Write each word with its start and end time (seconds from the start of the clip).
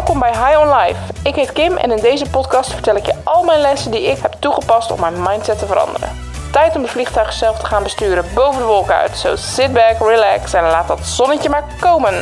Welkom 0.00 0.18
bij 0.18 0.32
High 0.32 0.58
on 0.58 0.76
Life. 0.76 1.12
Ik 1.22 1.34
heet 1.34 1.52
Kim 1.52 1.76
en 1.76 1.90
in 1.90 2.02
deze 2.02 2.30
podcast 2.30 2.72
vertel 2.72 2.96
ik 2.96 3.06
je 3.06 3.14
al 3.24 3.44
mijn 3.44 3.60
lessen 3.60 3.90
die 3.90 4.02
ik 4.02 4.18
heb 4.18 4.32
toegepast 4.38 4.90
om 4.90 5.00
mijn 5.00 5.22
mindset 5.22 5.58
te 5.58 5.66
veranderen. 5.66 6.08
Tijd 6.52 6.76
om 6.76 6.82
het 6.82 6.90
vliegtuig 6.90 7.32
zelf 7.32 7.58
te 7.58 7.66
gaan 7.66 7.82
besturen 7.82 8.24
boven 8.34 8.60
de 8.60 8.66
wolken 8.66 8.94
uit. 8.94 9.16
So 9.16 9.36
sit 9.36 9.72
back, 9.72 9.98
relax 9.98 10.52
en 10.52 10.62
laat 10.62 10.88
dat 10.88 11.06
zonnetje 11.06 11.48
maar 11.48 11.64
komen. 11.80 12.14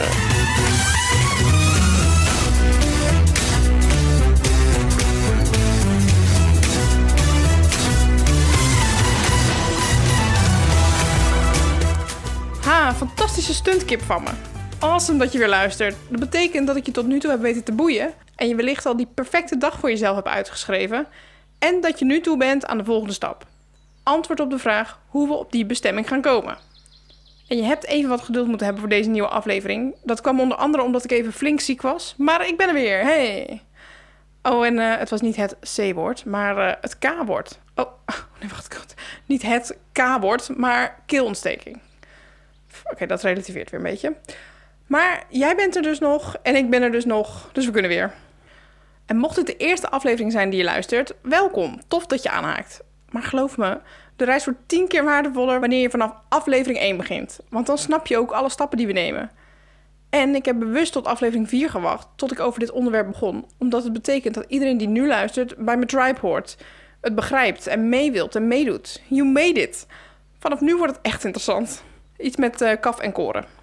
Ha, 12.64 12.94
fantastische 12.94 13.54
stuntkip 13.54 14.02
van 14.02 14.22
me. 14.22 14.57
Awesome 14.80 15.18
dat 15.18 15.32
je 15.32 15.38
weer 15.38 15.48
luistert. 15.48 15.96
Dat 16.08 16.20
betekent 16.20 16.66
dat 16.66 16.76
ik 16.76 16.86
je 16.86 16.92
tot 16.92 17.06
nu 17.06 17.18
toe 17.18 17.30
heb 17.30 17.40
weten 17.40 17.64
te 17.64 17.72
boeien. 17.72 18.12
En 18.36 18.48
je 18.48 18.54
wellicht 18.54 18.86
al 18.86 18.96
die 18.96 19.08
perfecte 19.14 19.58
dag 19.58 19.78
voor 19.78 19.88
jezelf 19.88 20.14
hebt 20.14 20.28
uitgeschreven. 20.28 21.06
En 21.58 21.80
dat 21.80 21.98
je 21.98 22.04
nu 22.04 22.20
toe 22.20 22.36
bent 22.36 22.66
aan 22.66 22.78
de 22.78 22.84
volgende 22.84 23.12
stap. 23.12 23.46
Antwoord 24.02 24.40
op 24.40 24.50
de 24.50 24.58
vraag 24.58 25.00
hoe 25.06 25.28
we 25.28 25.34
op 25.34 25.52
die 25.52 25.66
bestemming 25.66 26.08
gaan 26.08 26.20
komen. 26.20 26.58
En 27.48 27.56
je 27.56 27.62
hebt 27.62 27.86
even 27.86 28.08
wat 28.08 28.20
geduld 28.20 28.46
moeten 28.46 28.66
hebben 28.66 28.84
voor 28.84 28.92
deze 28.92 29.08
nieuwe 29.10 29.28
aflevering. 29.28 29.94
Dat 30.04 30.20
kwam 30.20 30.40
onder 30.40 30.58
andere 30.58 30.82
omdat 30.84 31.04
ik 31.04 31.10
even 31.10 31.32
flink 31.32 31.60
ziek 31.60 31.82
was. 31.82 32.14
Maar 32.16 32.46
ik 32.48 32.56
ben 32.56 32.68
er 32.68 32.74
weer. 32.74 33.02
Hey. 33.02 33.62
Oh, 34.42 34.66
en 34.66 34.74
uh, 34.74 34.96
het 34.96 35.10
was 35.10 35.20
niet 35.20 35.36
het 35.36 35.56
C-woord, 35.76 36.24
maar 36.24 36.58
uh, 36.58 36.72
het 36.80 36.98
K-woord. 36.98 37.58
Oh, 37.74 38.40
nee, 38.40 38.50
wacht. 38.50 38.76
God. 38.76 38.94
Niet 39.26 39.42
het 39.42 39.78
K-woord, 39.92 40.56
maar 40.56 41.02
keelontsteking. 41.06 41.80
Oké, 42.84 43.06
dat 43.06 43.22
relativeert 43.22 43.70
weer 43.70 43.80
een 43.80 43.90
beetje. 43.90 44.16
Maar 44.88 45.24
jij 45.28 45.56
bent 45.56 45.76
er 45.76 45.82
dus 45.82 45.98
nog 45.98 46.36
en 46.42 46.56
ik 46.56 46.70
ben 46.70 46.82
er 46.82 46.92
dus 46.92 47.04
nog, 47.04 47.50
dus 47.52 47.64
we 47.66 47.72
kunnen 47.72 47.90
weer. 47.90 48.14
En 49.06 49.16
mocht 49.16 49.36
het 49.36 49.46
de 49.46 49.56
eerste 49.56 49.90
aflevering 49.90 50.32
zijn 50.32 50.50
die 50.50 50.58
je 50.58 50.64
luistert, 50.64 51.14
welkom. 51.22 51.80
Tof 51.88 52.06
dat 52.06 52.22
je 52.22 52.30
aanhaakt. 52.30 52.80
Maar 53.10 53.22
geloof 53.22 53.56
me, 53.56 53.80
de 54.16 54.24
reis 54.24 54.44
wordt 54.44 54.60
tien 54.66 54.88
keer 54.88 55.04
waardevoller 55.04 55.60
wanneer 55.60 55.80
je 55.80 55.90
vanaf 55.90 56.12
aflevering 56.28 56.78
1 56.78 56.96
begint. 56.96 57.40
Want 57.50 57.66
dan 57.66 57.78
snap 57.78 58.06
je 58.06 58.18
ook 58.18 58.30
alle 58.30 58.48
stappen 58.48 58.78
die 58.78 58.86
we 58.86 58.92
nemen. 58.92 59.30
En 60.10 60.34
ik 60.34 60.44
heb 60.44 60.58
bewust 60.58 60.92
tot 60.92 61.06
aflevering 61.06 61.48
4 61.48 61.70
gewacht 61.70 62.08
tot 62.16 62.32
ik 62.32 62.40
over 62.40 62.60
dit 62.60 62.70
onderwerp 62.70 63.06
begon. 63.06 63.46
Omdat 63.58 63.84
het 63.84 63.92
betekent 63.92 64.34
dat 64.34 64.44
iedereen 64.48 64.78
die 64.78 64.88
nu 64.88 65.06
luistert 65.06 65.56
bij 65.56 65.76
mijn 65.76 65.88
tribe 65.88 66.20
hoort. 66.20 66.56
Het 67.00 67.14
begrijpt 67.14 67.66
en 67.66 67.88
mee 67.88 68.12
wilt 68.12 68.34
en 68.34 68.48
meedoet. 68.48 69.02
You 69.08 69.24
made 69.24 69.60
it. 69.60 69.86
Vanaf 70.38 70.60
nu 70.60 70.76
wordt 70.76 70.96
het 70.96 71.04
echt 71.04 71.24
interessant. 71.24 71.82
Iets 72.18 72.36
met 72.36 72.60
uh, 72.60 72.72
kaf 72.80 72.98
en 72.98 73.12
koren. 73.12 73.57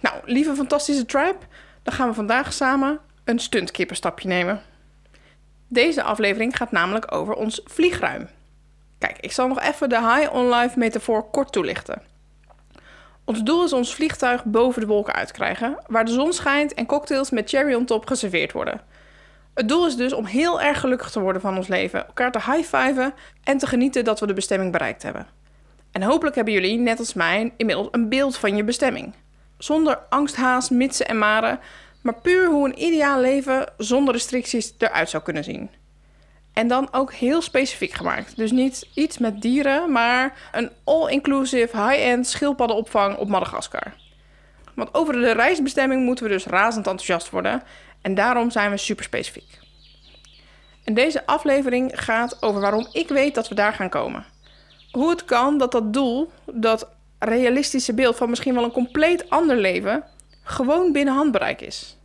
Nou, 0.00 0.16
lieve 0.24 0.54
fantastische 0.54 1.06
tribe, 1.06 1.38
dan 1.82 1.94
gaan 1.94 2.08
we 2.08 2.14
vandaag 2.14 2.52
samen 2.52 3.00
een 3.24 3.38
stuntkippenstapje 3.38 4.28
nemen. 4.28 4.62
Deze 5.68 6.02
aflevering 6.02 6.56
gaat 6.56 6.70
namelijk 6.70 7.14
over 7.14 7.34
ons 7.34 7.60
vliegruim. 7.64 8.28
Kijk, 8.98 9.18
ik 9.20 9.32
zal 9.32 9.48
nog 9.48 9.60
even 9.60 9.88
de 9.88 10.14
high 10.14 10.32
on 10.32 10.48
life 10.48 10.78
metafoor 10.78 11.30
kort 11.30 11.52
toelichten. 11.52 12.02
Ons 13.24 13.42
doel 13.42 13.64
is 13.64 13.72
ons 13.72 13.94
vliegtuig 13.94 14.44
boven 14.44 14.80
de 14.80 14.86
wolken 14.86 15.14
uitkrijgen, 15.14 15.78
waar 15.86 16.04
de 16.04 16.12
zon 16.12 16.32
schijnt 16.32 16.74
en 16.74 16.86
cocktails 16.86 17.30
met 17.30 17.48
cherry 17.48 17.74
on 17.74 17.84
top 17.84 18.06
geserveerd 18.06 18.52
worden. 18.52 18.80
Het 19.54 19.68
doel 19.68 19.86
is 19.86 19.96
dus 19.96 20.12
om 20.12 20.24
heel 20.24 20.60
erg 20.60 20.80
gelukkig 20.80 21.10
te 21.10 21.20
worden 21.20 21.42
van 21.42 21.56
ons 21.56 21.68
leven, 21.68 22.06
elkaar 22.06 22.32
te 22.32 22.52
high-fiven 22.52 23.14
en 23.44 23.58
te 23.58 23.66
genieten 23.66 24.04
dat 24.04 24.20
we 24.20 24.26
de 24.26 24.32
bestemming 24.32 24.72
bereikt 24.72 25.02
hebben. 25.02 25.26
En 25.92 26.02
hopelijk 26.02 26.36
hebben 26.36 26.54
jullie, 26.54 26.78
net 26.78 26.98
als 26.98 27.14
mij, 27.14 27.52
inmiddels 27.56 27.88
een 27.90 28.08
beeld 28.08 28.36
van 28.36 28.56
je 28.56 28.64
bestemming. 28.64 29.14
Zonder 29.58 29.98
angst, 30.08 30.36
haast, 30.36 30.70
mitsen 30.70 31.08
en 31.08 31.18
maren, 31.18 31.60
maar 32.02 32.20
puur 32.20 32.46
hoe 32.46 32.68
een 32.68 32.82
ideaal 32.82 33.20
leven 33.20 33.72
zonder 33.76 34.14
restricties 34.14 34.74
eruit 34.78 35.10
zou 35.10 35.22
kunnen 35.22 35.44
zien. 35.44 35.70
En 36.52 36.68
dan 36.68 36.88
ook 36.92 37.12
heel 37.12 37.42
specifiek 37.42 37.92
gemaakt. 37.92 38.36
Dus 38.36 38.50
niet 38.50 38.88
iets 38.94 39.18
met 39.18 39.42
dieren, 39.42 39.92
maar 39.92 40.50
een 40.52 40.70
all-inclusive 40.84 41.76
high-end 41.76 42.26
schildpaddenopvang 42.26 43.16
op 43.16 43.28
Madagaskar. 43.28 43.94
Want 44.74 44.94
over 44.94 45.12
de 45.12 45.32
reisbestemming 45.32 46.04
moeten 46.04 46.24
we 46.24 46.30
dus 46.30 46.46
razend 46.46 46.86
enthousiast 46.86 47.30
worden. 47.30 47.62
En 48.00 48.14
daarom 48.14 48.50
zijn 48.50 48.70
we 48.70 48.76
super 48.76 49.04
specifiek. 49.04 49.58
En 50.84 50.94
deze 50.94 51.26
aflevering 51.26 51.92
gaat 51.94 52.42
over 52.42 52.60
waarom 52.60 52.86
ik 52.92 53.08
weet 53.08 53.34
dat 53.34 53.48
we 53.48 53.54
daar 53.54 53.72
gaan 53.72 53.88
komen. 53.88 54.24
Hoe 54.90 55.10
het 55.10 55.24
kan 55.24 55.58
dat 55.58 55.72
dat 55.72 55.92
doel, 55.92 56.30
dat 56.44 56.88
realistische 57.18 57.94
beeld 57.94 58.16
van 58.16 58.30
misschien 58.30 58.54
wel 58.54 58.64
een 58.64 58.70
compleet 58.70 59.30
ander 59.30 59.56
leven, 59.56 60.04
gewoon 60.42 60.92
binnen 60.92 61.14
handbereik 61.14 61.60
is. 61.60 61.96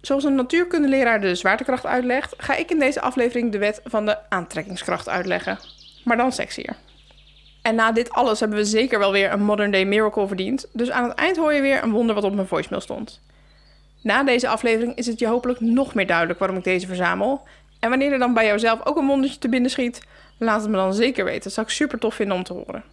Zoals 0.00 0.24
een 0.24 0.34
natuurkundeleraar 0.34 1.20
de 1.20 1.34
zwaartekracht 1.34 1.86
uitlegt, 1.86 2.34
ga 2.36 2.56
ik 2.56 2.70
in 2.70 2.78
deze 2.78 3.00
aflevering 3.00 3.52
de 3.52 3.58
wet 3.58 3.80
van 3.84 4.06
de 4.06 4.30
aantrekkingskracht 4.30 5.08
uitleggen. 5.08 5.58
Maar 6.04 6.16
dan 6.16 6.32
sexier. 6.32 6.76
En 7.62 7.74
na 7.74 7.92
dit 7.92 8.10
alles 8.10 8.40
hebben 8.40 8.58
we 8.58 8.64
zeker 8.64 8.98
wel 8.98 9.12
weer 9.12 9.32
een 9.32 9.42
modern 9.42 9.70
day 9.70 9.84
miracle 9.84 10.26
verdiend. 10.26 10.68
Dus 10.72 10.90
aan 10.90 11.08
het 11.08 11.18
eind 11.18 11.36
hoor 11.36 11.52
je 11.52 11.60
weer 11.60 11.82
een 11.82 11.90
wonder 11.90 12.14
wat 12.14 12.24
op 12.24 12.34
mijn 12.34 12.46
voicemail 12.46 12.80
stond. 12.80 13.20
Na 14.02 14.24
deze 14.24 14.48
aflevering 14.48 14.96
is 14.96 15.06
het 15.06 15.18
je 15.18 15.26
hopelijk 15.26 15.60
nog 15.60 15.94
meer 15.94 16.06
duidelijk 16.06 16.38
waarom 16.38 16.56
ik 16.56 16.64
deze 16.64 16.86
verzamel. 16.86 17.42
En 17.80 17.88
wanneer 17.88 18.12
er 18.12 18.18
dan 18.18 18.34
bij 18.34 18.46
jouzelf 18.46 18.86
ook 18.86 18.96
een 18.96 19.06
wondertje 19.06 19.38
te 19.38 19.48
binnen 19.48 19.70
schiet, 19.70 20.02
laat 20.38 20.60
het 20.60 20.70
me 20.70 20.76
dan 20.76 20.94
zeker 20.94 21.24
weten. 21.24 21.42
Dat 21.42 21.52
zou 21.52 21.66
ik 21.66 21.72
super 21.72 21.98
tof 21.98 22.14
vinden 22.14 22.36
om 22.36 22.42
te 22.42 22.52
horen. 22.52 22.84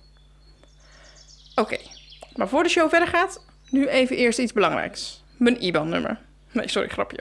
Oké, 1.55 1.77
maar 2.35 2.47
voor 2.47 2.63
de 2.63 2.69
show 2.69 2.89
verder 2.89 3.07
gaat, 3.07 3.45
nu 3.69 3.87
even 3.87 4.15
eerst 4.15 4.39
iets 4.39 4.53
belangrijks. 4.53 5.23
Mijn 5.37 5.63
IBAN-nummer. 5.63 6.19
Nee, 6.51 6.69
sorry, 6.69 6.87
grapje. 6.87 7.19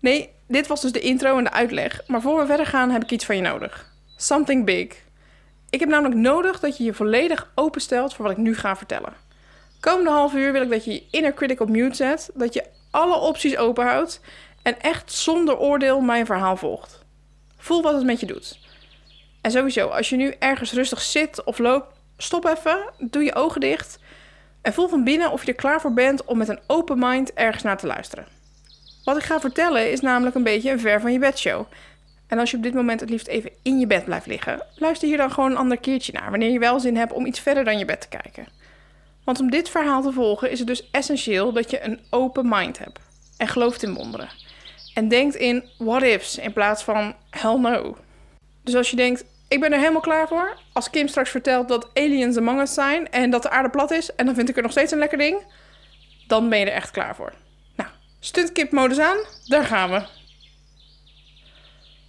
Nee, 0.00 0.30
dit 0.48 0.66
was 0.66 0.80
dus 0.80 0.92
de 0.92 1.00
intro 1.00 1.38
en 1.38 1.44
de 1.44 1.50
uitleg. 1.50 2.00
Maar 2.06 2.20
voor 2.20 2.40
we 2.40 2.46
verder 2.46 2.66
gaan 2.66 2.90
heb 2.90 3.02
ik 3.02 3.10
iets 3.10 3.24
van 3.24 3.36
je 3.36 3.42
nodig. 3.42 3.92
Something 4.16 4.64
big. 4.64 5.02
Ik 5.70 5.80
heb 5.80 5.88
namelijk 5.88 6.20
nodig 6.20 6.60
dat 6.60 6.76
je 6.76 6.84
je 6.84 6.94
volledig 6.94 7.52
openstelt 7.54 8.14
voor 8.14 8.24
wat 8.24 8.32
ik 8.32 8.42
nu 8.42 8.56
ga 8.56 8.76
vertellen. 8.76 9.12
Komende 9.80 10.10
half 10.10 10.34
uur 10.34 10.52
wil 10.52 10.62
ik 10.62 10.70
dat 10.70 10.84
je 10.84 10.92
je 10.92 11.06
inner 11.10 11.34
critic 11.34 11.60
op 11.60 11.68
mute 11.68 11.94
zet, 11.94 12.30
dat 12.34 12.54
je 12.54 12.64
alle 12.90 13.16
opties 13.16 13.56
openhoudt 13.56 14.20
en 14.62 14.80
echt 14.80 15.12
zonder 15.12 15.58
oordeel 15.58 16.00
mijn 16.00 16.26
verhaal 16.26 16.56
volgt. 16.56 17.04
Voel 17.56 17.82
wat 17.82 17.94
het 17.94 18.04
met 18.04 18.20
je 18.20 18.26
doet. 18.26 18.58
En 19.40 19.50
sowieso, 19.50 19.88
als 19.88 20.08
je 20.08 20.16
nu 20.16 20.34
ergens 20.38 20.72
rustig 20.72 21.00
zit 21.00 21.44
of 21.44 21.58
loopt, 21.58 21.93
stop 22.16 22.44
even, 22.44 22.78
doe 22.98 23.22
je 23.22 23.34
ogen 23.34 23.60
dicht 23.60 23.98
en 24.62 24.72
voel 24.72 24.88
van 24.88 25.04
binnen 25.04 25.30
of 25.30 25.44
je 25.44 25.48
er 25.48 25.58
klaar 25.58 25.80
voor 25.80 25.92
bent 25.92 26.24
om 26.24 26.38
met 26.38 26.48
een 26.48 26.60
open 26.66 26.98
mind 26.98 27.32
ergens 27.32 27.62
naar 27.62 27.78
te 27.78 27.86
luisteren. 27.86 28.26
Wat 29.04 29.16
ik 29.16 29.22
ga 29.22 29.40
vertellen 29.40 29.90
is 29.90 30.00
namelijk 30.00 30.36
een 30.36 30.42
beetje 30.42 30.70
een 30.70 30.80
ver 30.80 31.00
van 31.00 31.12
je 31.12 31.18
bedshow. 31.18 31.64
En 32.26 32.38
als 32.38 32.50
je 32.50 32.56
op 32.56 32.62
dit 32.62 32.74
moment 32.74 33.00
het 33.00 33.10
liefst 33.10 33.26
even 33.26 33.50
in 33.62 33.78
je 33.78 33.86
bed 33.86 34.04
blijft 34.04 34.26
liggen, 34.26 34.66
luister 34.74 35.08
hier 35.08 35.16
dan 35.16 35.32
gewoon 35.32 35.50
een 35.50 35.56
ander 35.56 35.78
keertje 35.78 36.12
naar 36.12 36.30
wanneer 36.30 36.50
je 36.50 36.58
wel 36.58 36.80
zin 36.80 36.96
hebt 36.96 37.12
om 37.12 37.26
iets 37.26 37.40
verder 37.40 37.64
dan 37.64 37.78
je 37.78 37.84
bed 37.84 38.00
te 38.00 38.08
kijken. 38.08 38.46
Want 39.24 39.40
om 39.40 39.50
dit 39.50 39.68
verhaal 39.68 40.02
te 40.02 40.12
volgen 40.12 40.50
is 40.50 40.58
het 40.58 40.68
dus 40.68 40.90
essentieel 40.90 41.52
dat 41.52 41.70
je 41.70 41.84
een 41.84 42.00
open 42.10 42.48
mind 42.48 42.78
hebt 42.78 43.00
en 43.36 43.48
gelooft 43.48 43.82
in 43.82 43.94
wonderen. 43.94 44.28
En 44.94 45.08
denkt 45.08 45.34
in 45.34 45.64
what 45.78 46.02
ifs 46.02 46.38
in 46.38 46.52
plaats 46.52 46.82
van 46.82 47.14
hell 47.30 47.58
no. 47.58 47.96
Dus 48.62 48.74
als 48.74 48.90
je 48.90 48.96
denkt, 48.96 49.24
ik 49.48 49.60
ben 49.60 49.72
er 49.72 49.78
helemaal 49.78 50.00
klaar 50.00 50.28
voor. 50.28 50.58
Als 50.72 50.90
Kim 50.90 51.08
straks 51.08 51.30
vertelt 51.30 51.68
dat 51.68 51.90
aliens 51.94 52.36
among 52.36 52.60
us 52.60 52.74
zijn 52.74 53.10
en 53.10 53.30
dat 53.30 53.42
de 53.42 53.50
aarde 53.50 53.70
plat 53.70 53.90
is 53.90 54.14
en 54.14 54.26
dan 54.26 54.34
vind 54.34 54.48
ik 54.48 54.56
er 54.56 54.62
nog 54.62 54.70
steeds 54.70 54.92
een 54.92 54.98
lekker 54.98 55.18
ding, 55.18 55.42
dan 56.26 56.48
ben 56.48 56.58
je 56.58 56.64
er 56.64 56.72
echt 56.72 56.90
klaar 56.90 57.14
voor. 57.14 57.32
Nou, 57.76 57.90
stuntkip-modus 58.20 58.98
aan, 58.98 59.16
daar 59.46 59.64
gaan 59.64 59.90
we. 59.90 60.06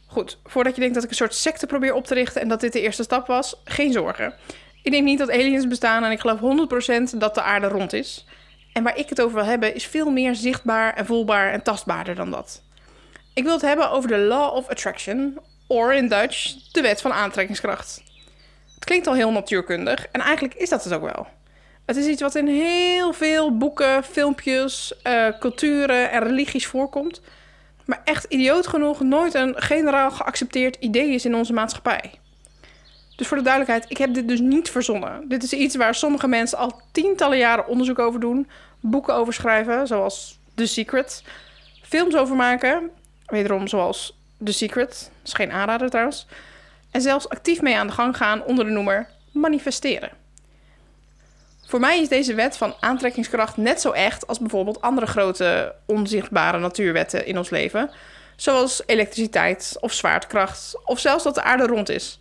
Goed, 0.08 0.38
voordat 0.44 0.76
je 0.76 0.80
denkt 0.80 0.96
dat 0.96 1.04
ik 1.04 1.10
een 1.10 1.16
soort 1.16 1.36
secte 1.36 1.66
probeer 1.66 1.94
op 1.94 2.06
te 2.06 2.14
richten 2.14 2.42
en 2.42 2.48
dat 2.48 2.60
dit 2.60 2.74
de 2.74 2.82
eerste 2.82 3.04
stap 3.04 3.28
was, 3.28 3.62
geen 3.64 3.92
zorgen. 3.92 4.34
Ik 4.84 4.92
denk 4.92 5.04
niet 5.04 5.20
dat 5.20 5.32
aliens 5.32 5.68
bestaan 5.68 6.04
en 6.04 6.12
ik 6.12 6.20
geloof 6.20 6.40
100% 7.14 7.18
dat 7.18 7.36
de 7.36 7.42
aarde 7.42 7.68
rond 7.68 7.94
is. 7.94 8.26
En 8.74 8.84
waar 8.84 8.98
ik 8.98 9.10
het 9.10 9.22
over 9.22 9.36
wil 9.36 9.46
hebben 9.46 9.76
is 9.76 9.86
veel 9.86 10.12
meer 10.12 10.36
zichtbaar 10.36 10.94
en 10.94 11.06
voelbaar 11.06 11.52
en 11.52 11.64
tastbaarder 11.64 12.16
dan 12.16 12.32
dat. 12.32 12.64
Ik 13.34 13.44
wil 13.44 13.54
het 13.54 13.62
hebben 13.62 13.92
over 13.92 14.10
de 14.10 14.18
Law 14.18 14.56
of 14.56 14.68
Attraction, 14.68 15.40
of 15.68 15.92
in 15.92 16.08
Dutch 16.08 16.56
de 16.72 16.82
wet 16.82 17.02
van 17.02 17.14
aantrekkingskracht. 17.14 18.04
Het 18.76 18.86
klinkt 18.86 19.08
al 19.08 19.14
heel 19.14 19.32
natuurkundig 19.32 20.08
en 20.12 20.22
eigenlijk 20.22 20.54
is 20.54 20.70
dat 20.70 20.84
het 20.84 20.94
ook 20.94 21.12
wel. 21.14 21.28
Het 21.86 21.96
is 21.96 22.06
iets 22.06 22.22
wat 22.22 22.36
in 22.36 22.48
heel 22.48 23.14
veel 23.14 23.58
boeken, 23.58 24.04
filmpjes, 24.04 24.94
uh, 25.04 25.28
culturen 25.40 26.12
en 26.12 26.24
religies 26.24 26.68
voorkomt, 26.68 27.22
maar 27.86 28.02
echt 28.04 28.24
idioot 28.24 28.68
genoeg 28.68 29.00
nooit 29.00 29.34
een 29.34 29.54
generaal 29.58 30.12
geaccepteerd 30.12 30.76
idee 30.80 31.10
is 31.10 31.26
in 31.26 31.36
onze 31.36 31.54
maatschappij. 31.54 32.12
Dus 33.16 33.28
voor 33.28 33.38
de 33.38 33.44
duidelijkheid, 33.44 33.92
ik 33.92 33.98
heb 33.98 34.14
dit 34.14 34.28
dus 34.28 34.40
niet 34.40 34.70
verzonnen. 34.70 35.28
Dit 35.28 35.44
is 35.44 35.54
iets 35.54 35.76
waar 35.76 35.96
sommige 35.96 36.28
mensen 36.28 36.58
al 36.58 36.82
tientallen 36.92 37.38
jaren 37.38 37.68
onderzoek 37.68 38.00
over 38.00 38.20
doen, 38.20 38.48
boeken 38.80 39.14
over 39.14 39.34
schrijven, 39.34 39.88
zoals 39.88 40.40
The 40.56 40.66
Secret, 40.66 41.24
films 41.82 42.16
over 42.16 42.36
maken, 42.36 42.90
wederom 43.26 43.68
zoals 43.68 44.18
The 44.44 44.52
Secret, 44.52 44.90
dat 44.90 45.28
is 45.28 45.34
geen 45.34 45.52
aanrader 45.52 45.90
trouwens, 45.90 46.28
en 46.92 47.02
zelfs 47.02 47.30
actief 47.30 47.62
mee 47.62 47.78
aan 47.78 47.88
de 47.88 47.94
gang 47.94 48.18
gaan 48.18 48.44
onder 48.44 48.66
de 48.66 48.72
noemer 48.72 49.10
manifesteren. 49.32 50.10
Voor 51.68 51.80
mij 51.80 52.02
is 52.02 52.08
deze 52.08 52.34
wet 52.34 52.58
van 52.58 52.76
aantrekkingskracht 52.80 53.58
net 53.58 53.82
zo 53.82 53.92
echt 53.92 54.28
als 54.28 54.40
bijvoorbeeld 54.40 54.82
andere 54.82 55.08
grote 55.08 55.76
onzichtbare 55.86 56.60
natuurwetten 56.60 57.26
in 57.26 57.38
ons 57.38 57.50
leven, 57.50 57.90
zoals 58.36 58.84
elektriciteit 58.86 59.78
of 59.80 59.94
zwaartekracht 59.94 60.80
of 60.86 61.00
zelfs 61.00 61.24
dat 61.24 61.36
de 61.36 61.42
aarde 61.42 61.66
rond 61.66 61.90
is. 61.90 62.20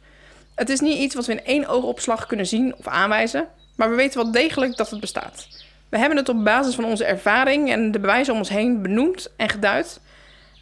Het 0.54 0.68
is 0.68 0.80
niet 0.80 0.98
iets 0.98 1.14
wat 1.14 1.26
we 1.26 1.32
in 1.32 1.44
één 1.44 1.66
oogopslag 1.66 2.26
kunnen 2.26 2.46
zien 2.46 2.74
of 2.76 2.86
aanwijzen, 2.86 3.48
maar 3.76 3.90
we 3.90 3.96
weten 3.96 4.22
wel 4.22 4.32
degelijk 4.32 4.76
dat 4.76 4.90
het 4.90 5.00
bestaat. 5.00 5.48
We 5.88 5.98
hebben 5.98 6.18
het 6.18 6.28
op 6.28 6.44
basis 6.44 6.74
van 6.74 6.84
onze 6.84 7.04
ervaring 7.04 7.70
en 7.70 7.90
de 7.90 8.00
bewijzen 8.00 8.32
om 8.32 8.38
ons 8.38 8.48
heen 8.48 8.82
benoemd 8.82 9.32
en 9.36 9.48
geduid. 9.48 10.00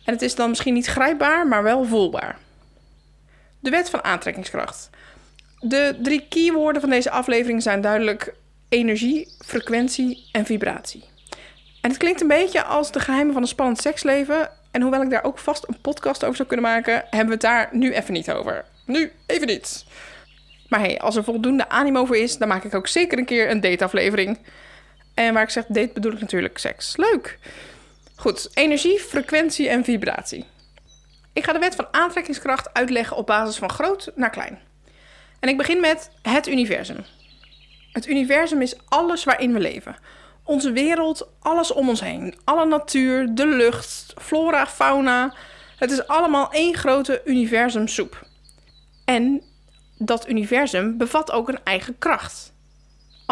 En 0.04 0.12
het 0.12 0.22
is 0.22 0.34
dan 0.34 0.49
misschien 0.49 0.75
niet 0.75 0.87
grijpbaar, 0.87 1.46
maar 1.46 1.62
wel 1.62 1.84
voelbaar. 1.84 2.38
De 3.60 3.70
wet 3.70 3.90
van 3.90 4.04
aantrekkingskracht. 4.04 4.90
De 5.60 5.99
drie 6.02 6.26
keywoorden 6.28 6.81
van 6.81 6.90
deze 6.90 7.10
aflevering 7.10 7.62
zijn 7.62 7.81
duidelijk 7.81 8.34
energie, 8.69 9.28
frequentie 9.38 10.28
en 10.32 10.44
vibratie. 10.44 11.04
En 11.81 11.90
het 11.90 11.99
klinkt 11.99 12.20
een 12.20 12.28
beetje 12.28 12.64
als 12.64 12.93
de 12.93 13.00
geheimen 13.00 13.32
van 13.32 13.43
een 13.43 13.49
spannend 13.49 13.81
seksleven. 13.81 14.50
En 14.70 14.82
hoewel 14.82 15.02
ik 15.02 15.10
daar 15.10 15.25
ook 15.25 15.38
vast 15.38 15.69
een 15.69 15.81
podcast 15.81 16.25
over 16.25 16.37
zou 16.37 16.48
kunnen 16.48 16.66
maken, 16.66 16.94
hebben 16.94 17.26
we 17.26 17.32
het 17.32 17.40
daar 17.40 17.69
nu 17.72 17.93
even 17.93 18.12
niet 18.12 18.31
over. 18.31 18.64
Nu 18.87 19.12
even 19.26 19.46
niet. 19.46 19.84
Maar 20.69 20.81
hey, 20.81 20.98
als 21.00 21.16
er 21.16 21.25
voldoende 21.25 21.69
animo 21.69 22.05
voor 22.05 22.16
is, 22.16 22.38
dan 22.38 22.48
maak 22.48 22.64
ik 22.64 22.75
ook 22.75 22.87
zeker 22.87 23.19
een 23.19 23.25
keer 23.25 23.50
een 23.50 23.60
dateaflevering. 23.60 24.38
En 25.14 25.34
waar 25.34 25.43
ik 25.43 25.50
zeg 25.50 25.66
date 25.66 25.90
bedoel 25.94 26.12
ik 26.12 26.20
natuurlijk 26.20 26.58
seks. 26.58 26.96
Leuk. 26.96 27.38
Goed, 28.22 28.50
energie, 28.54 28.98
frequentie 28.98 29.69
en 29.69 29.84
vibratie. 29.84 30.44
Ik 31.32 31.44
ga 31.44 31.52
de 31.52 31.58
wet 31.58 31.74
van 31.74 31.86
aantrekkingskracht 31.90 32.74
uitleggen 32.74 33.16
op 33.16 33.26
basis 33.26 33.56
van 33.56 33.70
groot 33.70 34.12
naar 34.14 34.30
klein. 34.30 34.58
En 35.40 35.48
ik 35.48 35.56
begin 35.56 35.80
met 35.80 36.10
het 36.22 36.46
universum. 36.46 37.04
Het 37.92 38.06
universum 38.06 38.60
is 38.60 38.76
alles 38.88 39.24
waarin 39.24 39.52
we 39.52 39.60
leven. 39.60 39.96
Onze 40.44 40.72
wereld, 40.72 41.28
alles 41.40 41.72
om 41.72 41.88
ons 41.88 42.00
heen. 42.00 42.34
Alle 42.44 42.66
natuur, 42.66 43.34
de 43.34 43.46
lucht, 43.46 44.14
flora, 44.19 44.66
fauna. 44.66 45.34
Het 45.76 45.90
is 45.90 46.06
allemaal 46.06 46.52
één 46.52 46.74
grote 46.74 47.22
universumsoep. 47.24 48.26
En 49.04 49.42
dat 49.98 50.28
universum 50.28 50.96
bevat 50.96 51.32
ook 51.32 51.48
een 51.48 51.64
eigen 51.64 51.98
kracht. 51.98 52.51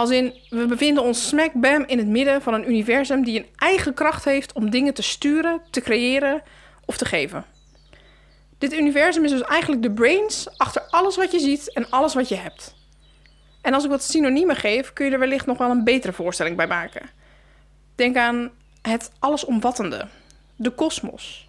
Als 0.00 0.10
in, 0.10 0.34
we 0.48 0.66
bevinden 0.66 1.02
ons 1.02 1.28
smack 1.28 1.52
bam 1.52 1.84
in 1.86 1.98
het 1.98 2.06
midden 2.06 2.42
van 2.42 2.54
een 2.54 2.68
universum 2.68 3.24
die 3.24 3.38
een 3.38 3.48
eigen 3.56 3.94
kracht 3.94 4.24
heeft 4.24 4.52
om 4.52 4.70
dingen 4.70 4.94
te 4.94 5.02
sturen, 5.02 5.60
te 5.70 5.80
creëren 5.80 6.42
of 6.84 6.96
te 6.96 7.04
geven. 7.04 7.44
Dit 8.58 8.72
universum 8.72 9.24
is 9.24 9.30
dus 9.30 9.42
eigenlijk 9.42 9.82
de 9.82 9.90
brains 9.90 10.58
achter 10.58 10.82
alles 10.82 11.16
wat 11.16 11.32
je 11.32 11.38
ziet 11.38 11.72
en 11.72 11.90
alles 11.90 12.14
wat 12.14 12.28
je 12.28 12.34
hebt. 12.34 12.74
En 13.60 13.74
als 13.74 13.84
ik 13.84 13.90
wat 13.90 14.02
synoniemen 14.02 14.56
geef, 14.56 14.92
kun 14.92 15.06
je 15.06 15.12
er 15.12 15.18
wellicht 15.18 15.46
nog 15.46 15.58
wel 15.58 15.70
een 15.70 15.84
betere 15.84 16.12
voorstelling 16.12 16.56
bij 16.56 16.66
maken. 16.66 17.10
Denk 17.94 18.16
aan 18.16 18.50
het 18.82 19.10
allesomvattende, 19.18 20.08
de 20.56 20.70
kosmos, 20.70 21.48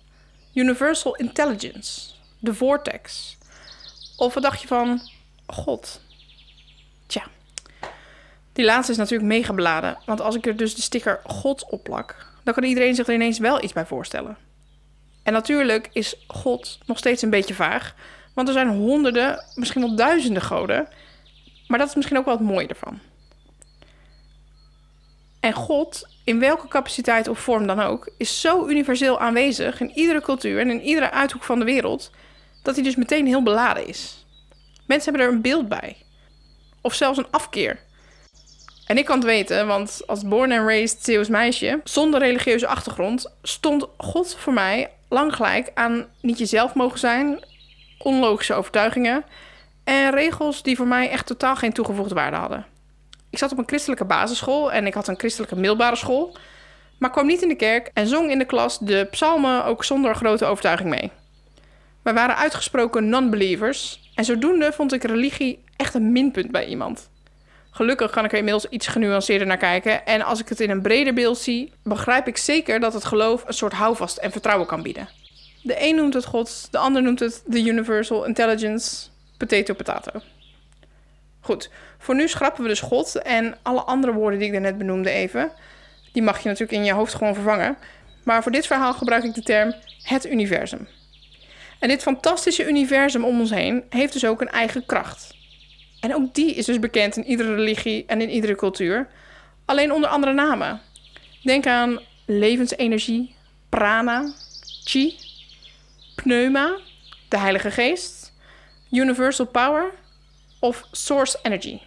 universal 0.53 1.15
intelligence, 1.15 2.12
de 2.39 2.53
vortex. 2.53 3.38
Of 4.18 4.33
wat 4.33 4.44
dacht 4.44 4.62
je 4.62 4.68
van 4.68 5.01
God? 5.45 6.01
Tja, 7.07 7.24
die 8.53 8.65
laatste 8.65 8.92
is 8.92 8.98
natuurlijk 8.98 9.30
mega 9.30 9.53
beladen. 9.53 9.98
Want 10.06 10.21
als 10.21 10.36
ik 10.36 10.45
er 10.45 10.57
dus 10.57 10.75
de 10.75 10.81
sticker 10.81 11.19
God 11.24 11.69
op 11.69 11.83
plak, 11.83 12.25
dan 12.44 12.53
kan 12.53 12.63
iedereen 12.63 12.95
zich 12.95 13.07
er 13.07 13.13
ineens 13.13 13.39
wel 13.39 13.63
iets 13.63 13.74
bij 13.74 13.86
voorstellen. 13.86 14.38
En 15.24 15.33
natuurlijk 15.33 15.89
is 15.94 16.24
God 16.27 16.80
nog 16.86 16.98
steeds 16.98 17.21
een 17.21 17.30
beetje 17.30 17.53
vaag. 17.53 17.95
Want 18.33 18.48
er 18.48 18.53
zijn 18.53 18.69
honderden, 18.69 19.44
misschien 19.56 19.81
wel 19.81 19.95
duizenden 19.95 20.42
goden. 20.42 20.88
Maar 21.68 21.80
dat 21.80 21.88
is 21.89 21.95
misschien 21.95 22.18
ook 22.18 22.25
wel 22.25 22.38
het 22.38 22.44
mooie 22.44 22.68
ervan. 22.68 23.00
En 25.39 25.53
God, 25.53 26.07
in 26.24 26.39
welke 26.39 26.68
capaciteit 26.68 27.27
of 27.27 27.39
vorm 27.39 27.68
dan 27.68 27.80
ook, 27.80 28.12
is 28.18 28.42
zo 28.42 28.68
universeel 28.68 29.19
aanwezig 29.19 29.81
in 29.81 29.92
iedere 29.92 30.21
cultuur 30.21 30.59
en 30.59 30.69
in 30.69 30.81
iedere 30.81 31.12
uithoek 31.12 31.44
van 31.44 31.59
de 31.59 31.65
wereld, 31.65 32.12
dat 32.63 32.75
hij 32.75 32.83
dus 32.83 32.95
meteen 32.95 33.25
heel 33.25 33.44
beladen 33.44 33.88
is. 33.88 34.25
Mensen 34.88 35.09
hebben 35.09 35.30
er 35.30 35.36
een 35.36 35.42
beeld 35.42 35.69
bij. 35.69 35.98
Of 36.81 36.94
zelfs 36.94 37.18
een 37.18 37.31
afkeer. 37.31 37.80
En 38.91 38.97
ik 38.97 39.05
kan 39.05 39.15
het 39.15 39.25
weten, 39.25 39.67
want 39.67 40.01
als 40.07 40.23
born 40.23 40.51
and 40.51 40.67
raised 40.67 41.03
Zeeuws 41.03 41.27
meisje, 41.27 41.79
zonder 41.83 42.19
religieuze 42.19 42.67
achtergrond, 42.67 43.35
stond 43.43 43.85
God 43.97 44.35
voor 44.35 44.53
mij 44.53 44.89
lang 45.09 45.35
gelijk 45.35 45.71
aan 45.73 46.05
niet 46.21 46.38
jezelf 46.38 46.73
mogen 46.73 46.99
zijn, 46.99 47.43
onlogische 47.97 48.53
overtuigingen 48.53 49.23
en 49.83 50.11
regels 50.11 50.63
die 50.63 50.75
voor 50.75 50.88
mij 50.88 51.09
echt 51.09 51.25
totaal 51.25 51.55
geen 51.55 51.73
toegevoegde 51.73 52.15
waarde 52.15 52.38
hadden. 52.38 52.65
Ik 53.29 53.38
zat 53.38 53.51
op 53.51 53.57
een 53.57 53.67
christelijke 53.67 54.05
basisschool 54.05 54.71
en 54.71 54.85
ik 54.85 54.93
had 54.93 55.07
een 55.07 55.19
christelijke 55.19 55.55
middelbare 55.55 55.95
school, 55.95 56.38
maar 56.99 57.11
kwam 57.11 57.25
niet 57.25 57.41
in 57.41 57.49
de 57.49 57.55
kerk 57.55 57.91
en 57.93 58.07
zong 58.07 58.31
in 58.31 58.38
de 58.38 58.45
klas 58.45 58.79
de 58.79 59.07
psalmen 59.11 59.65
ook 59.65 59.83
zonder 59.83 60.15
grote 60.15 60.45
overtuiging 60.45 60.89
mee. 60.89 61.11
Wij 62.01 62.13
waren 62.13 62.35
uitgesproken 62.35 63.09
non-believers 63.09 64.11
en 64.15 64.25
zodoende 64.25 64.71
vond 64.71 64.93
ik 64.93 65.03
religie 65.03 65.63
echt 65.75 65.93
een 65.93 66.11
minpunt 66.11 66.51
bij 66.51 66.65
iemand. 66.65 67.09
Gelukkig 67.71 68.12
kan 68.12 68.25
ik 68.25 68.31
er 68.31 68.38
inmiddels 68.38 68.65
iets 68.69 68.88
genuanceerder 68.88 69.47
naar 69.47 69.57
kijken. 69.57 70.06
En 70.06 70.21
als 70.21 70.39
ik 70.39 70.50
het 70.50 70.59
in 70.59 70.69
een 70.69 70.81
breder 70.81 71.13
beeld 71.13 71.38
zie, 71.38 71.73
begrijp 71.83 72.27
ik 72.27 72.38
zeker 72.38 72.79
dat 72.79 72.94
het 72.94 73.06
geloof 73.06 73.44
een 73.47 73.53
soort 73.53 73.73
houvast 73.73 74.18
en 74.18 74.31
vertrouwen 74.31 74.68
kan 74.68 74.81
bieden. 74.81 75.09
De 75.63 75.75
een 75.79 75.95
noemt 75.95 76.13
het 76.13 76.25
God, 76.25 76.68
de 76.71 76.77
ander 76.77 77.01
noemt 77.01 77.19
het 77.19 77.44
the 77.50 77.63
universal 77.63 78.25
intelligence, 78.25 79.07
potato 79.38 79.73
potato. 79.73 80.21
Goed, 81.39 81.69
voor 81.97 82.15
nu 82.15 82.27
schrappen 82.27 82.63
we 82.63 82.69
dus 82.69 82.79
God 82.79 83.15
en 83.15 83.57
alle 83.62 83.81
andere 83.81 84.13
woorden 84.13 84.39
die 84.39 84.47
ik 84.47 84.53
daarnet 84.53 84.77
benoemde 84.77 85.09
even. 85.09 85.51
Die 86.13 86.21
mag 86.21 86.39
je 86.39 86.47
natuurlijk 86.47 86.77
in 86.77 86.85
je 86.85 86.94
hoofd 86.94 87.13
gewoon 87.13 87.33
vervangen. 87.33 87.77
Maar 88.24 88.44
voor 88.44 88.51
dit 88.51 88.67
verhaal 88.67 88.94
gebruik 88.94 89.24
ik 89.24 89.33
de 89.33 89.44
term 89.44 89.74
het 90.03 90.25
universum. 90.25 90.88
En 91.79 91.88
dit 91.88 92.01
fantastische 92.01 92.67
universum 92.67 93.25
om 93.25 93.39
ons 93.39 93.50
heen 93.50 93.83
heeft 93.89 94.13
dus 94.13 94.25
ook 94.25 94.41
een 94.41 94.50
eigen 94.50 94.85
kracht. 94.85 95.39
En 96.01 96.15
ook 96.15 96.33
die 96.33 96.53
is 96.53 96.65
dus 96.65 96.80
bekend 96.80 97.18
in 97.18 97.25
iedere 97.25 97.56
religie 97.56 98.06
en 98.06 98.21
in 98.21 98.30
iedere 98.30 98.56
cultuur. 98.56 99.07
Alleen 99.65 99.92
onder 99.92 100.09
andere 100.09 100.33
namen. 100.33 100.81
Denk 101.44 101.68
aan 101.68 102.00
levensenergie, 102.25 103.36
prana, 103.69 104.33
chi, 104.83 105.15
pneuma, 106.15 106.77
de 107.30 107.38
Heilige 107.38 107.71
Geest, 107.71 108.33
universal 108.92 109.45
power 109.45 109.92
of 110.59 110.88
source 110.92 111.39
energy. 111.44 111.80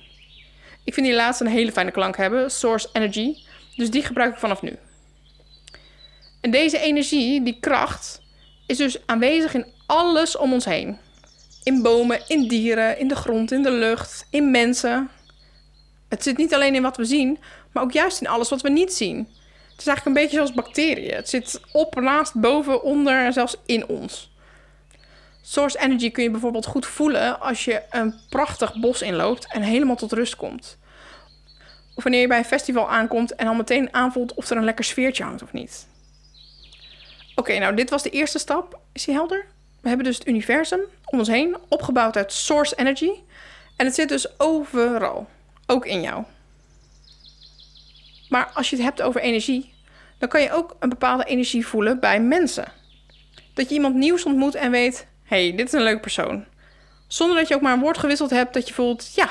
Ik 0.85 0.95
vind 0.95 1.07
die 1.07 1.15
laatste 1.15 1.45
een 1.45 1.51
hele 1.51 1.73
fijne 1.73 1.91
klank 1.91 2.17
hebben, 2.17 2.51
source 2.51 2.89
energy, 2.93 3.37
dus 3.77 3.91
die 3.91 4.03
gebruik 4.03 4.33
ik 4.33 4.39
vanaf 4.39 4.63
nu. 4.63 4.79
En 6.41 6.51
deze 6.51 6.79
energie, 6.79 7.43
die 7.43 7.57
kracht, 7.61 8.21
is 8.67 8.77
dus 8.77 9.07
aanwezig 9.07 9.55
in 9.55 9.67
alles 9.87 10.37
om 10.37 10.53
ons 10.53 10.65
heen. 10.65 10.99
In 11.65 11.83
bomen, 11.83 12.29
in 12.29 12.49
dieren, 12.49 12.99
in 12.99 13.09
de 13.09 13.17
grond, 13.17 13.53
in 13.53 13.63
de 13.63 13.71
lucht, 13.71 14.27
in 14.31 14.51
mensen. 14.51 15.11
Het 16.09 16.23
zit 16.23 16.37
niet 16.37 16.55
alleen 16.55 16.75
in 16.75 16.83
wat 16.83 16.97
we 16.97 17.05
zien, 17.05 17.39
maar 17.73 17.83
ook 17.83 17.93
juist 17.93 18.21
in 18.21 18.27
alles 18.27 18.49
wat 18.49 18.61
we 18.61 18.69
niet 18.69 18.93
zien. 18.93 19.19
Het 19.71 19.81
is 19.83 19.87
eigenlijk 19.87 20.07
een 20.07 20.23
beetje 20.23 20.37
zoals 20.37 20.53
bacteriën. 20.53 21.15
Het 21.15 21.29
zit 21.29 21.61
op, 21.73 22.01
naast, 22.01 22.35
boven, 22.35 22.83
onder 22.83 23.25
en 23.25 23.33
zelfs 23.33 23.57
in 23.67 23.87
ons. 23.87 24.33
Source 25.43 25.79
energy 25.79 26.11
kun 26.11 26.23
je 26.23 26.31
bijvoorbeeld 26.31 26.67
goed 26.67 26.87
voelen 26.87 27.41
als 27.41 27.65
je 27.65 27.83
een 27.91 28.15
prachtig 28.29 28.81
bos 28.81 29.03
inloopt 29.03 29.53
en 29.53 29.63
helemaal 29.63 29.97
tot 29.97 30.13
rust 30.13 30.37
komt. 30.37 30.79
Of 31.95 32.03
wanneer 32.03 32.21
je 32.21 32.27
bij 32.27 32.39
een 32.39 32.45
festival 32.45 32.91
aankomt 32.91 33.35
en 33.35 33.47
al 33.47 33.55
meteen 33.55 33.95
aanvoelt 33.95 34.35
of 34.35 34.51
er 34.51 34.57
een 34.57 34.65
lekker 34.65 34.85
sfeertje 34.85 35.25
hangt 35.25 35.43
of 35.43 35.53
niet. 35.53 35.87
Oké, 37.35 37.59
nou 37.59 37.75
dit 37.75 37.91
was 37.91 38.03
de 38.03 38.11
eerste 38.11 38.39
stap. 38.39 38.79
Is 38.93 39.05
die 39.05 39.15
helder? 39.15 39.47
We 39.85 39.91
hebben 39.91 40.07
dus 40.07 40.19
het 40.19 40.29
universum 40.29 40.81
om 41.05 41.19
ons 41.19 41.29
heen, 41.29 41.57
opgebouwd 41.69 42.17
uit 42.17 42.33
source 42.33 42.77
energy. 42.77 43.11
En 43.77 43.87
het 43.87 43.95
zit 43.95 44.09
dus 44.09 44.41
overal, 44.41 45.29
ook 45.67 45.87
in 45.87 46.01
jou. 46.01 46.25
Maar 48.29 48.51
als 48.55 48.71
je 48.71 48.77
het 48.77 48.85
hebt 48.85 49.03
over 49.03 49.21
energie, 49.21 49.75
dan 50.19 50.29
kan 50.29 50.43
je 50.43 50.53
ook 50.53 50.77
een 50.79 50.89
bepaalde 50.89 51.25
energie 51.25 51.67
voelen 51.67 52.01
bij 52.01 52.21
mensen. 52.21 52.73
Dat 53.55 53.69
je 53.69 53.75
iemand 53.75 53.95
nieuws 53.95 54.25
ontmoet 54.25 54.55
en 54.55 54.71
weet: 54.71 55.07
hé, 55.25 55.49
hey, 55.49 55.57
dit 55.57 55.67
is 55.67 55.73
een 55.73 55.83
leuk 55.83 56.01
persoon. 56.01 56.45
Zonder 57.07 57.37
dat 57.37 57.49
je 57.49 57.55
ook 57.55 57.61
maar 57.61 57.73
een 57.73 57.81
woord 57.81 57.99
gewisseld 57.99 58.31
hebt, 58.31 58.55
dat 58.55 58.69
je 58.69 58.75
voelt: 58.75 59.15
ja, 59.15 59.29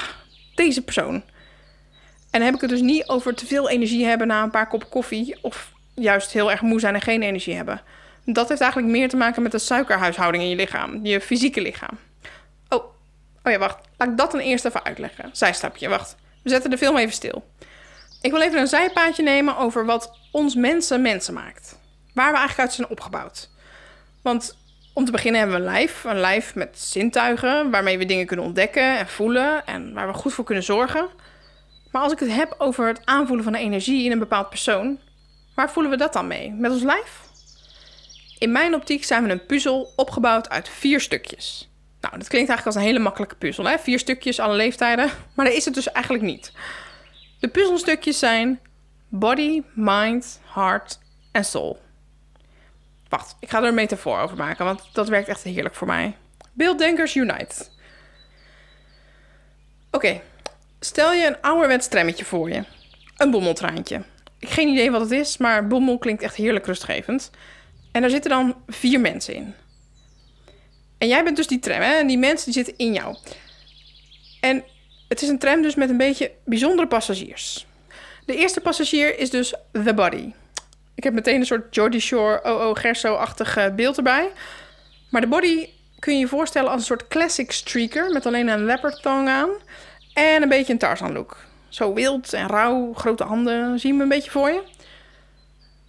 deze 0.56 0.82
persoon. 0.82 1.14
En 1.14 2.40
dan 2.40 2.42
heb 2.42 2.56
ik 2.56 2.62
het 2.62 2.70
dus 2.70 2.82
niet 2.82 3.08
over 3.08 3.36
te 3.36 3.46
veel 3.46 3.70
energie 3.70 4.06
hebben 4.06 4.28
na 4.28 4.44
een 4.44 4.52
paar 4.52 4.68
kop 4.68 4.90
koffie, 4.90 5.38
of 5.42 5.72
juist 5.94 6.32
heel 6.32 6.52
erg 6.52 6.62
moe 6.62 6.80
zijn 6.80 6.96
en 6.96 7.02
geen 7.02 7.22
energie 7.22 7.56
hebben. 7.56 7.82
Dat 8.26 8.50
heeft 8.50 8.62
eigenlijk 8.62 8.92
meer 8.92 9.10
te 9.10 9.18
maken 9.18 9.42
met 9.42 9.52
de 9.52 9.60
suikerhuishouding 9.60 10.44
in 10.44 10.50
je 10.50 10.56
lichaam, 10.56 11.06
je 11.06 11.22
fysieke 11.22 11.62
lichaam. 11.62 11.98
Oh, 12.70 12.84
oh 13.44 13.52
ja, 13.52 13.58
wacht. 13.58 13.78
Laat 13.98 14.10
ik 14.10 14.18
dat 14.18 14.32
dan 14.32 14.40
eerst 14.40 14.66
even 14.66 14.84
uitleggen. 14.84 15.30
Zijstapje, 15.32 15.90
wacht. 15.90 16.16
We 16.44 16.50
zetten 16.50 16.70
de 16.70 16.78
film 16.78 16.98
even 16.98 17.14
stil. 17.14 17.44
Ik 18.22 18.32
wil 18.32 18.42
even 18.42 18.60
een 18.60 18.68
zijpaadje 18.68 19.24
nemen 19.24 19.58
over 19.58 19.86
wat 19.86 20.18
ons 20.32 20.56
mensen 20.56 21.02
mensen 21.02 21.34
maakt. 21.34 21.80
Waar 22.14 22.32
we 22.32 22.38
eigenlijk 22.38 22.60
uit 22.60 22.74
zijn 22.74 22.90
opgebouwd. 22.90 23.50
Want 24.22 24.58
om 24.94 25.06
te 25.06 25.12
beginnen 25.12 25.42
hebben 25.42 25.60
we 25.60 25.66
een 25.66 25.72
lijf. 25.72 26.04
Een 26.04 26.20
lijf 26.20 26.56
met 26.56 26.80
zintuigen 26.80 27.72
waarmee 27.72 27.98
we 27.98 28.06
dingen 28.06 28.26
kunnen 28.26 28.46
ontdekken 28.46 28.98
en 28.98 29.08
voelen 29.08 29.66
en 29.66 29.94
waar 29.94 30.08
we 30.08 30.14
goed 30.14 30.34
voor 30.34 30.46
kunnen 30.46 30.64
zorgen. 30.64 31.10
Maar 31.92 32.02
als 32.02 32.12
ik 32.12 32.20
het 32.20 32.32
heb 32.32 32.56
over 32.58 32.88
het 32.88 33.06
aanvoelen 33.06 33.44
van 33.44 33.56
energie 33.56 34.06
in 34.06 34.12
een 34.12 34.20
bepaald 34.20 34.50
persoon, 34.50 35.00
waar 35.56 35.72
voelen 35.72 35.92
we 35.92 35.98
dat 35.98 36.14
dan 36.14 36.28
mee? 36.28 36.52
Met 36.52 36.72
ons 36.72 36.84
lijf? 36.84 37.23
In 38.44 38.52
mijn 38.52 38.76
optiek 38.76 39.04
zijn 39.04 39.24
we 39.24 39.32
een 39.32 39.46
puzzel 39.46 39.94
opgebouwd 39.96 40.50
uit 40.50 40.70
vier 40.70 41.02
stukjes. 41.02 41.70
Nou, 42.02 42.18
dat 42.18 42.28
klinkt 42.28 42.50
eigenlijk 42.50 42.66
als 42.66 42.76
een 42.76 42.82
hele 42.82 43.00
makkelijke 43.00 43.36
puzzel, 43.36 43.66
hè? 43.66 43.78
Vier 43.80 44.00
stukjes, 44.00 44.40
alle 44.40 44.56
leeftijden. 44.56 45.10
Maar 45.36 45.46
dat 45.46 45.54
is 45.54 45.66
het 45.66 45.74
dus 45.74 45.92
eigenlijk 45.92 46.26
niet. 46.26 46.52
De 47.40 47.48
puzzelstukjes 47.48 48.20
zijn 48.20 48.60
body, 49.08 49.62
mind, 49.74 50.42
heart 50.54 51.00
en 51.32 51.46
soul. 51.46 51.82
Wacht, 53.10 53.36
ik 53.40 53.50
ga 53.50 53.58
er 53.58 53.68
een 53.68 53.74
metafoor 53.74 54.20
over 54.20 54.38
maken, 54.38 54.66
want 54.66 54.90
dat 54.94 55.08
werkt 55.08 55.28
echt 55.28 55.44
heerlijk 55.44 55.76
voor 55.76 55.88
mij. 55.88 56.16
Beelddenkers 56.54 57.16
Unite. 57.16 57.66
Oké, 59.92 60.22
stel 60.80 61.14
je 61.14 61.28
een 61.28 61.42
ouderwets 61.42 61.88
trammetje 61.88 62.26
voor 62.26 62.50
je. 62.50 62.64
Een 63.18 63.32
bommeltraantje. 63.32 64.02
Ik 64.40 64.50
geen 64.50 64.68
idee 64.68 64.92
wat 64.92 65.02
het 65.02 65.12
is, 65.12 65.38
maar 65.38 65.68
bommel 65.68 65.98
klinkt 65.98 66.24
echt 66.24 66.36
heerlijk 66.36 66.66
rustgevend. 66.66 67.32
En 67.94 68.02
daar 68.02 68.10
zitten 68.10 68.30
dan 68.30 68.56
vier 68.68 69.00
mensen 69.00 69.34
in. 69.34 69.54
En 70.98 71.08
jij 71.08 71.24
bent 71.24 71.36
dus 71.36 71.48
die 71.48 71.60
tram, 71.60 71.82
hè? 71.82 71.94
En 71.94 72.08
die 72.08 72.18
mensen 72.18 72.46
die 72.46 72.64
zitten 72.64 72.86
in 72.86 72.94
jou. 72.94 73.18
En 74.40 74.64
het 75.08 75.22
is 75.22 75.30
een 75.30 75.40
tram 75.40 75.62
dus 75.62 75.76
met 75.76 75.90
een 75.90 75.98
beetje 75.98 76.32
bijzondere 76.46 76.88
passagiers. 76.88 77.66
De 78.26 78.36
eerste 78.36 78.62
passagier 78.62 79.20
is 79.20 79.30
dus 79.30 79.54
the 79.72 79.94
body. 79.94 80.34
Ik 80.96 81.04
heb 81.04 81.14
meteen 81.14 81.40
een 81.40 81.46
soort 81.46 81.68
Geordie 81.72 82.00
Shore, 82.00 82.44
O.O. 82.44 82.74
Gerso-achtig 82.74 83.76
beeld 83.76 83.98
erbij. 83.98 84.32
Maar 85.10 85.22
de 85.22 85.28
body 85.28 85.70
kun 86.00 86.14
je 86.14 86.20
je 86.20 86.28
voorstellen 86.28 86.70
als 86.70 86.80
een 86.80 86.86
soort 86.86 87.08
classic 87.08 87.52
streaker... 87.52 88.12
met 88.12 88.26
alleen 88.26 88.48
een 88.48 88.66
leopard 88.66 89.02
tongue 89.02 89.30
aan 89.30 89.50
en 90.14 90.42
een 90.42 90.50
beetje 90.50 90.74
een 90.74 90.80
Tarzan 90.80 91.14
look. 91.14 91.38
Zo 91.70 91.94
wild 91.94 92.34
en 92.34 92.48
rauw, 92.48 92.94
grote 92.94 93.24
handen, 93.24 93.80
zie 93.80 93.90
je 93.90 93.96
me 93.98 94.04
een 94.04 94.10
beetje 94.10 94.32
voor 94.32 94.50
je? 94.50 94.62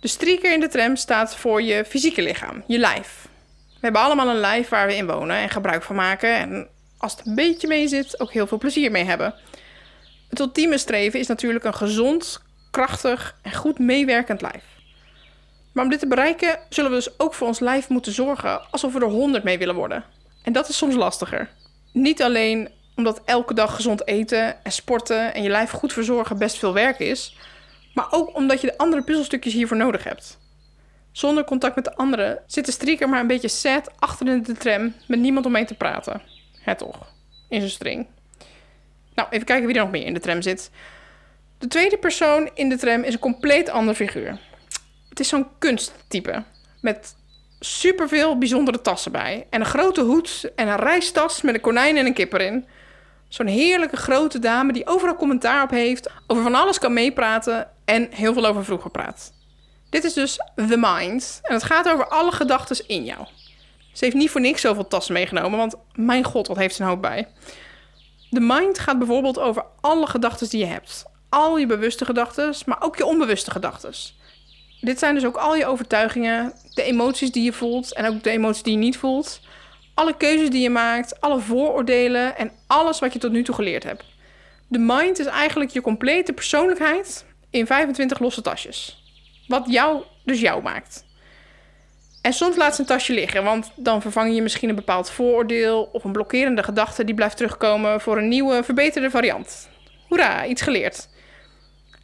De 0.05 0.11
streaker 0.11 0.53
in 0.53 0.61
de 0.61 0.69
tram 0.69 0.97
staat 0.97 1.37
voor 1.37 1.63
je 1.63 1.85
fysieke 1.85 2.23
lichaam, 2.23 2.63
je 2.67 2.79
lijf. 2.79 3.29
We 3.69 3.79
hebben 3.81 4.01
allemaal 4.01 4.29
een 4.29 4.41
lijf 4.41 4.69
waar 4.69 4.87
we 4.87 4.97
in 4.97 5.07
wonen 5.07 5.37
en 5.37 5.51
gebruik 5.51 5.83
van 5.83 5.97
maken... 5.97 6.35
en 6.35 6.69
als 6.99 7.13
het 7.13 7.27
een 7.27 7.35
beetje 7.35 7.69
mee 7.69 7.89
zit, 7.89 8.21
ook 8.21 8.33
heel 8.33 8.47
veel 8.47 8.59
plezier 8.59 8.91
mee 8.91 9.05
hebben. 9.05 9.35
Het 10.29 10.41
ultieme 10.41 10.79
streven 10.79 11.21
is 11.21 11.27
natuurlijk 11.27 11.65
een 11.65 11.75
gezond, 11.75 12.43
krachtig 12.71 13.37
en 13.43 13.55
goed 13.55 13.79
meewerkend 13.79 14.41
lijf. 14.41 14.65
Maar 15.73 15.85
om 15.85 15.91
dit 15.91 15.99
te 15.99 16.07
bereiken 16.07 16.59
zullen 16.69 16.91
we 16.91 16.97
dus 16.97 17.19
ook 17.19 17.35
voor 17.35 17.47
ons 17.47 17.61
lijf 17.61 17.89
moeten 17.89 18.13
zorgen 18.13 18.71
alsof 18.71 18.93
we 18.93 19.01
er 19.01 19.07
100 19.07 19.45
mee 19.45 19.59
willen 19.59 19.75
worden. 19.75 20.05
En 20.43 20.53
dat 20.53 20.69
is 20.69 20.77
soms 20.77 20.95
lastiger. 20.95 21.51
Niet 21.93 22.23
alleen 22.23 22.69
omdat 22.97 23.23
elke 23.25 23.55
dag 23.55 23.75
gezond 23.75 24.07
eten 24.07 24.65
en 24.65 24.73
sporten 24.73 25.35
en 25.35 25.43
je 25.43 25.51
lijf 25.51 25.71
goed 25.71 25.93
verzorgen 25.93 26.39
best 26.39 26.59
veel 26.59 26.73
werk 26.73 26.99
is, 26.99 27.37
maar 27.95 28.07
ook 28.11 28.37
omdat 28.37 28.61
je 28.61 28.67
de 28.67 28.79
andere 28.79 29.03
puzzelstukjes 29.03 29.53
hiervoor 29.53 29.77
nodig 29.77 30.05
hebt. 30.05 30.39
Zonder 31.13 31.45
contact 31.45 31.75
met 31.75 31.85
de 31.85 31.97
anderen 31.97 32.43
zit 32.47 32.67
de 32.67 32.73
strieker 32.73 33.09
maar 33.09 33.21
een 33.21 33.27
beetje 33.27 33.49
sad 33.49 33.91
achter 33.99 34.29
in 34.29 34.43
de 34.43 34.53
tram 34.53 34.95
met 35.07 35.19
niemand 35.19 35.47
om 35.47 35.53
mee 35.53 35.65
te 35.65 35.75
praten. 35.75 36.23
Het 36.61 36.79
toch, 36.79 37.13
in 37.49 37.59
zijn 37.59 37.73
string. 37.73 38.07
Nou, 39.15 39.29
even 39.31 39.47
kijken 39.47 39.67
wie 39.67 39.77
er 39.77 39.83
nog 39.83 39.91
meer 39.91 40.07
in 40.07 40.15
de 40.15 40.21
tram 40.21 40.43
zit. 40.43 40.71
De 41.59 41.67
tweede 41.67 41.99
persoon 41.99 42.51
in 42.55 42.69
de 42.69 42.77
tram 42.77 43.03
is 43.03 43.13
een 43.13 43.19
compleet 43.19 43.69
ander 43.69 43.95
figuur. 43.95 44.39
Het 45.09 45.21
is 45.21 45.29
zo'n 45.29 45.47
kunsttype 45.59 46.43
met 46.81 47.15
superveel 47.61 48.39
bijzondere 48.39 48.81
tassen 48.81 49.13
bij. 49.13 49.47
En 49.51 49.61
een 49.61 49.67
grote 49.67 50.01
hoed 50.01 50.51
en 50.57 50.69
een 50.69 50.77
reistas 50.77 51.43
met 51.43 51.55
een 51.55 51.61
konijn 51.61 51.97
en 51.97 52.07
een 52.07 52.15
kip 52.15 52.33
erin. 52.33 52.67
Zo'n 53.29 53.47
heerlijke 53.47 53.97
grote 53.97 54.39
dame 54.39 54.73
die 54.73 54.87
overal 54.87 55.17
commentaar 55.17 55.63
op 55.63 55.71
heeft, 55.71 56.11
over 56.27 56.43
van 56.43 56.55
alles 56.55 56.79
kan 56.79 56.93
meepraten 56.93 57.69
en 57.85 58.09
heel 58.11 58.33
veel 58.33 58.47
over 58.47 58.64
vroeger 58.64 58.91
praat. 58.91 59.33
Dit 59.91 60.05
is 60.05 60.12
dus 60.12 60.38
The 60.55 60.76
Mind 60.76 61.38
en 61.43 61.55
het 61.55 61.62
gaat 61.62 61.88
over 61.88 62.09
alle 62.09 62.33
gedachten 62.33 62.88
in 62.88 63.05
jou. 63.05 63.26
Ze 63.93 64.05
heeft 64.05 64.17
niet 64.17 64.31
voor 64.31 64.41
niks 64.41 64.61
zoveel 64.61 64.87
tassen 64.87 65.14
meegenomen, 65.14 65.59
want 65.59 65.75
mijn 65.95 66.25
god, 66.25 66.47
wat 66.47 66.57
heeft 66.57 66.75
ze 66.75 66.85
hoop 66.85 67.03
bij. 67.03 67.29
De 68.31 68.41
mind 68.41 68.79
gaat 68.79 68.99
bijvoorbeeld 68.99 69.38
over 69.38 69.64
alle 69.81 70.07
gedachten 70.07 70.49
die 70.49 70.61
je 70.61 70.67
hebt. 70.67 71.05
Al 71.29 71.59
je 71.59 71.67
bewuste 71.67 72.05
gedachten, 72.05 72.55
maar 72.67 72.83
ook 72.83 72.97
je 72.97 73.07
onbewuste 73.07 73.50
gedachten. 73.50 73.93
Dit 74.81 74.99
zijn 74.99 75.14
dus 75.14 75.25
ook 75.25 75.37
al 75.37 75.57
je 75.57 75.67
overtuigingen, 75.67 76.53
de 76.75 76.83
emoties 76.83 77.33
die 77.33 77.45
je 77.45 77.53
voelt 77.53 77.95
en 77.95 78.07
ook 78.07 78.23
de 78.23 78.31
emoties 78.31 78.62
die 78.62 78.73
je 78.73 78.79
niet 78.79 78.97
voelt. 78.97 79.41
Alle 79.95 80.17
keuzes 80.17 80.50
die 80.50 80.62
je 80.62 80.71
maakt, 80.71 81.21
alle 81.21 81.41
vooroordelen 81.41 82.37
en 82.37 82.50
alles 82.67 82.99
wat 82.99 83.12
je 83.12 83.19
tot 83.19 83.33
nu 83.33 83.43
toe 83.43 83.55
geleerd 83.55 83.85
hebt. 83.85 84.05
De 84.69 84.79
mind 84.79 85.19
is 85.19 85.26
eigenlijk 85.26 85.71
je 85.71 85.81
complete 85.81 86.33
persoonlijkheid 86.33 87.25
in 87.55 87.67
25 87.67 88.19
losse 88.19 88.43
tasjes. 88.43 89.03
Wat 89.47 89.65
jou 89.67 90.03
dus 90.25 90.41
jou 90.41 90.63
maakt. 90.63 91.05
En 92.23 92.33
soms 92.33 92.57
laat 92.57 92.75
ze 92.75 92.81
een 92.81 92.87
tasje 92.87 93.13
liggen, 93.13 93.45
want 93.45 93.71
dan 93.77 94.03
vervang 94.03 94.35
je 94.35 94.43
misschien 94.43 94.69
een 94.69 94.75
bepaald 94.75 95.11
vooroordeel 95.11 95.89
of 95.93 96.05
een 96.05 96.13
blokkerende 96.13 96.63
gedachte 96.63 97.05
die 97.05 97.15
blijft 97.15 97.37
terugkomen 97.37 98.01
voor 98.01 98.19
een 98.19 98.29
nieuwe, 98.29 98.65
verbeterde 98.65 99.11
variant. 99.11 99.69
Hoera, 100.09 100.47
iets 100.47 100.63
geleerd. 100.63 101.09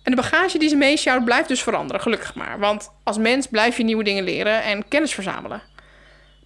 En 0.02 0.10
de 0.10 0.16
bagage 0.16 0.58
die 0.58 0.68
ze 0.68 0.76
meesjouwt 0.76 1.24
blijft 1.24 1.48
dus 1.48 1.62
veranderen, 1.62 2.00
gelukkig 2.00 2.34
maar. 2.34 2.58
Want 2.58 2.90
als 3.04 3.18
mens 3.18 3.46
blijf 3.46 3.76
je 3.76 3.84
nieuwe 3.84 4.04
dingen 4.04 4.24
leren 4.24 4.62
en 4.62 4.88
kennis 4.88 5.14
verzamelen. 5.14 5.62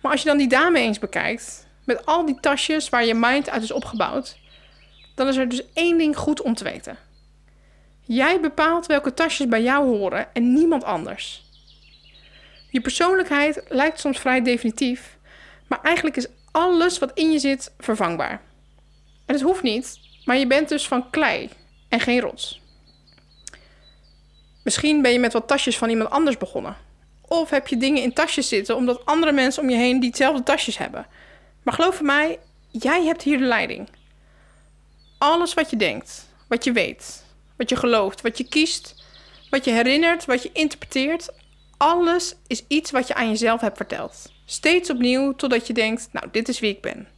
Maar 0.01 0.13
als 0.13 0.23
je 0.23 0.29
dan 0.29 0.39
die 0.39 0.49
dame 0.49 0.79
eens 0.79 0.99
bekijkt, 0.99 1.67
met 1.85 2.07
al 2.07 2.27
die 2.27 2.41
tasjes 2.41 2.89
waar 2.89 3.05
je 3.05 3.15
mind 3.15 3.51
uit 3.51 3.63
is 3.63 3.73
opgebouwd, 3.73 4.37
dan 5.15 5.29
is 5.29 5.37
er 5.37 5.49
dus 5.49 5.63
één 5.73 5.99
ding 5.99 6.17
goed 6.17 6.43
om 6.43 6.55
te 6.55 6.65
weten. 6.65 7.04
Jij 8.07 8.41
bepaalt 8.41 8.87
welke 8.87 9.15
tasjes 9.15 9.49
bij 9.49 9.63
jou 9.63 9.87
horen 9.87 10.35
en 10.35 10.53
niemand 10.53 10.85
anders. 10.85 11.43
Je 12.71 12.81
persoonlijkheid 12.81 13.65
lijkt 13.69 14.01
soms 14.01 14.19
vrij 14.19 14.43
definitief, 14.43 15.19
maar 15.67 15.81
eigenlijk 15.83 16.17
is 16.17 16.27
alles 16.51 16.99
wat 16.99 17.11
in 17.15 17.31
je 17.31 17.39
zit 17.39 17.73
vervangbaar. 17.79 18.41
En 19.27 19.35
het 19.35 19.43
hoeft 19.43 19.63
niet, 19.63 19.99
maar 20.25 20.37
je 20.37 20.47
bent 20.47 20.69
dus 20.69 20.89
van 20.89 21.11
klei 21.11 21.51
en 21.89 22.01
geen 22.01 22.21
rots. 22.21 22.61
Misschien 24.65 25.03
ben 25.03 25.13
je 25.13 25.19
met 25.19 25.33
wat 25.33 25.49
tasjes 25.49 25.79
van 25.79 25.89
iemand 25.89 26.11
anders 26.11 26.37
begonnen. 26.37 26.77
Of 27.21 27.51
heb 27.51 27.69
je 27.69 27.77
dingen 27.77 28.03
in 28.03 28.13
tasjes 28.13 28.49
zitten 28.49 28.77
omdat 28.77 29.05
andere 29.07 29.33
mensen 29.33 29.63
om 29.63 29.71
je 29.71 29.77
heen 29.77 30.01
diezelfde 30.01 30.43
tasjes 30.43 30.79
hebben. 30.79 31.07
Maar 31.63 31.75
geloof 31.75 32.01
mij, 32.01 32.39
jij 32.71 33.05
hebt 33.05 33.23
hier 33.23 33.39
de 33.39 33.45
leiding. 33.45 33.89
Alles 35.19 35.55
wat 35.55 35.71
je 35.71 35.77
denkt, 35.77 36.29
wat 36.49 36.65
je 36.65 36.73
weet, 36.73 37.24
wat 37.57 37.69
je 37.69 37.77
gelooft, 37.77 38.21
wat 38.21 38.39
je 38.39 38.49
kiest, 38.49 39.05
wat 39.51 39.65
je 39.65 39.71
herinnert, 39.71 40.25
wat 40.25 40.43
je 40.43 40.51
interpreteert, 40.53 41.29
alles 41.77 42.35
is 42.47 42.65
iets 42.69 42.91
wat 42.91 43.09
je 43.09 43.15
aan 43.15 43.29
jezelf 43.29 43.61
hebt 43.61 43.77
verteld. 43.77 44.33
Steeds 44.45 44.91
opnieuw 44.91 45.33
totdat 45.33 45.67
je 45.67 45.73
denkt, 45.73 46.09
nou, 46.13 46.27
dit 46.31 46.49
is 46.49 46.61
wie 46.61 46.71
ik 46.71 46.81
ben. 46.81 47.09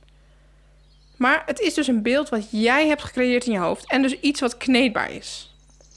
Maar 1.17 1.43
het 1.47 1.61
is 1.61 1.75
dus 1.75 1.87
een 1.87 2.03
beeld 2.03 2.29
wat 2.29 2.49
jij 2.51 2.87
hebt 2.87 3.03
gecreëerd 3.03 3.47
in 3.47 3.53
je 3.53 3.59
hoofd 3.59 3.91
en 3.91 4.03
dus 4.03 4.21
iets 4.21 4.41
wat 4.41 4.57
kneedbaar 4.57 5.11
is. 5.11 5.55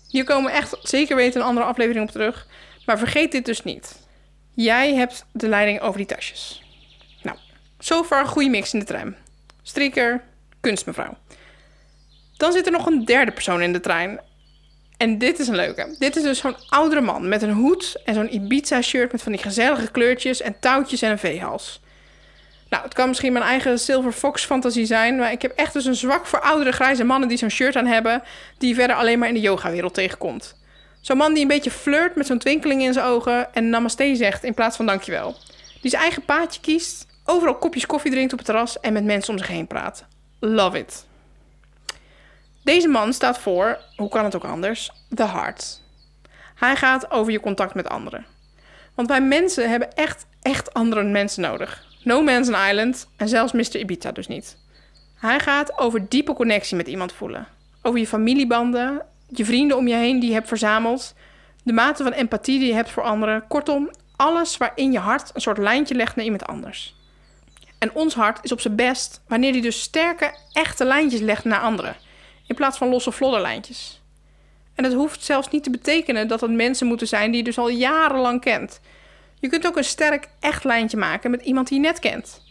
Hier 0.10 0.24
komen 0.24 0.52
echt 0.52 0.78
zeker 0.82 1.16
weten 1.16 1.42
een 1.42 1.48
andere 1.48 1.66
aflevering 1.66 2.06
op 2.06 2.12
terug. 2.12 2.48
Maar 2.86 2.98
vergeet 2.98 3.32
dit 3.32 3.46
dus 3.46 3.64
niet. 3.64 4.08
Jij 4.54 4.94
hebt 4.94 5.26
de 5.32 5.48
leiding 5.48 5.82
over 5.82 5.98
die 5.98 6.08
tasjes. 6.08 6.64
Nou, 7.22 7.38
zover 7.80 8.20
een 8.20 8.28
goede 8.28 8.50
mix 8.50 8.74
in 8.74 8.80
de 8.80 8.86
tram. 8.86 9.16
Strieker, 9.64 10.24
kunstmevrouw. 10.60 11.18
Dan 12.38 12.52
zit 12.52 12.66
er 12.66 12.72
nog 12.72 12.86
een 12.86 13.06
derde 13.06 13.32
persoon 13.32 13.62
in 13.62 13.74
de 13.74 13.80
trein. 13.80 14.20
En 15.00 15.18
dit 15.18 15.40
is 15.40 15.48
een 15.48 15.56
leuke. 15.56 15.96
Dit 16.00 16.16
is 16.16 16.24
dus 16.24 16.40
zo'n 16.40 16.56
oudere 16.70 17.02
man 17.02 17.28
met 17.28 17.42
een 17.42 17.52
hoed 17.52 18.02
en 18.06 18.14
zo'n 18.14 18.34
Ibiza-shirt 18.34 19.12
met 19.12 19.22
van 19.22 19.32
die 19.32 19.42
gezellige 19.42 19.92
kleurtjes 19.92 20.42
en 20.42 20.60
touwtjes 20.60 21.02
en 21.02 21.12
een 21.12 21.20
veehals. 21.20 21.82
Nou, 22.70 22.84
het 22.84 22.94
kan 22.94 23.08
misschien 23.08 23.34
mijn 23.34 23.46
eigen 23.46 23.80
Silver 23.80 24.12
Fox 24.12 24.46
fantasie 24.46 24.86
zijn, 24.86 25.18
maar 25.18 25.32
ik 25.32 25.42
heb 25.42 25.52
echt 25.52 25.74
dus 25.74 25.86
een 25.86 25.96
zwak 25.96 26.26
voor 26.26 26.42
oudere 26.42 26.72
grijze 26.72 27.04
mannen 27.04 27.30
die 27.30 27.38
zo'n 27.38 27.50
shirt 27.50 27.76
aan 27.76 27.86
hebben, 27.86 28.24
die 28.58 28.76
verder 28.76 28.96
alleen 28.96 29.20
maar 29.20 29.28
in 29.28 29.34
de 29.34 29.40
yogawereld 29.40 29.94
tegenkomt. 29.94 30.56
Zo'n 31.02 31.18
man 31.18 31.34
die 31.34 31.42
een 31.42 31.48
beetje 31.48 31.72
flirt 31.72 32.16
met 32.16 32.26
zo'n 32.28 32.38
twinkeling 32.38 32.82
in 32.82 32.94
zijn 32.94 33.06
ogen 33.06 33.54
en 33.54 33.70
namaste 33.70 34.16
zegt 34.16 34.44
in 34.44 34.54
plaats 34.54 34.76
van 34.76 34.86
dankjewel. 34.86 35.36
Die 35.82 35.90
zijn 35.90 36.02
eigen 36.02 36.26
paadje 36.26 36.62
kiest, 36.62 37.06
overal 37.26 37.58
kopjes 37.58 37.86
koffie 37.86 38.12
drinkt 38.12 38.32
op 38.32 38.38
het 38.38 38.48
terras 38.48 38.80
en 38.80 38.94
met 38.94 39.04
mensen 39.04 39.34
om 39.34 39.40
zich 39.40 39.48
heen 39.48 39.68
praat. 39.68 40.06
Love 40.40 40.78
it. 40.78 41.08
Deze 42.70 42.88
man 42.88 43.14
staat 43.14 43.40
voor, 43.40 43.80
hoe 43.96 44.10
kan 44.10 44.24
het 44.24 44.36
ook 44.36 44.44
anders, 44.44 44.92
the 45.16 45.24
heart. 45.24 45.82
Hij 46.56 46.76
gaat 46.76 47.12
over 47.12 47.32
je 47.32 47.40
contact 47.40 47.74
met 47.74 47.90
anderen. 47.90 48.26
Want 48.96 49.08
wij 49.08 49.22
mensen 49.22 49.70
hebben 49.70 49.94
echt, 49.94 50.26
echt 50.42 50.74
andere 50.74 51.04
mensen 51.04 51.42
nodig. 51.42 51.86
No 52.04 52.22
Man's 52.22 52.50
an 52.50 52.70
Island 52.70 53.08
en 53.18 53.30
zelfs 53.30 53.52
Mr. 53.52 53.76
Ibiza 53.76 54.12
dus 54.12 54.28
niet. 54.28 54.58
Hij 55.16 55.40
gaat 55.40 55.80
over 55.80 56.10
diepe 56.10 56.34
connectie 56.34 56.78
met 56.78 56.88
iemand 56.88 57.14
voelen. 57.14 57.48
Over 57.82 58.00
je 58.00 58.08
familiebanden, 58.08 59.02
je 59.28 59.46
vrienden 59.46 59.78
om 59.78 59.88
je 59.88 59.96
heen 59.96 60.20
die 60.20 60.30
je 60.30 60.36
hebt 60.36 60.48
verzameld, 60.48 61.14
de 61.64 61.74
mate 61.74 62.04
van 62.04 62.12
empathie 62.12 62.60
die 62.60 62.68
je 62.68 62.74
hebt 62.74 62.92
voor 62.92 63.04
anderen. 63.04 63.48
Kortom, 63.48 63.90
alles 64.16 64.58
waarin 64.58 64.92
je 64.92 65.00
hart 65.00 65.32
een 65.34 65.42
soort 65.42 65.58
lijntje 65.58 65.96
legt 65.96 66.16
naar 66.16 66.26
iemand 66.26 66.46
anders. 66.46 66.96
En 67.80 67.94
ons 67.94 68.14
hart 68.14 68.44
is 68.44 68.52
op 68.52 68.62
zijn 68.62 68.76
best 68.76 69.22
wanneer 69.28 69.52
hij 69.52 69.62
dus 69.62 69.82
sterke, 69.82 70.38
echte 70.52 70.86
lijntjes 70.86 71.22
legt 71.22 71.44
naar 71.44 71.60
anderen, 71.60 71.96
in 72.50 72.56
plaats 72.56 72.78
van 72.78 72.90
losse 72.90 73.12
flodderlijntjes. 73.12 74.02
En 74.76 74.84
dat 74.84 74.94
hoeft 74.94 75.24
zelfs 75.24 75.50
niet 75.50 75.64
te 75.64 75.70
betekenen 75.70 76.28
dat 76.28 76.42
het 76.42 76.52
mensen 76.52 76.88
moeten 76.88 77.08
zijn 77.08 77.32
die 77.32 77.38
je 77.38 77.44
dus 77.44 77.58
al 77.58 77.70
jarenlang 77.70 78.42
kent. 78.42 78.80
Je 79.40 79.50
kunt 79.50 79.68
ook 79.68 79.78
een 79.78 79.84
sterk 79.84 80.28
echt 80.40 80.64
lijntje 80.64 80.98
maken 80.98 81.32
met 81.32 81.42
iemand 81.42 81.68
die 81.68 81.80
je 81.82 81.88
net 81.88 82.00
kent. 82.00 82.42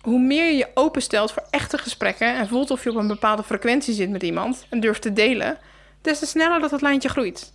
Hoe 0.00 0.20
meer 0.20 0.44
je 0.44 0.56
je 0.56 0.68
openstelt 0.74 1.32
voor 1.32 1.46
echte 1.50 1.78
gesprekken 1.78 2.34
en 2.34 2.48
voelt 2.48 2.70
of 2.70 2.84
je 2.84 2.90
op 2.90 2.96
een 2.96 3.06
bepaalde 3.06 3.42
frequentie 3.42 3.94
zit 3.94 4.10
met 4.10 4.22
iemand 4.22 4.66
en 4.70 4.80
durft 4.80 5.02
te 5.02 5.12
delen, 5.12 5.58
des 6.02 6.18
te 6.18 6.26
sneller 6.26 6.60
dat 6.60 6.70
het 6.70 6.82
lijntje 6.82 7.08
groeit. 7.08 7.52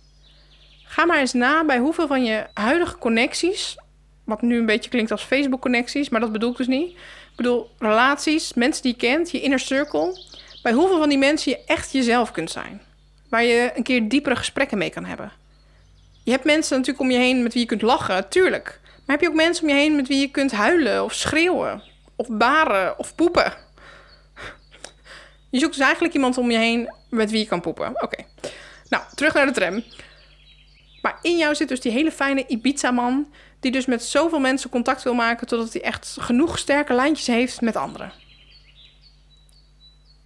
Ga 0.84 1.04
maar 1.04 1.18
eens 1.18 1.32
na 1.32 1.64
bij 1.64 1.78
hoeveel 1.78 2.06
van 2.06 2.24
je 2.24 2.46
huidige 2.52 2.98
connecties, 2.98 3.76
wat 4.24 4.42
nu 4.42 4.58
een 4.58 4.66
beetje 4.66 4.90
klinkt 4.90 5.10
als 5.10 5.22
Facebook-connecties, 5.22 6.08
maar 6.08 6.20
dat 6.20 6.32
bedoel 6.32 6.50
ik 6.50 6.56
dus 6.56 6.66
niet. 6.66 6.90
Ik 6.90 7.36
bedoel 7.36 7.70
relaties, 7.78 8.54
mensen 8.54 8.82
die 8.82 8.92
je 8.92 8.98
kent, 8.98 9.30
je 9.30 9.40
inner 9.40 9.58
circle, 9.58 10.18
bij 10.64 10.72
hoeveel 10.72 10.98
van 10.98 11.08
die 11.08 11.18
mensen 11.18 11.50
je 11.50 11.64
echt 11.66 11.92
jezelf 11.92 12.30
kunt 12.30 12.50
zijn. 12.50 12.80
Waar 13.28 13.44
je 13.44 13.72
een 13.74 13.82
keer 13.82 14.08
diepere 14.08 14.36
gesprekken 14.36 14.78
mee 14.78 14.90
kan 14.90 15.04
hebben. 15.04 15.32
Je 16.22 16.30
hebt 16.30 16.44
mensen 16.44 16.76
natuurlijk 16.76 17.04
om 17.04 17.10
je 17.10 17.18
heen 17.18 17.42
met 17.42 17.52
wie 17.52 17.62
je 17.62 17.68
kunt 17.68 17.82
lachen, 17.82 18.28
tuurlijk. 18.28 18.80
Maar 18.82 19.16
heb 19.16 19.20
je 19.20 19.28
ook 19.28 19.34
mensen 19.34 19.64
om 19.64 19.70
je 19.70 19.74
heen 19.74 19.96
met 19.96 20.08
wie 20.08 20.20
je 20.20 20.30
kunt 20.30 20.52
huilen 20.52 21.04
of 21.04 21.12
schreeuwen? 21.14 21.82
Of 22.16 22.28
baren 22.28 22.98
of 22.98 23.14
poepen? 23.14 23.52
Je 25.50 25.58
zoekt 25.58 25.74
dus 25.74 25.84
eigenlijk 25.84 26.14
iemand 26.14 26.38
om 26.38 26.50
je 26.50 26.58
heen 26.58 26.94
met 27.10 27.30
wie 27.30 27.40
je 27.40 27.46
kan 27.46 27.60
poepen. 27.60 28.02
Oké. 28.02 28.24
Nou, 28.88 29.04
terug 29.14 29.34
naar 29.34 29.46
de 29.46 29.52
tram. 29.52 29.82
Maar 31.02 31.18
in 31.22 31.36
jou 31.36 31.54
zit 31.54 31.68
dus 31.68 31.80
die 31.80 31.92
hele 31.92 32.12
fijne 32.12 32.46
Ibiza-man... 32.46 33.32
die 33.60 33.72
dus 33.72 33.86
met 33.86 34.02
zoveel 34.02 34.40
mensen 34.40 34.70
contact 34.70 35.02
wil 35.02 35.14
maken... 35.14 35.46
totdat 35.46 35.72
hij 35.72 35.82
echt 35.82 36.16
genoeg 36.20 36.58
sterke 36.58 36.94
lijntjes 36.94 37.26
heeft 37.26 37.60
met 37.60 37.76
anderen. 37.76 38.12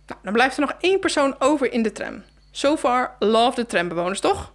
Nou, 0.09 0.21
dan 0.23 0.33
blijft 0.33 0.55
er 0.55 0.61
nog 0.61 0.75
één 0.81 1.01
persoon 1.01 1.35
over 1.39 1.73
in 1.73 1.83
de 1.83 1.93
tram. 1.93 2.23
So 2.51 2.77
far, 2.77 3.17
love 3.19 3.55
de 3.55 3.67
trambewoners, 3.67 4.21
toch? 4.21 4.53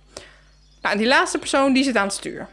Nou, 0.81 0.93
en 0.93 0.97
die 0.97 1.07
laatste 1.07 1.37
persoon 1.37 1.73
die 1.73 1.83
zit 1.83 1.95
aan 1.95 2.05
het 2.05 2.13
stuur. 2.13 2.47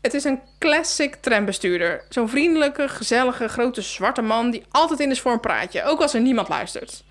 Het 0.00 0.14
is 0.14 0.24
een 0.24 0.40
classic 0.58 1.14
trambestuurder. 1.14 2.04
Zo'n 2.08 2.28
vriendelijke, 2.28 2.88
gezellige, 2.88 3.48
grote 3.48 3.82
zwarte 3.82 4.22
man 4.22 4.50
die 4.50 4.64
altijd 4.70 5.00
in 5.00 5.10
is 5.10 5.20
voor 5.20 5.32
een 5.32 5.40
praatje, 5.40 5.84
ook 5.84 6.00
als 6.00 6.14
er 6.14 6.20
niemand 6.20 6.48
luistert. 6.48 7.04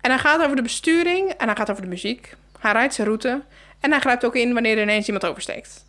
En 0.00 0.10
hij 0.10 0.20
gaat 0.20 0.42
over 0.42 0.56
de 0.56 0.62
besturing 0.62 1.30
en 1.30 1.46
hij 1.46 1.56
gaat 1.56 1.70
over 1.70 1.82
de 1.82 1.88
muziek. 1.88 2.34
Hij 2.58 2.72
rijdt 2.72 2.94
zijn 2.94 3.06
route 3.06 3.42
en 3.80 3.90
hij 3.90 4.00
grijpt 4.00 4.24
ook 4.24 4.36
in 4.36 4.52
wanneer 4.52 4.76
er 4.76 4.82
ineens 4.82 5.06
iemand 5.06 5.26
oversteekt. 5.26 5.84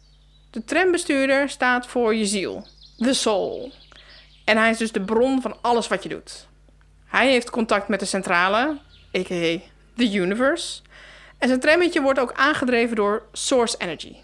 De 0.51 0.63
trambestuurder 0.63 1.49
staat 1.49 1.87
voor 1.87 2.15
je 2.15 2.25
ziel, 2.25 2.67
the 2.97 3.13
soul. 3.13 3.71
En 4.45 4.57
hij 4.57 4.69
is 4.69 4.77
dus 4.77 4.91
de 4.91 5.01
bron 5.01 5.41
van 5.41 5.57
alles 5.61 5.87
wat 5.87 6.03
je 6.03 6.09
doet. 6.09 6.47
Hij 7.07 7.29
heeft 7.29 7.49
contact 7.49 7.87
met 7.87 7.99
de 7.99 8.05
centrale, 8.05 8.77
a.k.a. 9.17 9.59
the 9.95 10.13
universe. 10.13 10.81
En 11.37 11.47
zijn 11.47 11.59
trammetje 11.59 12.01
wordt 12.01 12.19
ook 12.19 12.33
aangedreven 12.33 12.95
door 12.95 13.23
source 13.31 13.75
energy. 13.77 14.15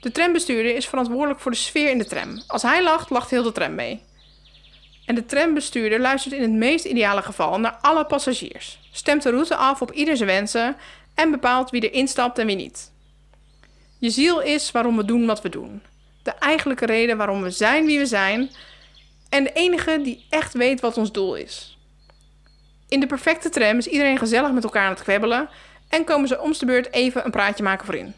De 0.00 0.12
trambestuurder 0.12 0.74
is 0.74 0.86
verantwoordelijk 0.86 1.40
voor 1.40 1.50
de 1.50 1.56
sfeer 1.56 1.90
in 1.90 1.98
de 1.98 2.04
tram. 2.04 2.42
Als 2.46 2.62
hij 2.62 2.82
lacht, 2.82 3.10
lacht 3.10 3.30
heel 3.30 3.42
de 3.42 3.52
tram 3.52 3.74
mee. 3.74 4.02
En 5.06 5.14
de 5.14 5.26
trambestuurder 5.26 6.00
luistert 6.00 6.34
in 6.34 6.42
het 6.42 6.50
meest 6.50 6.84
ideale 6.84 7.22
geval 7.22 7.60
naar 7.60 7.78
alle 7.80 8.06
passagiers, 8.06 8.80
stemt 8.92 9.22
de 9.22 9.30
route 9.30 9.56
af 9.56 9.82
op 9.82 9.92
ieder 9.92 10.16
zijn 10.16 10.28
wensen 10.28 10.76
en 11.14 11.30
bepaalt 11.30 11.70
wie 11.70 11.80
er 11.80 11.92
instapt 11.92 12.38
en 12.38 12.46
wie 12.46 12.56
niet. 12.56 12.92
Je 13.98 14.10
ziel 14.10 14.40
is 14.40 14.70
waarom 14.70 14.96
we 14.96 15.04
doen 15.04 15.26
wat 15.26 15.42
we 15.42 15.48
doen. 15.48 15.82
De 16.22 16.30
eigenlijke 16.30 16.86
reden 16.86 17.16
waarom 17.16 17.42
we 17.42 17.50
zijn 17.50 17.86
wie 17.86 17.98
we 17.98 18.06
zijn 18.06 18.50
en 19.36 19.44
de 19.44 19.52
enige 19.52 20.00
die 20.02 20.26
echt 20.30 20.52
weet 20.52 20.80
wat 20.80 20.96
ons 20.96 21.12
doel 21.12 21.34
is. 21.34 21.78
In 22.88 23.00
de 23.00 23.06
perfecte 23.06 23.48
tram 23.48 23.78
is 23.78 23.86
iedereen 23.86 24.18
gezellig 24.18 24.52
met 24.52 24.64
elkaar 24.64 24.84
aan 24.84 24.94
het 24.94 25.02
kwebbelen 25.02 25.48
en 25.88 26.04
komen 26.04 26.28
ze 26.28 26.40
om 26.40 26.52
de 26.52 26.66
beurt 26.66 26.92
even 26.92 27.24
een 27.24 27.30
praatje 27.30 27.62
maken 27.62 27.86
voorin. 27.86 28.14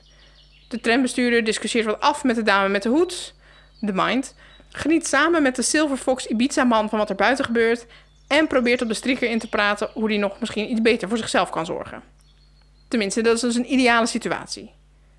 De 0.68 0.80
trambestuurder 0.80 1.44
discussieert 1.44 1.86
wat 1.86 2.00
af 2.00 2.24
met 2.24 2.36
de 2.36 2.42
dame 2.42 2.68
met 2.68 2.82
de 2.82 2.88
hoed, 2.88 3.34
de 3.80 3.92
mind, 3.94 4.34
geniet 4.68 5.06
samen 5.06 5.42
met 5.42 5.56
de 5.56 5.62
Silver 5.62 5.96
Fox 5.96 6.26
Ibiza-man 6.26 6.88
van 6.88 6.98
wat 6.98 7.10
er 7.10 7.16
buiten 7.16 7.44
gebeurt 7.44 7.86
en 8.28 8.46
probeert 8.46 8.82
op 8.82 8.88
de 8.88 8.94
strikker 8.94 9.30
in 9.30 9.38
te 9.38 9.48
praten 9.48 9.90
hoe 9.94 10.08
die 10.08 10.18
nog 10.18 10.40
misschien 10.40 10.70
iets 10.70 10.82
beter 10.82 11.08
voor 11.08 11.18
zichzelf 11.18 11.50
kan 11.50 11.66
zorgen. 11.66 12.02
Tenminste, 12.88 13.22
dat 13.22 13.34
is 13.34 13.40
dus 13.40 13.54
een 13.54 13.72
ideale 13.72 14.06
situatie. 14.06 14.70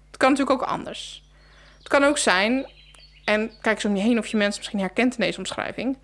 Het 0.08 0.18
kan 0.18 0.30
natuurlijk 0.30 0.62
ook 0.62 0.68
anders. 0.68 1.24
Het 1.78 1.88
kan 1.88 2.04
ook 2.04 2.18
zijn, 2.18 2.70
en 3.30 3.52
kijk 3.62 3.76
eens 3.76 3.86
om 3.86 3.96
je 3.96 4.02
heen 4.02 4.18
of 4.18 4.28
je 4.28 4.38
mensen 4.38 4.60
misschien 4.60 4.80
herkent 4.80 5.14
in 5.14 5.26
deze 5.26 5.38
omschrijving, 5.38 5.98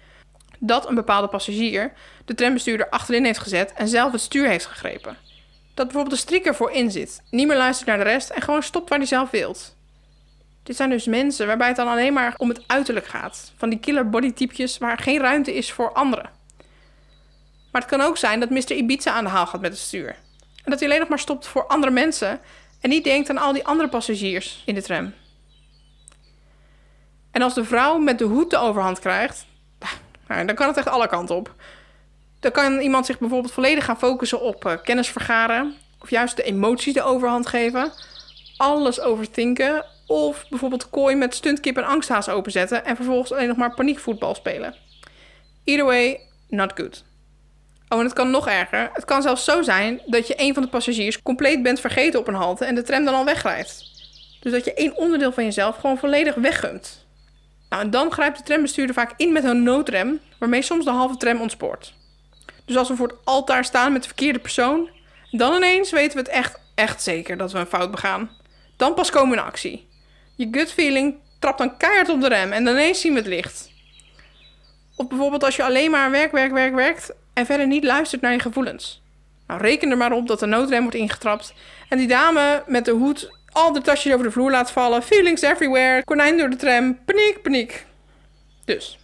dat 0.59 0.88
een 0.88 0.95
bepaalde 0.95 1.27
passagier 1.27 1.93
de 2.25 2.35
trambestuurder 2.35 2.89
achterin 2.89 3.25
heeft 3.25 3.39
gezet 3.39 3.73
en 3.73 3.88
zelf 3.88 4.11
het 4.11 4.21
stuur 4.21 4.47
heeft 4.47 4.65
gegrepen. 4.65 5.17
Dat 5.73 5.85
bijvoorbeeld 5.85 6.15
de 6.15 6.21
strikker 6.21 6.55
voorin 6.55 6.91
zit, 6.91 7.21
niet 7.29 7.47
meer 7.47 7.57
luistert 7.57 7.88
naar 7.88 7.97
de 7.97 8.03
rest 8.03 8.29
en 8.29 8.41
gewoon 8.41 8.63
stopt 8.63 8.89
waar 8.89 8.97
hij 8.97 9.07
zelf 9.07 9.29
wilt. 9.29 9.75
Dit 10.63 10.75
zijn 10.75 10.89
dus 10.89 11.05
mensen 11.05 11.47
waarbij 11.47 11.67
het 11.67 11.75
dan 11.75 11.88
alleen 11.88 12.13
maar 12.13 12.33
om 12.38 12.49
het 12.49 12.63
uiterlijk 12.67 13.07
gaat. 13.07 13.53
Van 13.57 13.69
die 13.69 13.79
killer 13.79 14.09
bodytypjes 14.09 14.77
waar 14.77 14.97
geen 14.97 15.19
ruimte 15.19 15.55
is 15.55 15.71
voor 15.71 15.93
anderen. 15.93 16.29
Maar 17.71 17.81
het 17.81 17.91
kan 17.91 18.01
ook 18.01 18.17
zijn 18.17 18.39
dat 18.39 18.49
Mr. 18.49 18.71
Ibiza 18.71 19.11
aan 19.11 19.23
de 19.23 19.29
haal 19.29 19.47
gaat 19.47 19.61
met 19.61 19.71
het 19.71 19.79
stuur. 19.79 20.15
En 20.63 20.71
dat 20.71 20.79
hij 20.79 20.88
alleen 20.88 20.99
nog 20.99 21.09
maar 21.09 21.19
stopt 21.19 21.47
voor 21.47 21.67
andere 21.67 21.91
mensen 21.91 22.39
en 22.81 22.89
niet 22.89 23.03
denkt 23.03 23.29
aan 23.29 23.38
al 23.38 23.53
die 23.53 23.65
andere 23.65 23.89
passagiers 23.89 24.63
in 24.65 24.75
de 24.75 24.81
tram. 24.81 25.13
En 27.36 27.41
als 27.41 27.54
de 27.54 27.65
vrouw 27.65 27.98
met 27.98 28.19
de 28.19 28.24
hoed 28.24 28.50
de 28.50 28.58
overhand 28.58 29.00
krijgt, 29.00 29.45
nou, 30.28 30.45
dan 30.45 30.56
kan 30.56 30.67
het 30.67 30.78
echt 30.78 30.88
alle 30.88 31.08
kanten 31.08 31.36
op. 31.36 31.54
Dan 32.39 32.52
kan 32.52 32.80
iemand 32.80 33.06
zich 33.06 33.19
bijvoorbeeld 33.19 33.54
volledig 33.54 33.86
gaan 33.86 33.98
focussen 33.98 34.41
op 34.41 34.65
uh, 34.65 34.74
kennis 34.84 35.10
vergaren. 35.10 35.76
Of 36.02 36.10
juist 36.10 36.36
de 36.36 36.43
emoties 36.43 36.93
de 36.93 37.04
overhand 37.04 37.48
geven. 37.48 37.91
Alles 38.58 39.00
overthinken. 39.00 39.86
Of 40.08 40.45
bijvoorbeeld 40.50 40.89
kooi 40.89 41.15
met 41.15 41.36
stuntkip 41.36 41.78
en 41.78 41.84
angsthaas 41.84 42.30
openzetten. 42.30 42.86
En 42.86 42.95
vervolgens 42.95 43.32
alleen 43.32 43.48
nog 43.48 43.58
maar 43.58 43.74
paniekvoetbal 43.74 44.36
spelen. 44.36 44.76
Either 45.63 45.86
way, 45.86 46.19
not 46.50 46.71
good. 46.76 47.04
Oh, 47.89 48.00
en 48.00 48.06
het 48.06 48.13
kan 48.13 48.32
nog 48.32 48.48
erger. 48.48 48.89
Het 48.93 49.06
kan 49.06 49.21
zelfs 49.21 49.43
zo 49.43 49.62
zijn 49.62 50.02
dat 50.06 50.28
je 50.28 50.34
een 50.38 50.54
van 50.54 50.63
de 50.63 50.69
passagiers 50.69 51.21
compleet 51.21 51.63
bent 51.63 51.80
vergeten 51.80 52.19
op 52.19 52.28
een 52.28 52.34
halte 52.34 52.65
en 52.65 52.76
de 52.76 52.82
tram 52.82 53.06
dan 53.06 53.13
al 53.15 53.26
wegrijdt. 53.26 53.84
Dus 54.39 54.52
dat 54.52 54.65
je 54.65 54.74
één 54.74 54.95
onderdeel 54.95 55.32
van 55.32 55.43
jezelf 55.43 55.76
gewoon 55.76 55.98
volledig 55.98 56.36
weggunt. 56.36 57.05
En 57.79 57.89
dan 57.89 58.11
grijpt 58.11 58.38
de 58.38 58.43
trambestuurder 58.43 58.95
vaak 58.95 59.13
in 59.17 59.31
met 59.31 59.43
een 59.43 59.63
noodrem, 59.63 60.19
waarmee 60.39 60.61
soms 60.61 60.85
de 60.85 60.91
halve 60.91 61.17
tram 61.17 61.41
ontspoort. 61.41 61.93
Dus 62.65 62.77
als 62.77 62.88
we 62.88 62.95
voor 62.95 63.07
het 63.07 63.17
altaar 63.23 63.65
staan 63.65 63.91
met 63.91 64.01
de 64.01 64.07
verkeerde 64.07 64.39
persoon, 64.39 64.89
dan 65.31 65.55
ineens 65.55 65.91
weten 65.91 66.17
we 66.17 66.23
het 66.23 66.31
echt, 66.31 66.59
echt 66.75 67.03
zeker 67.03 67.38
dat 67.38 67.51
we 67.51 67.59
een 67.59 67.65
fout 67.65 67.91
begaan. 67.91 68.29
Dan 68.77 68.93
pas 68.93 69.09
komen 69.09 69.29
we 69.29 69.38
in 69.38 69.47
actie. 69.47 69.88
Je 70.35 70.47
gut 70.51 70.71
feeling 70.71 71.15
trapt 71.39 71.57
dan 71.57 71.77
keihard 71.77 72.09
op 72.09 72.21
de 72.21 72.27
rem 72.27 72.51
en 72.51 72.67
ineens 72.67 73.01
zien 73.01 73.13
we 73.13 73.19
het 73.19 73.27
licht. 73.27 73.71
Of 74.95 75.07
bijvoorbeeld 75.07 75.43
als 75.43 75.55
je 75.55 75.63
alleen 75.63 75.91
maar 75.91 76.11
werk, 76.11 76.31
werk, 76.31 76.51
werk, 76.51 76.73
werkt 76.73 77.13
en 77.33 77.45
verder 77.45 77.67
niet 77.67 77.83
luistert 77.83 78.21
naar 78.21 78.31
je 78.31 78.39
gevoelens. 78.39 79.01
Nou, 79.47 79.61
reken 79.61 79.91
er 79.91 79.97
maar 79.97 80.11
op 80.11 80.27
dat 80.27 80.39
de 80.39 80.45
noodrem 80.45 80.81
wordt 80.81 80.95
ingetrapt 80.95 81.53
en 81.89 81.97
die 81.97 82.07
dame 82.07 82.63
met 82.67 82.85
de 82.85 82.91
hoed 82.91 83.38
al 83.56 83.74
de 83.74 83.82
tasjes 83.82 84.13
over 84.13 84.26
de 84.26 84.32
vloer 84.32 84.52
laat 84.52 84.72
vallen. 84.72 85.04
Feelings 85.04 85.41
everywhere, 85.41 86.04
konijn 86.04 86.38
door 86.38 86.50
de 86.50 86.56
tram, 86.56 87.04
paniek, 87.06 87.41
paniek. 87.41 87.86
Dus, 88.65 89.00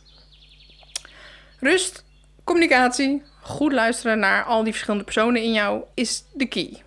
rust, 1.59 2.03
communicatie, 2.43 3.23
goed 3.41 3.71
luisteren 3.71 4.19
naar 4.19 4.43
al 4.43 4.63
die 4.63 4.71
verschillende 4.71 5.05
personen 5.05 5.41
in 5.41 5.51
jou 5.51 5.83
is 5.93 6.23
de 6.33 6.45
key. 6.45 6.83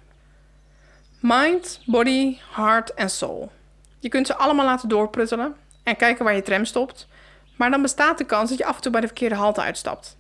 Mind, 1.20 1.81
body, 1.87 2.38
heart 2.55 2.94
en 2.94 3.11
soul. 3.11 3.53
Je 4.00 4.09
kunt 4.09 4.27
ze 4.27 4.35
allemaal 4.35 4.64
laten 4.64 4.88
doorpruttelen 4.88 5.57
en 5.83 5.96
kijken 5.96 6.24
waar 6.24 6.35
je 6.35 6.42
tram 6.42 6.64
stopt, 6.64 7.07
maar 7.57 7.70
dan 7.70 7.83
bestaat 7.83 8.18
de 8.18 8.24
kans 8.24 8.50
dat 8.50 8.59
je 8.59 8.64
af 8.64 8.77
en 8.77 8.83
toe 8.83 8.92
bij 8.92 9.00
de 9.00 9.07
verkeerde 9.07 9.35
halte 9.35 9.61
uitstapt. 9.61 10.16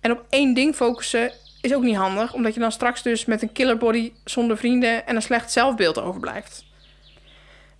En 0.00 0.10
op 0.10 0.24
één 0.28 0.54
ding 0.54 0.74
focussen 0.74 1.32
is 1.64 1.74
ook 1.74 1.82
niet 1.82 1.96
handig, 1.96 2.34
omdat 2.34 2.54
je 2.54 2.60
dan 2.60 2.72
straks 2.72 3.02
dus 3.02 3.24
met 3.24 3.42
een 3.42 3.52
killer 3.52 3.76
body 3.76 4.12
zonder 4.24 4.56
vrienden 4.56 5.06
en 5.06 5.16
een 5.16 5.22
slecht 5.22 5.52
zelfbeeld 5.52 6.00
overblijft. 6.00 6.64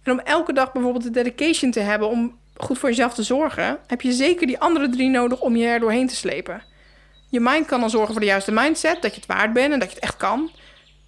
En 0.02 0.12
om 0.12 0.18
elke 0.18 0.52
dag 0.52 0.72
bijvoorbeeld 0.72 1.04
de 1.04 1.10
dedication 1.10 1.70
te 1.70 1.80
hebben 1.80 2.08
om 2.08 2.38
goed 2.56 2.78
voor 2.78 2.88
jezelf 2.88 3.14
te 3.14 3.22
zorgen, 3.22 3.78
heb 3.86 4.00
je 4.00 4.12
zeker 4.12 4.46
die 4.46 4.58
andere 4.58 4.88
drie 4.88 5.08
nodig 5.08 5.40
om 5.40 5.56
je 5.56 5.66
er 5.66 5.80
doorheen 5.80 6.08
te 6.08 6.16
slepen. 6.16 6.62
Je 7.30 7.40
mind 7.40 7.66
kan 7.66 7.80
dan 7.80 7.90
zorgen 7.90 8.12
voor 8.12 8.20
de 8.20 8.26
juiste 8.26 8.52
mindset, 8.52 9.02
dat 9.02 9.14
je 9.14 9.20
het 9.20 9.28
waard 9.28 9.52
bent 9.52 9.72
en 9.72 9.78
dat 9.78 9.88
je 9.88 9.94
het 9.94 10.04
echt 10.04 10.16
kan. 10.16 10.50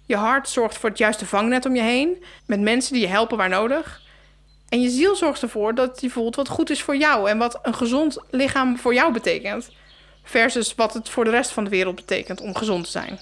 Je 0.05 0.15
hart 0.15 0.49
zorgt 0.49 0.77
voor 0.77 0.89
het 0.89 0.97
juiste 0.97 1.25
vangnet 1.25 1.65
om 1.65 1.75
je 1.75 1.81
heen, 1.81 2.23
met 2.45 2.61
mensen 2.61 2.93
die 2.93 3.01
je 3.01 3.07
helpen 3.07 3.37
waar 3.37 3.49
nodig. 3.49 4.01
En 4.69 4.81
je 4.81 4.89
ziel 4.89 5.15
zorgt 5.15 5.41
ervoor 5.41 5.75
dat 5.75 6.01
je 6.01 6.09
voelt 6.09 6.35
wat 6.35 6.49
goed 6.49 6.69
is 6.69 6.81
voor 6.81 6.97
jou 6.97 7.29
en 7.29 7.37
wat 7.37 7.59
een 7.61 7.75
gezond 7.75 8.17
lichaam 8.29 8.77
voor 8.77 8.93
jou 8.93 9.13
betekent. 9.13 9.69
Versus 10.27 10.75
wat 10.75 10.93
het 10.93 11.09
voor 11.09 11.23
de 11.23 11.29
rest 11.29 11.51
van 11.51 11.63
de 11.63 11.69
wereld 11.69 11.95
betekent 11.95 12.41
om 12.41 12.55
gezond 12.55 12.83
te 12.83 12.91
zijn. 12.91 13.19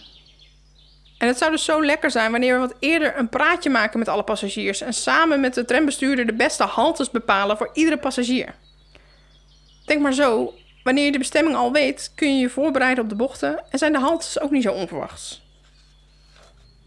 En 1.18 1.28
het 1.28 1.38
zou 1.38 1.52
dus 1.52 1.64
zo 1.64 1.86
lekker 1.86 2.12
zijn 2.12 2.32
wanneer 2.32 2.54
we 2.54 2.60
wat 2.60 2.76
eerder 2.80 3.18
een 3.18 3.30
praatje 3.30 3.70
maken 3.70 4.00
met 4.00 4.08
alle 4.08 4.24
passagiers 4.24 4.82
en 4.82 4.94
samen 4.94 5.40
met 5.40 5.54
de 5.54 5.66
trambestuurder 5.66 6.26
de 6.26 6.34
beste 6.34 6.64
haltes 6.64 7.12
bepalen 7.12 7.58
voor 7.58 7.70
iedere 7.74 7.98
passagier. 7.98 8.56
Denk 9.86 10.02
maar 10.02 10.14
zo, 10.14 10.54
wanneer 10.84 11.06
je 11.06 11.12
de 11.12 11.18
bestemming 11.18 11.56
al 11.56 11.72
weet, 11.72 12.12
kun 12.16 12.36
je 12.36 12.42
je 12.42 12.50
voorbereiden 12.50 13.04
op 13.04 13.10
de 13.10 13.16
bochten 13.16 13.64
en 13.70 13.78
zijn 13.78 13.92
de 13.92 14.00
haltes 14.00 14.40
ook 14.40 14.52
niet 14.52 14.64
zo 14.64 14.72
onverwachts. 14.72 15.44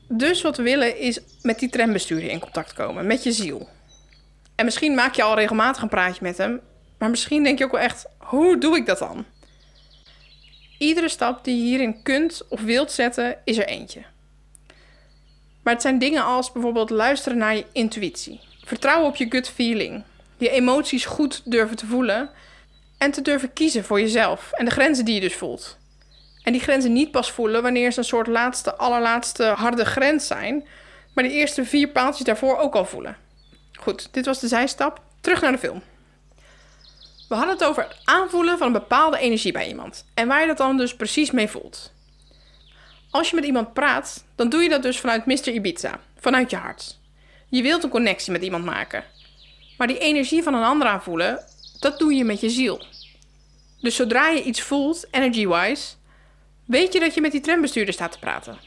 Dus 0.08 0.42
wat 0.42 0.56
we 0.56 0.62
willen 0.62 0.98
is 0.98 1.20
met 1.42 1.58
die 1.58 1.70
trambestuurder 1.70 2.30
in 2.30 2.40
contact 2.40 2.72
komen, 2.72 3.06
met 3.06 3.22
je 3.22 3.32
ziel. 3.32 3.68
En 4.54 4.64
misschien 4.64 4.94
maak 4.94 5.14
je 5.14 5.22
al 5.22 5.34
regelmatig 5.34 5.82
een 5.82 5.88
praatje 5.88 6.22
met 6.22 6.38
hem, 6.38 6.60
maar 6.98 7.10
misschien 7.10 7.42
denk 7.42 7.58
je 7.58 7.64
ook 7.64 7.72
wel 7.72 7.80
echt: 7.80 8.06
hoe 8.18 8.58
doe 8.58 8.76
ik 8.76 8.86
dat 8.86 8.98
dan? 8.98 9.24
Iedere 10.78 11.08
stap 11.08 11.44
die 11.44 11.56
je 11.56 11.62
hierin 11.62 12.02
kunt 12.02 12.42
of 12.48 12.60
wilt 12.60 12.92
zetten, 12.92 13.36
is 13.44 13.58
er 13.58 13.66
eentje. 13.66 14.04
Maar 15.62 15.72
het 15.72 15.82
zijn 15.82 15.98
dingen 15.98 16.24
als 16.24 16.52
bijvoorbeeld 16.52 16.90
luisteren 16.90 17.38
naar 17.38 17.56
je 17.56 17.66
intuïtie, 17.72 18.40
vertrouwen 18.64 19.08
op 19.08 19.16
je 19.16 19.26
gut 19.28 19.48
feeling, 19.48 20.02
je 20.36 20.50
emoties 20.50 21.04
goed 21.04 21.42
durven 21.44 21.76
te 21.76 21.86
voelen 21.86 22.30
en 22.98 23.10
te 23.10 23.22
durven 23.22 23.52
kiezen 23.52 23.84
voor 23.84 24.00
jezelf 24.00 24.52
en 24.52 24.64
de 24.64 24.70
grenzen 24.70 25.04
die 25.04 25.14
je 25.14 25.20
dus 25.20 25.34
voelt. 25.34 25.78
En 26.42 26.52
die 26.52 26.62
grenzen 26.62 26.92
niet 26.92 27.10
pas 27.10 27.30
voelen 27.30 27.62
wanneer 27.62 27.92
ze 27.92 27.98
een 27.98 28.04
soort 28.04 28.26
laatste, 28.26 28.74
allerlaatste 28.74 29.44
harde 29.44 29.84
grens 29.84 30.26
zijn, 30.26 30.66
maar 31.14 31.24
die 31.24 31.32
eerste 31.32 31.64
vier 31.64 31.88
paaltjes 31.88 32.26
daarvoor 32.26 32.56
ook 32.56 32.74
al 32.74 32.84
voelen. 32.84 33.16
Goed, 33.78 34.08
dit 34.10 34.26
was 34.26 34.40
de 34.40 34.48
zijstap. 34.48 35.00
Terug 35.20 35.40
naar 35.40 35.52
de 35.52 35.58
film. 35.58 35.82
We 37.28 37.34
hadden 37.34 37.54
het 37.54 37.64
over 37.64 37.82
het 37.82 37.96
aanvoelen 38.04 38.58
van 38.58 38.66
een 38.66 38.72
bepaalde 38.72 39.18
energie 39.18 39.52
bij 39.52 39.68
iemand 39.68 40.04
en 40.14 40.28
waar 40.28 40.40
je 40.40 40.46
dat 40.46 40.56
dan 40.56 40.76
dus 40.76 40.96
precies 40.96 41.30
mee 41.30 41.48
voelt. 41.48 41.92
Als 43.10 43.30
je 43.30 43.34
met 43.34 43.44
iemand 43.44 43.72
praat, 43.72 44.24
dan 44.34 44.48
doe 44.48 44.62
je 44.62 44.68
dat 44.68 44.82
dus 44.82 45.00
vanuit 45.00 45.26
Mr. 45.26 45.48
Ibiza, 45.48 46.00
vanuit 46.18 46.50
je 46.50 46.56
hart. 46.56 46.98
Je 47.48 47.62
wilt 47.62 47.84
een 47.84 47.90
connectie 47.90 48.32
met 48.32 48.42
iemand 48.42 48.64
maken. 48.64 49.04
Maar 49.78 49.86
die 49.86 49.98
energie 49.98 50.42
van 50.42 50.54
een 50.54 50.62
ander 50.62 50.88
aanvoelen, 50.88 51.44
dat 51.78 51.98
doe 51.98 52.14
je 52.14 52.24
met 52.24 52.40
je 52.40 52.50
ziel. 52.50 52.82
Dus 53.80 53.96
zodra 53.96 54.28
je 54.28 54.42
iets 54.42 54.62
voelt, 54.62 55.06
energy-wise, 55.10 55.94
weet 56.64 56.92
je 56.92 57.00
dat 57.00 57.14
je 57.14 57.20
met 57.20 57.32
die 57.32 57.40
trambestuurder 57.40 57.94
staat 57.94 58.12
te 58.12 58.18
praten. 58.18 58.58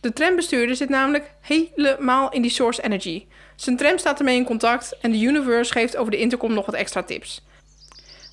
De 0.00 0.12
trambestuurder 0.12 0.76
zit 0.76 0.88
namelijk 0.88 1.34
helemaal 1.40 2.30
in 2.30 2.42
die 2.42 2.50
source 2.50 2.82
energy. 2.82 3.26
Zijn 3.56 3.76
tram 3.76 3.98
staat 3.98 4.18
ermee 4.18 4.36
in 4.36 4.44
contact 4.44 4.96
en 5.00 5.10
de 5.10 5.20
universe 5.20 5.72
geeft 5.72 5.96
over 5.96 6.10
de 6.10 6.18
intercom 6.18 6.54
nog 6.54 6.66
wat 6.66 6.74
extra 6.74 7.02
tips. 7.02 7.42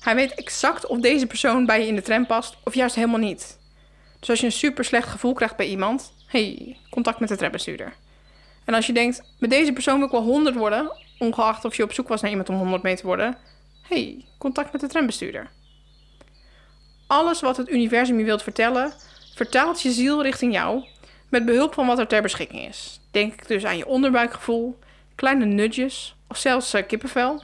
Hij 0.02 0.14
weet 0.14 0.34
exact 0.34 0.86
of 0.86 1.00
deze 1.00 1.26
persoon 1.26 1.66
bij 1.66 1.80
je 1.80 1.86
in 1.86 1.94
de 1.94 2.02
tram 2.02 2.26
past 2.26 2.56
of 2.64 2.74
juist 2.74 2.94
helemaal 2.94 3.18
niet. 3.18 3.58
Dus 4.18 4.30
als 4.30 4.40
je 4.40 4.46
een 4.46 4.52
super 4.52 4.84
slecht 4.84 5.08
gevoel 5.08 5.32
krijgt 5.32 5.56
bij 5.56 5.66
iemand, 5.66 6.12
hey, 6.26 6.76
contact 6.90 7.20
met 7.20 7.28
de 7.28 7.36
trambestuurder. 7.36 7.92
En 8.64 8.74
als 8.74 8.86
je 8.86 8.92
denkt, 8.92 9.22
met 9.38 9.50
deze 9.50 9.72
persoon 9.72 9.96
wil 9.96 10.06
ik 10.06 10.12
wel 10.12 10.22
100 10.22 10.56
worden, 10.56 10.96
ongeacht 11.18 11.64
of 11.64 11.76
je 11.76 11.82
op 11.82 11.92
zoek 11.92 12.08
was 12.08 12.20
naar 12.20 12.30
iemand 12.30 12.48
om 12.48 12.56
100 12.56 12.82
mee 12.82 12.96
te 12.96 13.06
worden, 13.06 13.38
hey, 13.82 14.24
contact 14.38 14.72
met 14.72 14.80
de 14.80 14.86
trambestuurder. 14.86 15.50
Alles 17.06 17.40
wat 17.40 17.56
het 17.56 17.68
universum 17.68 18.18
je 18.18 18.24
wilt 18.24 18.42
vertellen, 18.42 18.92
vertaalt 19.34 19.82
je 19.82 19.90
ziel 19.90 20.22
richting 20.22 20.52
jou 20.52 20.84
met 21.28 21.44
behulp 21.44 21.74
van 21.74 21.86
wat 21.86 21.98
er 21.98 22.06
ter 22.06 22.22
beschikking 22.22 22.68
is. 22.68 23.00
Denk 23.10 23.48
dus 23.48 23.64
aan 23.64 23.76
je 23.76 23.86
onderbuikgevoel, 23.86 24.78
kleine 25.14 25.44
nudges 25.44 26.14
of 26.28 26.36
zelfs 26.36 26.74
uh, 26.74 26.86
kippenvel. 26.86 27.42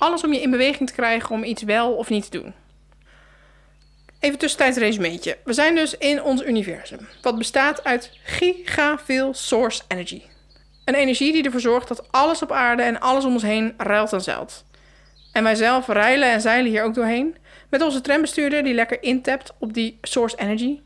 Alles 0.00 0.24
om 0.24 0.32
je 0.32 0.40
in 0.40 0.50
beweging 0.50 0.88
te 0.88 0.94
krijgen 0.94 1.30
om 1.30 1.44
iets 1.44 1.62
wel 1.62 1.92
of 1.92 2.08
niet 2.08 2.30
te 2.30 2.40
doen. 2.40 2.54
Even 4.20 4.38
tussentijds 4.38 4.78
resumeetje. 4.78 5.38
We 5.44 5.52
zijn 5.52 5.74
dus 5.74 5.96
in 5.96 6.22
ons 6.22 6.42
universum, 6.42 7.08
wat 7.22 7.38
bestaat 7.38 7.84
uit 7.84 8.10
giga 8.22 8.98
veel 8.98 9.34
source 9.34 9.82
energy. 9.88 10.22
Een 10.84 10.94
energie 10.94 11.32
die 11.32 11.44
ervoor 11.44 11.60
zorgt 11.60 11.88
dat 11.88 12.12
alles 12.12 12.42
op 12.42 12.52
aarde 12.52 12.82
en 12.82 13.00
alles 13.00 13.24
om 13.24 13.32
ons 13.32 13.42
heen 13.42 13.74
ruilt 13.76 14.12
en 14.12 14.20
zeilt. 14.20 14.64
En 15.32 15.42
wij 15.42 15.54
zelf 15.54 15.86
reilen 15.86 16.30
en 16.30 16.40
zeilen 16.40 16.70
hier 16.70 16.82
ook 16.82 16.94
doorheen. 16.94 17.36
Met 17.70 17.82
onze 17.82 18.00
trambestuurder 18.00 18.62
die 18.62 18.74
lekker 18.74 19.02
intapt 19.02 19.52
op 19.58 19.74
die 19.74 19.98
source 20.02 20.36
energy. 20.38 20.80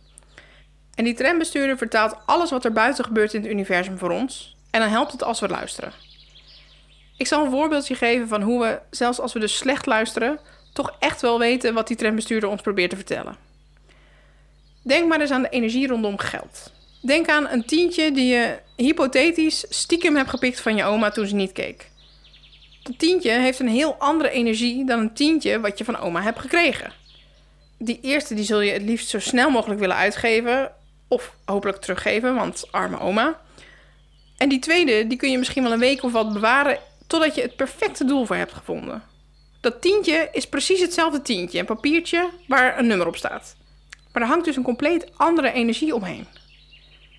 En 0.95 1.05
die 1.05 1.15
trambestuurder 1.15 1.79
vertaalt 1.79 2.17
alles 2.27 2.51
wat 2.51 2.65
er 2.65 2.73
buiten 2.73 3.05
gebeurt 3.05 3.35
in 3.35 3.43
het 3.43 3.51
universum 3.51 3.99
voor 3.99 4.11
ons. 4.11 4.57
En 4.71 4.81
dan 4.81 4.89
helpt 4.89 5.13
het 5.13 5.23
als 5.23 5.41
we 5.41 5.49
luisteren. 5.49 5.93
Ik 7.17 7.27
zal 7.27 7.45
een 7.45 7.51
voorbeeldje 7.51 7.95
geven 7.95 8.29
van 8.29 8.43
hoe 8.43 8.63
we, 8.63 8.81
zelfs 8.91 9.21
als 9.21 9.33
we 9.33 9.39
dus 9.39 9.57
slecht 9.57 9.87
luisteren, 9.87 10.39
toch 10.73 10.97
echt 10.99 11.21
wel 11.21 11.39
weten 11.39 11.75
wat 11.75 11.87
die 11.87 11.97
trendbestuurder 11.97 12.49
ons 12.49 12.63
probeert 12.63 12.91
te 12.91 12.97
vertellen. 12.97 13.37
Denk 14.83 15.09
maar 15.09 15.21
eens 15.21 15.31
aan 15.31 15.43
de 15.43 15.49
energie 15.49 15.87
rondom 15.87 16.19
geld. 16.19 16.73
Denk 17.03 17.29
aan 17.29 17.49
een 17.49 17.65
tientje 17.65 18.13
die 18.13 18.27
je 18.27 18.59
hypothetisch 18.77 19.67
stiekem 19.69 20.17
hebt 20.17 20.31
gepikt 20.31 20.61
van 20.61 20.77
je 20.77 20.85
oma 20.85 21.11
toen 21.11 21.27
ze 21.27 21.35
niet 21.35 21.53
keek. 21.53 21.91
Dat 22.83 22.99
tientje 22.99 23.31
heeft 23.31 23.59
een 23.59 23.69
heel 23.69 23.95
andere 23.99 24.31
energie 24.31 24.85
dan 24.87 24.99
een 24.99 25.15
tientje 25.15 25.61
wat 25.61 25.79
je 25.79 25.85
van 25.85 25.99
oma 25.99 26.23
hebt 26.23 26.41
gekregen. 26.41 26.93
Die 27.79 27.99
eerste 28.03 28.35
die 28.35 28.45
zul 28.45 28.61
je 28.61 28.73
het 28.73 28.83
liefst 28.83 29.09
zo 29.09 29.19
snel 29.19 29.51
mogelijk 29.51 29.81
willen 29.81 29.97
uitgeven 29.97 30.73
of 31.09 31.35
hopelijk 31.45 31.81
teruggeven, 31.81 32.35
want 32.35 32.65
arme 32.71 33.01
oma. 33.01 33.41
En 34.37 34.49
die 34.49 34.59
tweede 34.59 35.07
die 35.07 35.19
kun 35.19 35.31
je 35.31 35.39
misschien 35.39 35.63
wel 35.63 35.73
een 35.73 35.79
week 35.79 36.03
of 36.03 36.13
wat 36.13 36.33
bewaren 36.33 36.79
totdat 37.07 37.35
je 37.35 37.43
het 37.43 37.57
perfecte 37.57 38.05
doel 38.05 38.27
voor 38.27 38.37
hebt 38.37 38.53
gevonden. 38.53 39.03
Dat 39.61 39.81
tientje 39.81 40.29
is 40.33 40.49
precies 40.49 40.81
hetzelfde 40.81 41.23
tientje, 41.23 41.59
een 41.59 41.65
papiertje 41.65 42.31
waar 42.47 42.79
een 42.79 42.87
nummer 42.87 43.07
op 43.07 43.17
staat. 43.17 43.57
Maar 44.13 44.23
er 44.23 44.29
hangt 44.29 44.45
dus 44.45 44.57
een 44.57 44.63
compleet 44.63 45.11
andere 45.17 45.53
energie 45.53 45.95
omheen. 45.95 46.27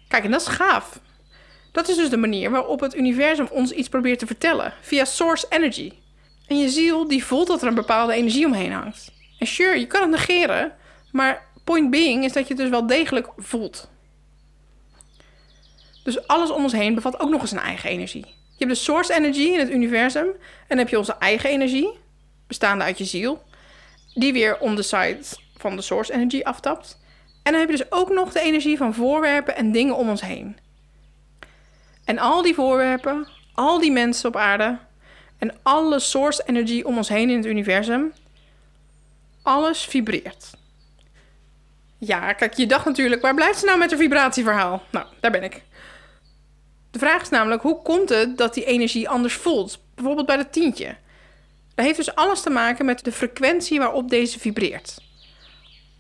Kijk, 0.08 0.24
en 0.24 0.32
dat 0.32 0.42
is 0.42 0.48
gaaf. 0.48 1.00
Dat 1.72 1.88
is 1.88 1.96
dus 1.96 2.10
de 2.10 2.18
manier 2.18 2.52
waarop 2.52 2.80
het 2.80 2.96
universum 2.96 3.48
ons 3.52 3.72
iets 3.72 3.90
probeert 3.90 4.20
te 4.20 4.26
vertellen, 4.26 4.74
via 4.82 5.06
source 5.06 5.46
energy. 5.50 5.92
En 6.48 6.60
je 6.60 6.70
ziel 6.70 7.08
die 7.08 7.26
voelt 7.26 7.48
dat 7.48 7.62
er 7.62 7.68
een 7.68 7.76
bepaalde 7.76 8.14
energie 8.14 8.46
omheen 8.46 8.72
hangt. 8.72 9.12
En 9.40 9.48
sure, 9.48 9.80
je 9.80 9.88
kan 9.88 10.02
het 10.02 10.12
negeren, 10.12 10.76
maar 11.12 11.48
point 11.64 11.90
being 11.90 12.24
is 12.24 12.34
dat 12.34 12.48
je 12.48 12.54
het 12.54 12.62
dus 12.62 12.70
wel 12.70 12.88
degelijk 12.88 13.30
voelt. 13.38 13.90
Dus 16.04 16.28
alles 16.28 16.50
om 16.50 16.64
ons 16.64 16.74
heen 16.74 16.96
bevat 16.96 17.20
ook 17.20 17.30
nog 17.30 17.42
eens 17.42 17.52
een 17.52 17.60
eigen 17.60 17.90
energie. 17.90 18.26
Je 18.58 18.66
hebt 18.66 18.78
de 18.78 18.84
source 18.84 19.14
energy 19.14 19.42
in 19.42 19.60
het 19.60 19.70
universum 19.70 20.28
en 20.28 20.36
dan 20.68 20.78
heb 20.78 20.90
je 20.90 20.98
onze 20.98 21.16
eigen 21.20 21.50
energie, 21.50 21.90
bestaande 22.48 22.84
uit 22.84 22.98
je 22.98 23.06
ziel, 23.06 23.44
die 24.14 24.34
weer 24.34 24.60
on 24.60 24.76
the 24.76 25.18
van 25.58 25.76
de 25.76 25.82
source 25.82 26.14
energy 26.14 26.42
aftapt. 26.44 27.00
En 27.44 27.52
dan 27.52 27.62
heb 27.62 27.70
je 27.70 27.78
dus 27.78 27.92
ook 27.92 28.10
nog 28.10 28.32
de 28.32 28.40
energie 28.40 28.78
van 28.78 28.94
voorwerpen 28.94 29.56
en 29.56 29.72
dingen 29.72 29.96
om 29.96 30.10
ons 30.10 30.22
heen. 30.22 30.58
En 32.06 32.20
al 32.20 32.42
die 32.42 32.54
voorwerpen, 32.54 33.28
al 33.54 33.80
die 33.80 33.92
mensen 33.92 34.30
op 34.30 34.36
aarde 34.36 34.78
en 35.38 35.56
alle 35.64 36.00
source 36.00 36.44
energy 36.46 36.82
om 36.82 36.98
ons 36.98 37.10
heen 37.10 37.30
in 37.30 37.38
het 37.38 37.46
universum, 37.46 38.14
alles 39.42 39.86
vibreert. 39.86 40.52
Ja, 41.98 42.34
kijk, 42.34 42.54
je 42.54 42.66
dacht 42.66 42.86
natuurlijk, 42.86 43.22
waar 43.22 43.36
blijft 43.36 43.60
ze 43.60 43.66
nou 43.66 43.78
met 43.78 43.90
haar 43.90 44.00
vibratieverhaal? 44.00 44.84
Nou, 44.92 45.06
daar 45.20 45.32
ben 45.32 45.44
ik. 45.44 45.62
De 46.96 47.02
vraag 47.02 47.22
is 47.22 47.30
namelijk, 47.30 47.62
hoe 47.62 47.82
komt 47.82 48.10
het 48.10 48.38
dat 48.38 48.54
die 48.54 48.66
energie 48.66 49.10
anders 49.10 49.34
voelt? 49.34 49.80
Bijvoorbeeld 49.96 50.28
bij 50.28 50.38
dat 50.38 50.52
tientje. 50.52 50.96
Dat 51.76 51.86
heeft 51.86 51.98
dus 51.98 52.16
alles 52.16 52.42
te 52.42 52.50
maken 52.50 52.86
met 52.86 53.04
de 53.04 53.12
frequentie 53.12 53.80
waarop 53.80 54.10
deze 54.10 54.40
vibreert. 54.40 54.98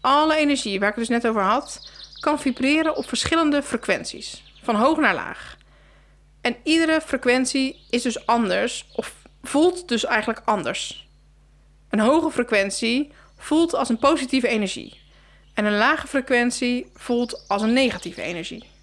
Alle 0.02 0.36
energie, 0.36 0.80
waar 0.80 0.90
ik 0.90 0.96
het 0.96 1.08
dus 1.08 1.18
net 1.22 1.28
over 1.28 1.42
had, 1.42 1.92
kan 2.20 2.40
vibreren 2.40 2.96
op 2.96 3.08
verschillende 3.08 3.64
frequenties, 3.64 4.44
van 4.64 4.76
hoog 4.76 4.98
naar 4.98 5.14
laag. 5.14 5.58
En 6.42 6.56
iedere 6.64 7.02
frequentie 7.02 7.86
is 7.90 8.02
dus 8.02 8.26
anders, 8.26 8.88
of 8.96 9.16
voelt 9.44 9.88
dus 9.88 10.06
eigenlijk 10.06 10.42
anders. 10.46 11.08
Een 11.90 12.00
hoge 12.00 12.32
frequentie 12.32 13.12
voelt 13.38 13.74
als 13.74 13.90
een 13.90 14.00
positieve 14.00 14.48
energie. 14.48 15.00
En 15.54 15.66
een 15.66 15.78
lage 15.78 16.08
frequentie 16.08 16.92
voelt 16.94 17.44
als 17.48 17.62
een 17.62 17.74
negatieve 17.74 18.22
energie. 18.22 18.74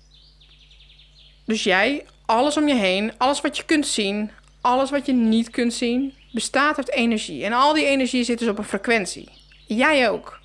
Dus 1.44 1.64
jij, 1.64 2.05
alles 2.26 2.57
om 2.57 2.68
je 2.68 2.74
heen, 2.74 3.12
alles 3.18 3.40
wat 3.40 3.57
je 3.57 3.64
kunt 3.64 3.87
zien, 3.87 4.31
alles 4.61 4.90
wat 4.90 5.07
je 5.07 5.12
niet 5.12 5.50
kunt 5.50 5.74
zien, 5.74 6.14
bestaat 6.33 6.76
uit 6.76 6.92
energie. 6.92 7.44
En 7.44 7.52
al 7.52 7.72
die 7.72 7.87
energie 7.87 8.24
zit 8.24 8.38
dus 8.38 8.48
op 8.48 8.59
een 8.59 8.64
frequentie. 8.64 9.28
Jij 9.66 10.11
ook. 10.11 10.40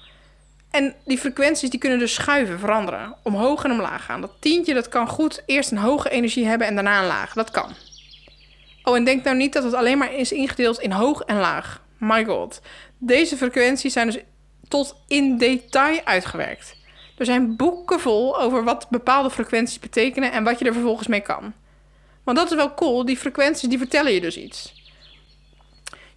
En 0.71 0.95
die 1.05 1.17
frequenties 1.17 1.69
die 1.69 1.79
kunnen 1.79 1.99
dus 1.99 2.13
schuiven, 2.13 2.59
veranderen. 2.59 3.15
Omhoog 3.23 3.63
en 3.63 3.71
omlaag 3.71 4.05
gaan. 4.05 4.21
Dat 4.21 4.31
tientje 4.39 4.73
dat 4.73 4.89
kan 4.89 5.07
goed 5.07 5.43
eerst 5.45 5.71
een 5.71 5.77
hoge 5.77 6.09
energie 6.09 6.45
hebben 6.45 6.67
en 6.67 6.75
daarna 6.75 6.99
een 6.99 7.07
laag. 7.07 7.33
Dat 7.33 7.51
kan. 7.51 7.71
Oh, 8.83 8.95
en 8.95 9.03
denk 9.03 9.23
nou 9.23 9.37
niet 9.37 9.53
dat 9.53 9.63
het 9.63 9.73
alleen 9.73 9.97
maar 9.97 10.13
is 10.13 10.31
ingedeeld 10.31 10.79
in 10.79 10.91
hoog 10.91 11.21
en 11.21 11.37
laag. 11.37 11.81
My 11.97 12.25
god. 12.25 12.61
Deze 12.97 13.37
frequenties 13.37 13.93
zijn 13.93 14.07
dus 14.07 14.21
tot 14.67 14.95
in 15.07 15.37
detail 15.37 16.01
uitgewerkt. 16.03 16.76
Er 17.17 17.25
zijn 17.25 17.55
boeken 17.55 17.99
vol 17.99 18.39
over 18.39 18.63
wat 18.63 18.87
bepaalde 18.89 19.29
frequenties 19.29 19.79
betekenen 19.79 20.31
en 20.31 20.43
wat 20.43 20.59
je 20.59 20.65
er 20.65 20.73
vervolgens 20.73 21.07
mee 21.07 21.21
kan. 21.21 21.53
Want 22.23 22.37
dat 22.37 22.49
is 22.49 22.55
wel 22.55 22.73
cool, 22.73 23.05
die 23.05 23.17
frequenties 23.17 23.69
die 23.69 23.77
vertellen 23.77 24.13
je 24.13 24.21
dus 24.21 24.37
iets. 24.37 24.73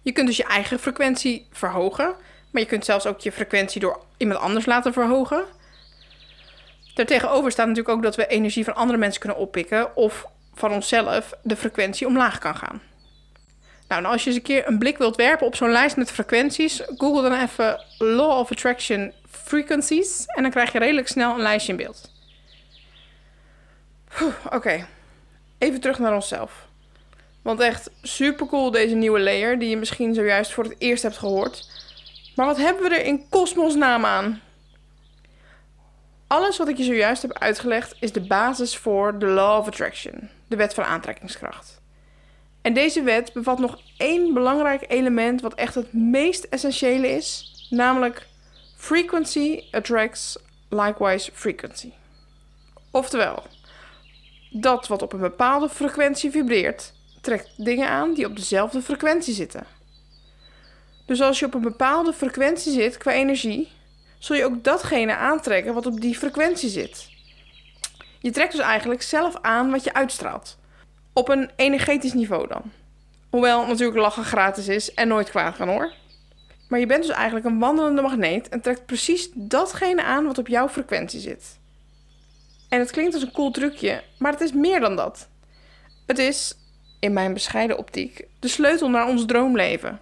Je 0.01 0.11
kunt 0.11 0.27
dus 0.27 0.37
je 0.37 0.43
eigen 0.43 0.79
frequentie 0.79 1.47
verhogen, 1.51 2.15
maar 2.51 2.61
je 2.61 2.67
kunt 2.67 2.85
zelfs 2.85 3.05
ook 3.05 3.19
je 3.19 3.31
frequentie 3.31 3.81
door 3.81 3.99
iemand 4.17 4.39
anders 4.39 4.65
laten 4.65 4.93
verhogen. 4.93 5.43
Daartegenover 6.93 7.51
staat 7.51 7.67
natuurlijk 7.67 7.95
ook 7.95 8.03
dat 8.03 8.15
we 8.15 8.27
energie 8.27 8.63
van 8.63 8.75
andere 8.75 8.97
mensen 8.97 9.19
kunnen 9.19 9.39
oppikken 9.39 9.95
of 9.95 10.25
van 10.53 10.71
onszelf 10.71 11.33
de 11.43 11.55
frequentie 11.55 12.07
omlaag 12.07 12.37
kan 12.37 12.55
gaan. 12.55 12.81
Nou, 13.87 14.05
als 14.05 14.23
je 14.23 14.27
eens 14.29 14.37
een 14.37 14.43
keer 14.43 14.67
een 14.67 14.77
blik 14.77 14.97
wilt 14.97 15.15
werpen 15.15 15.47
op 15.47 15.55
zo'n 15.55 15.71
lijst 15.71 15.97
met 15.97 16.11
frequenties, 16.11 16.81
google 16.97 17.29
dan 17.29 17.39
even 17.39 17.85
Law 17.97 18.39
of 18.39 18.51
Attraction 18.51 19.13
Frequencies 19.31 20.25
en 20.25 20.41
dan 20.41 20.51
krijg 20.51 20.71
je 20.71 20.79
redelijk 20.79 21.07
snel 21.07 21.33
een 21.33 21.41
lijstje 21.41 21.71
in 21.71 21.77
beeld. 21.77 22.11
Oké, 24.49 24.87
even 25.57 25.81
terug 25.81 25.99
naar 25.99 26.13
onszelf. 26.13 26.67
Want 27.41 27.59
echt 27.59 27.89
super 28.01 28.47
cool 28.47 28.71
deze 28.71 28.95
nieuwe 28.95 29.19
layer 29.19 29.59
die 29.59 29.69
je 29.69 29.77
misschien 29.77 30.13
zojuist 30.13 30.53
voor 30.53 30.63
het 30.63 30.75
eerst 30.77 31.03
hebt 31.03 31.17
gehoord. 31.17 31.69
Maar 32.35 32.45
wat 32.45 32.57
hebben 32.57 32.83
we 32.83 32.95
er 32.95 33.05
in 33.05 33.29
kosmosnaam 33.29 34.05
aan? 34.05 34.41
Alles 36.27 36.57
wat 36.57 36.67
ik 36.67 36.77
je 36.77 36.83
zojuist 36.83 37.21
heb 37.21 37.33
uitgelegd 37.33 37.95
is 37.99 38.11
de 38.11 38.27
basis 38.27 38.77
voor 38.77 39.19
de 39.19 39.25
Law 39.25 39.59
of 39.59 39.67
Attraction, 39.67 40.29
de 40.47 40.55
wet 40.55 40.73
van 40.73 40.83
aantrekkingskracht. 40.83 41.81
En 42.61 42.73
deze 42.73 43.03
wet 43.03 43.33
bevat 43.33 43.59
nog 43.59 43.81
één 43.97 44.33
belangrijk 44.33 44.85
element 44.87 45.41
wat 45.41 45.53
echt 45.53 45.75
het 45.75 45.93
meest 45.93 46.43
essentiële 46.43 47.07
is, 47.07 47.51
namelijk 47.69 48.27
frequency 48.81 49.63
attracts 49.71 50.37
likewise 50.69 51.31
frequency. 51.33 51.93
Oftewel, 52.91 53.43
dat 54.51 54.87
wat 54.87 55.01
op 55.01 55.13
een 55.13 55.19
bepaalde 55.19 55.69
frequentie 55.69 56.31
vibreert, 56.31 56.93
trekt 57.21 57.51
dingen 57.57 57.89
aan 57.89 58.13
die 58.13 58.25
op 58.25 58.35
dezelfde 58.35 58.81
frequentie 58.81 59.33
zitten. 59.33 59.65
Dus 61.05 61.21
als 61.21 61.39
je 61.39 61.45
op 61.45 61.53
een 61.53 61.61
bepaalde 61.61 62.13
frequentie 62.13 62.73
zit 62.73 62.97
qua 62.97 63.11
energie, 63.11 63.71
zul 64.19 64.35
je 64.35 64.45
ook 64.45 64.63
datgene 64.63 65.15
aantrekken 65.15 65.73
wat 65.73 65.85
op 65.85 66.01
die 66.01 66.17
frequentie 66.17 66.69
zit. 66.69 67.09
Je 68.19 68.31
trekt 68.31 68.51
dus 68.51 68.61
eigenlijk 68.61 69.01
zelf 69.01 69.35
aan 69.41 69.71
wat 69.71 69.83
je 69.83 69.93
uitstraalt. 69.93 70.57
Op 71.13 71.29
een 71.29 71.51
energetisch 71.55 72.13
niveau 72.13 72.47
dan. 72.47 72.71
Hoewel 73.29 73.65
natuurlijk 73.65 73.99
lachen 73.99 74.23
gratis 74.23 74.67
is 74.67 74.93
en 74.93 75.07
nooit 75.07 75.29
kwaad 75.29 75.55
kan 75.55 75.67
hoor. 75.67 75.99
Maar 76.71 76.79
je 76.79 76.85
bent 76.85 77.05
dus 77.05 77.15
eigenlijk 77.15 77.45
een 77.45 77.59
wandelende 77.59 78.01
magneet 78.01 78.49
en 78.49 78.61
trekt 78.61 78.85
precies 78.85 79.29
datgene 79.33 80.03
aan 80.03 80.25
wat 80.25 80.37
op 80.37 80.47
jouw 80.47 80.69
frequentie 80.69 81.19
zit. 81.19 81.59
En 82.69 82.79
het 82.79 82.91
klinkt 82.91 83.13
als 83.13 83.23
een 83.23 83.31
cool 83.31 83.51
trucje, 83.51 84.03
maar 84.17 84.31
het 84.31 84.41
is 84.41 84.53
meer 84.53 84.79
dan 84.79 84.95
dat. 84.95 85.29
Het 86.07 86.19
is, 86.19 86.57
in 86.99 87.13
mijn 87.13 87.33
bescheiden 87.33 87.77
optiek, 87.77 88.27
de 88.39 88.47
sleutel 88.47 88.89
naar 88.89 89.07
ons 89.07 89.25
droomleven. 89.25 89.99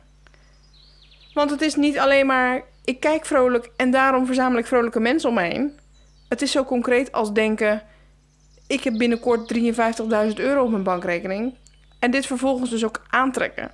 Want 1.33 1.49
het 1.49 1.61
is 1.61 1.75
niet 1.75 1.99
alleen 1.99 2.25
maar 2.25 2.63
ik 2.83 2.99
kijk 2.99 3.25
vrolijk 3.25 3.69
en 3.75 3.91
daarom 3.91 4.25
verzamel 4.25 4.57
ik 4.57 4.67
vrolijke 4.67 4.99
mensen 4.99 5.29
om 5.29 5.35
me 5.35 5.41
heen. 5.41 5.79
Het 6.27 6.41
is 6.41 6.51
zo 6.51 6.63
concreet 6.63 7.11
als 7.11 7.33
denken: 7.33 7.83
ik 8.67 8.83
heb 8.83 8.97
binnenkort 8.97 9.53
53.000 9.53 10.33
euro 10.35 10.63
op 10.63 10.71
mijn 10.71 10.83
bankrekening. 10.83 11.53
En 11.99 12.11
dit 12.11 12.25
vervolgens 12.25 12.69
dus 12.69 12.85
ook 12.85 13.05
aantrekken. 13.09 13.71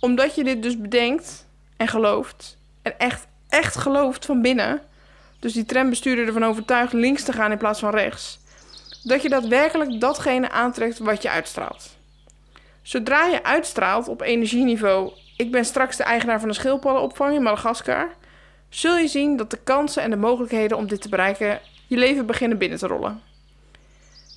Omdat 0.00 0.34
je 0.34 0.44
dit 0.44 0.62
dus 0.62 0.78
bedenkt 0.78 1.45
en 1.76 1.88
gelooft. 1.88 2.56
En 2.82 2.98
echt, 2.98 3.26
echt 3.48 3.76
gelooft 3.76 4.26
van 4.26 4.42
binnen. 4.42 4.82
Dus 5.38 5.52
die 5.52 5.64
trambestuurder 5.64 6.26
ervan 6.26 6.44
overtuigt 6.44 6.92
links 6.92 7.22
te 7.22 7.32
gaan 7.32 7.52
in 7.52 7.58
plaats 7.58 7.80
van 7.80 7.90
rechts. 7.90 8.38
Dat 9.02 9.22
je 9.22 9.28
daadwerkelijk 9.28 10.00
datgene 10.00 10.50
aantrekt 10.50 10.98
wat 10.98 11.22
je 11.22 11.30
uitstraalt. 11.30 11.96
Zodra 12.82 13.24
je 13.24 13.44
uitstraalt 13.44 14.08
op 14.08 14.20
energieniveau 14.20 15.12
ik 15.36 15.50
ben 15.50 15.64
straks 15.64 15.96
de 15.96 16.02
eigenaar 16.02 16.40
van 16.40 16.48
een 16.48 16.54
schildpaddenopvang 16.54 17.34
in 17.34 17.42
Madagaskar, 17.42 18.08
zul 18.68 18.96
je 18.96 19.08
zien 19.08 19.36
dat 19.36 19.50
de 19.50 19.58
kansen 19.64 20.02
en 20.02 20.10
de 20.10 20.16
mogelijkheden 20.16 20.76
om 20.76 20.88
dit 20.88 21.02
te 21.02 21.08
bereiken 21.08 21.60
je 21.86 21.96
leven 21.96 22.26
beginnen 22.26 22.58
binnen 22.58 22.78
te 22.78 22.86
rollen. 22.86 23.22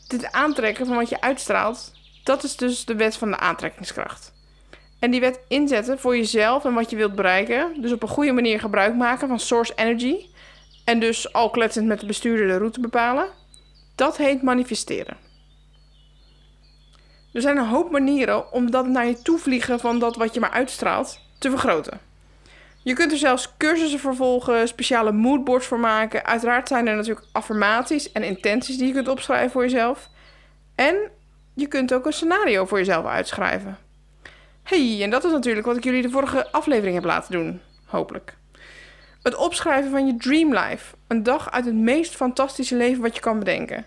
Dit 0.07 0.31
aantrekken 0.31 0.85
van 0.85 0.95
wat 0.95 1.09
je 1.09 1.21
uitstraalt, 1.21 1.91
dat 2.23 2.43
is 2.43 2.55
dus 2.55 2.85
de 2.85 2.95
wet 2.95 3.17
van 3.17 3.31
de 3.31 3.37
aantrekkingskracht. 3.37 4.31
En 4.99 5.11
die 5.11 5.19
wet 5.19 5.39
inzetten 5.47 5.99
voor 5.99 6.17
jezelf 6.17 6.65
en 6.65 6.73
wat 6.73 6.89
je 6.89 6.95
wilt 6.95 7.15
bereiken, 7.15 7.81
dus 7.81 7.91
op 7.91 8.01
een 8.01 8.07
goede 8.07 8.31
manier 8.31 8.59
gebruik 8.59 8.95
maken 8.95 9.27
van 9.27 9.39
source 9.39 9.73
energy 9.75 10.25
en 10.85 10.99
dus 10.99 11.33
al 11.33 11.49
kletsend 11.49 11.87
met 11.87 11.99
de 11.99 12.05
bestuurder 12.05 12.47
de 12.47 12.57
route 12.57 12.79
bepalen, 12.79 13.29
dat 13.95 14.17
heet 14.17 14.41
manifesteren. 14.41 15.17
Er 17.33 17.41
zijn 17.41 17.57
een 17.57 17.67
hoop 17.67 17.91
manieren 17.91 18.51
om 18.51 18.71
dat 18.71 18.87
naar 18.87 19.07
je 19.07 19.21
toe 19.21 19.37
vliegen 19.37 19.79
van 19.79 19.99
dat 19.99 20.15
wat 20.15 20.33
je 20.33 20.39
maar 20.39 20.49
uitstraalt 20.49 21.19
te 21.39 21.49
vergroten. 21.49 21.99
Je 22.83 22.93
kunt 22.93 23.11
er 23.11 23.17
zelfs 23.17 23.53
cursussen 23.57 23.99
voor 23.99 24.15
volgen, 24.15 24.67
speciale 24.67 25.11
moodboards 25.11 25.65
voor 25.65 25.79
maken. 25.79 26.25
Uiteraard 26.25 26.67
zijn 26.67 26.87
er 26.87 26.95
natuurlijk 26.95 27.25
affirmaties 27.31 28.11
en 28.11 28.23
intenties 28.23 28.77
die 28.77 28.87
je 28.87 28.93
kunt 28.93 29.07
opschrijven 29.07 29.51
voor 29.51 29.61
jezelf. 29.61 30.09
En 30.75 30.95
je 31.53 31.67
kunt 31.67 31.93
ook 31.93 32.05
een 32.05 32.13
scenario 32.13 32.65
voor 32.65 32.77
jezelf 32.77 33.05
uitschrijven. 33.05 33.77
Hey, 34.69 35.03
en 35.03 35.09
dat 35.09 35.23
is 35.23 35.31
natuurlijk 35.31 35.65
wat 35.65 35.77
ik 35.77 35.83
jullie 35.83 36.01
de 36.01 36.09
vorige 36.09 36.51
aflevering 36.51 36.95
heb 36.95 37.05
laten 37.05 37.31
doen, 37.31 37.61
hopelijk. 37.85 38.37
Het 39.21 39.35
opschrijven 39.35 39.91
van 39.91 40.07
je 40.07 40.17
dream 40.17 40.53
life. 40.53 40.95
Een 41.07 41.23
dag 41.23 41.51
uit 41.51 41.65
het 41.65 41.75
meest 41.75 42.15
fantastische 42.15 42.75
leven 42.75 43.01
wat 43.01 43.15
je 43.15 43.21
kan 43.21 43.39
bedenken. 43.39 43.85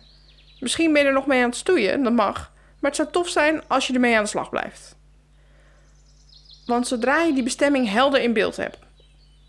Misschien 0.60 0.92
ben 0.92 1.02
je 1.02 1.08
er 1.08 1.14
nog 1.14 1.26
mee 1.26 1.42
aan 1.42 1.48
het 1.48 1.56
stoeien, 1.56 2.02
dat 2.02 2.12
mag. 2.12 2.52
Maar 2.80 2.90
het 2.90 2.96
zou 2.96 3.10
tof 3.10 3.28
zijn 3.28 3.62
als 3.68 3.86
je 3.86 3.94
ermee 3.94 4.16
aan 4.16 4.22
de 4.22 4.28
slag 4.28 4.50
blijft. 4.50 4.96
Want 6.66 6.86
zodra 6.86 7.22
je 7.22 7.32
die 7.32 7.42
bestemming 7.42 7.88
helder 7.90 8.20
in 8.20 8.32
beeld 8.32 8.56
hebt, 8.56 8.78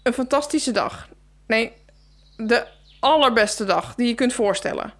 een 0.03 0.13
fantastische 0.13 0.71
dag. 0.71 1.07
Nee, 1.47 1.73
de 2.37 2.67
allerbeste 2.99 3.65
dag 3.65 3.95
die 3.95 4.07
je 4.07 4.15
kunt 4.15 4.33
voorstellen. 4.33 4.93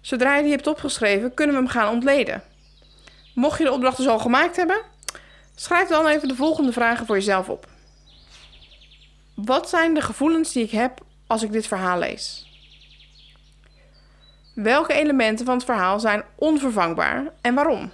Zodra 0.00 0.36
je 0.36 0.42
die 0.42 0.52
hebt 0.52 0.66
opgeschreven, 0.66 1.34
kunnen 1.34 1.54
we 1.54 1.62
hem 1.62 1.70
gaan 1.70 1.92
ontleden. 1.92 2.42
Mocht 3.34 3.58
je 3.58 3.64
de 3.64 3.72
opdracht 3.72 3.96
dus 3.96 4.08
al 4.08 4.18
gemaakt 4.18 4.56
hebben, 4.56 4.90
schrijf 5.54 5.88
dan 5.88 6.06
even 6.06 6.28
de 6.28 6.34
volgende 6.34 6.72
vragen 6.72 7.06
voor 7.06 7.16
jezelf 7.16 7.48
op. 7.48 7.66
Wat 9.34 9.68
zijn 9.68 9.94
de 9.94 10.00
gevoelens 10.00 10.52
die 10.52 10.64
ik 10.64 10.70
heb 10.70 11.00
als 11.26 11.42
ik 11.42 11.52
dit 11.52 11.66
verhaal 11.66 11.98
lees? 11.98 12.50
Welke 14.54 14.92
elementen 14.92 15.46
van 15.46 15.54
het 15.54 15.64
verhaal 15.64 16.00
zijn 16.00 16.22
onvervangbaar 16.34 17.32
en 17.40 17.54
waarom? 17.54 17.92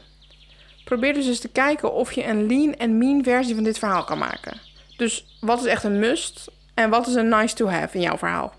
Probeer 0.85 1.15
dus 1.15 1.27
eens 1.27 1.41
te 1.41 1.49
kijken 1.49 1.93
of 1.93 2.13
je 2.13 2.25
een 2.25 2.47
lean 2.47 2.75
en 2.75 2.99
mean 2.99 3.23
versie 3.23 3.55
van 3.55 3.65
dit 3.65 3.79
verhaal 3.79 4.05
kan 4.05 4.19
maken. 4.19 4.61
Dus 4.97 5.39
wat 5.41 5.61
is 5.61 5.67
echt 5.67 5.85
een 5.85 5.99
must 5.99 6.51
en 6.75 6.91
wat 6.91 7.07
is 7.07 7.15
een 7.15 7.29
nice 7.29 7.55
to 7.55 7.69
have 7.69 7.97
in 7.97 8.03
jouw 8.03 8.19
verhaal? 8.19 8.55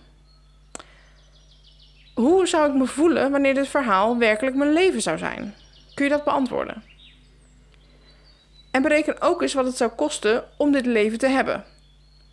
Hoe 2.13 2.47
zou 2.47 2.69
ik 2.69 2.75
me 2.75 2.85
voelen 2.85 3.31
wanneer 3.31 3.53
dit 3.53 3.67
verhaal 3.67 4.17
werkelijk 4.17 4.55
mijn 4.55 4.73
leven 4.73 5.01
zou 5.01 5.17
zijn? 5.17 5.55
Kun 5.93 6.05
je 6.05 6.11
dat 6.11 6.23
beantwoorden? 6.23 6.83
En 8.71 8.81
bereken 8.81 9.21
ook 9.21 9.41
eens 9.41 9.53
wat 9.53 9.65
het 9.65 9.77
zou 9.77 9.91
kosten 9.91 10.43
om 10.57 10.71
dit 10.71 10.85
leven 10.85 11.17
te 11.17 11.27
hebben. 11.27 11.63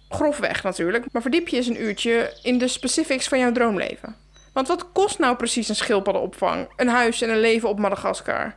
Grofweg 0.08 0.62
natuurlijk, 0.62 1.04
maar 1.12 1.22
verdiep 1.22 1.48
je 1.48 1.56
eens 1.56 1.66
een 1.66 1.82
uurtje 1.82 2.36
in 2.42 2.58
de 2.58 2.68
specifics 2.68 3.28
van 3.28 3.38
jouw 3.38 3.52
droomleven. 3.52 4.16
Want 4.52 4.68
wat 4.68 4.92
kost 4.92 5.18
nou 5.18 5.36
precies 5.36 5.68
een 5.68 5.74
schildpaddenopvang, 5.74 6.68
een 6.76 6.88
huis 6.88 7.22
en 7.22 7.30
een 7.30 7.40
leven 7.40 7.68
op 7.68 7.78
Madagaskar? 7.78 8.54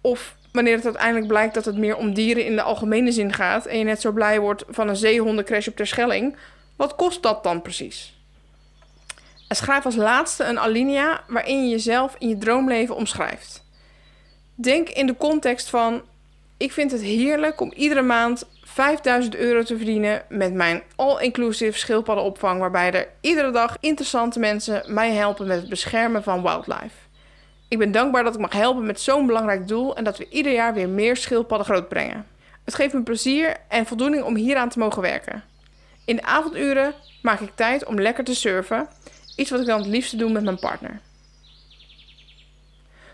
Of 0.00 0.36
wanneer 0.52 0.76
het 0.76 0.84
uiteindelijk 0.84 1.26
blijkt 1.26 1.54
dat 1.54 1.64
het 1.64 1.76
meer 1.76 1.96
om 1.96 2.14
dieren 2.14 2.44
in 2.44 2.56
de 2.56 2.62
algemene 2.62 3.12
zin 3.12 3.32
gaat 3.32 3.66
en 3.66 3.78
je 3.78 3.84
net 3.84 4.00
zo 4.00 4.12
blij 4.12 4.40
wordt 4.40 4.64
van 4.68 4.88
een 4.88 4.96
zeehondencrash 4.96 5.68
op 5.68 5.76
Terschelling, 5.76 6.36
wat 6.76 6.96
kost 6.96 7.22
dat 7.22 7.42
dan 7.42 7.62
precies? 7.62 8.20
En 9.48 9.56
schrijf 9.56 9.84
als 9.84 9.96
laatste 9.96 10.44
een 10.44 10.58
alinea 10.58 11.24
waarin 11.26 11.64
je 11.64 11.70
jezelf 11.70 12.14
in 12.18 12.28
je 12.28 12.38
droomleven 12.38 12.96
omschrijft. 12.96 13.64
Denk 14.54 14.88
in 14.88 15.06
de 15.06 15.16
context 15.16 15.70
van: 15.70 16.02
ik 16.62 16.72
vind 16.72 16.90
het 16.90 17.02
heerlijk 17.02 17.60
om 17.60 17.72
iedere 17.72 18.02
maand 18.02 18.48
5000 18.62 19.36
euro 19.36 19.62
te 19.62 19.76
verdienen 19.76 20.22
met 20.28 20.54
mijn 20.54 20.82
all-inclusive 20.96 21.78
schildpaddenopvang, 21.78 22.60
waarbij 22.60 22.92
er 22.92 23.08
iedere 23.20 23.50
dag 23.50 23.76
interessante 23.80 24.38
mensen 24.38 24.82
mij 24.86 25.12
helpen 25.12 25.46
met 25.46 25.60
het 25.60 25.68
beschermen 25.68 26.22
van 26.22 26.42
wildlife. 26.42 26.96
Ik 27.68 27.78
ben 27.78 27.92
dankbaar 27.92 28.24
dat 28.24 28.34
ik 28.34 28.40
mag 28.40 28.52
helpen 28.52 28.86
met 28.86 29.00
zo'n 29.00 29.26
belangrijk 29.26 29.68
doel 29.68 29.96
en 29.96 30.04
dat 30.04 30.18
we 30.18 30.28
ieder 30.28 30.52
jaar 30.52 30.74
weer 30.74 30.88
meer 30.88 31.16
schildpadden 31.16 31.66
grootbrengen. 31.66 32.26
Het 32.64 32.74
geeft 32.74 32.94
me 32.94 33.02
plezier 33.02 33.56
en 33.68 33.86
voldoening 33.86 34.24
om 34.24 34.36
hieraan 34.36 34.68
te 34.68 34.78
mogen 34.78 35.02
werken. 35.02 35.42
In 36.04 36.16
de 36.16 36.22
avonduren 36.22 36.94
maak 37.22 37.40
ik 37.40 37.50
tijd 37.54 37.84
om 37.84 38.00
lekker 38.00 38.24
te 38.24 38.34
surfen, 38.34 38.88
iets 39.36 39.50
wat 39.50 39.60
ik 39.60 39.66
dan 39.66 39.78
het 39.78 39.88
liefste 39.88 40.16
doe 40.16 40.30
met 40.30 40.44
mijn 40.44 40.58
partner. 40.58 41.00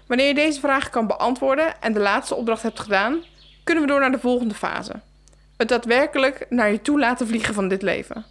Wanneer 0.07 0.27
je 0.27 0.35
deze 0.35 0.61
vragen 0.61 0.91
kan 0.91 1.07
beantwoorden 1.07 1.83
en 1.83 1.93
de 1.93 2.01
laatste 2.01 2.35
opdracht 2.35 2.63
hebt 2.63 2.81
gedaan, 2.81 3.23
kunnen 3.69 3.87
we 3.87 3.93
door 3.93 4.01
naar 4.01 4.13
de 4.13 4.19
volgende 4.19 4.55
fase 4.55 4.93
het 5.57 5.69
daadwerkelijk 5.69 6.47
naar 6.49 6.71
je 6.71 6.83
toe 6.83 6.99
laten 6.99 7.27
vliegen 7.27 7.55
van 7.55 7.69
dit 7.69 7.83
leven. 7.83 8.25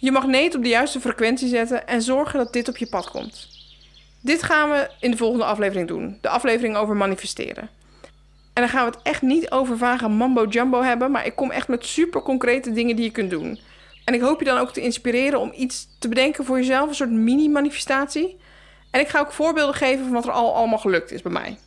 Je 0.00 0.12
magneet 0.12 0.54
op 0.54 0.62
de 0.62 0.68
juiste 0.68 1.00
frequentie 1.00 1.48
zetten 1.48 1.86
en 1.86 2.02
zorgen 2.02 2.38
dat 2.38 2.52
dit 2.52 2.68
op 2.68 2.76
je 2.76 2.86
pad 2.86 3.10
komt. 3.10 3.48
Dit 4.20 4.42
gaan 4.42 4.70
we 4.70 4.90
in 5.00 5.10
de 5.10 5.16
volgende 5.16 5.44
aflevering 5.44 5.88
doen, 5.88 6.18
de 6.20 6.28
aflevering 6.28 6.76
over 6.76 6.96
manifesteren. 6.96 7.68
En 8.52 8.62
dan 8.62 8.68
gaan 8.68 8.84
we 8.84 8.90
het 8.90 9.02
echt 9.02 9.22
niet 9.22 9.50
over 9.50 9.78
vage 9.78 10.08
mambo 10.08 10.46
jumbo 10.46 10.82
hebben, 10.82 11.10
maar 11.10 11.26
ik 11.26 11.36
kom 11.36 11.50
echt 11.50 11.68
met 11.68 11.86
super 11.86 12.22
concrete 12.22 12.72
dingen 12.72 12.96
die 12.96 13.04
je 13.04 13.10
kunt 13.10 13.30
doen. 13.30 13.60
En 14.04 14.14
ik 14.14 14.20
hoop 14.20 14.38
je 14.38 14.44
dan 14.44 14.58
ook 14.58 14.72
te 14.72 14.80
inspireren 14.80 15.40
om 15.40 15.52
iets 15.56 15.88
te 15.98 16.08
bedenken 16.08 16.44
voor 16.44 16.56
jezelf, 16.56 16.88
een 16.88 16.94
soort 16.94 17.10
mini-manifestatie. 17.10 18.36
En 18.90 19.00
ik 19.00 19.08
ga 19.08 19.20
ook 19.20 19.32
voorbeelden 19.32 19.74
geven 19.74 20.04
van 20.04 20.12
wat 20.12 20.24
er 20.24 20.32
al 20.32 20.54
allemaal 20.54 20.78
gelukt 20.78 21.12
is 21.12 21.22
bij 21.22 21.32
mij. 21.32 21.58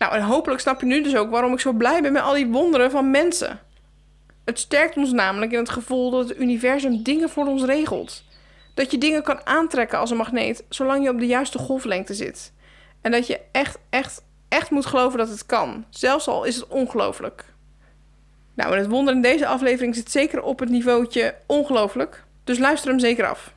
Nou, 0.00 0.14
en 0.14 0.22
hopelijk 0.22 0.60
snap 0.60 0.80
je 0.80 0.86
nu 0.86 1.02
dus 1.02 1.16
ook 1.16 1.30
waarom 1.30 1.52
ik 1.52 1.60
zo 1.60 1.72
blij 1.72 2.02
ben 2.02 2.12
met 2.12 2.22
al 2.22 2.34
die 2.34 2.46
wonderen 2.46 2.90
van 2.90 3.10
mensen. 3.10 3.60
Het 4.44 4.58
sterkt 4.58 4.96
ons 4.96 5.12
namelijk 5.12 5.52
in 5.52 5.58
het 5.58 5.70
gevoel 5.70 6.10
dat 6.10 6.28
het 6.28 6.38
universum 6.38 7.02
dingen 7.02 7.30
voor 7.30 7.46
ons 7.46 7.64
regelt. 7.64 8.24
Dat 8.74 8.90
je 8.90 8.98
dingen 8.98 9.22
kan 9.22 9.46
aantrekken 9.46 9.98
als 9.98 10.10
een 10.10 10.16
magneet, 10.16 10.64
zolang 10.68 11.04
je 11.04 11.10
op 11.10 11.18
de 11.18 11.26
juiste 11.26 11.58
golflengte 11.58 12.14
zit. 12.14 12.52
En 13.00 13.10
dat 13.10 13.26
je 13.26 13.40
echt, 13.52 13.78
echt, 13.90 14.22
echt 14.48 14.70
moet 14.70 14.86
geloven 14.86 15.18
dat 15.18 15.28
het 15.28 15.46
kan. 15.46 15.84
Zelfs 15.90 16.28
al 16.28 16.44
is 16.44 16.56
het 16.56 16.68
ongelooflijk. 16.68 17.44
Nou, 18.54 18.72
en 18.72 18.78
het 18.78 18.88
wonder 18.88 19.14
in 19.14 19.22
deze 19.22 19.46
aflevering 19.46 19.94
zit 19.94 20.10
zeker 20.10 20.42
op 20.42 20.58
het 20.58 20.68
niveautje 20.68 21.34
ongelooflijk. 21.46 22.24
Dus 22.44 22.58
luister 22.58 22.90
hem 22.90 22.98
zeker 22.98 23.28
af. 23.28 23.52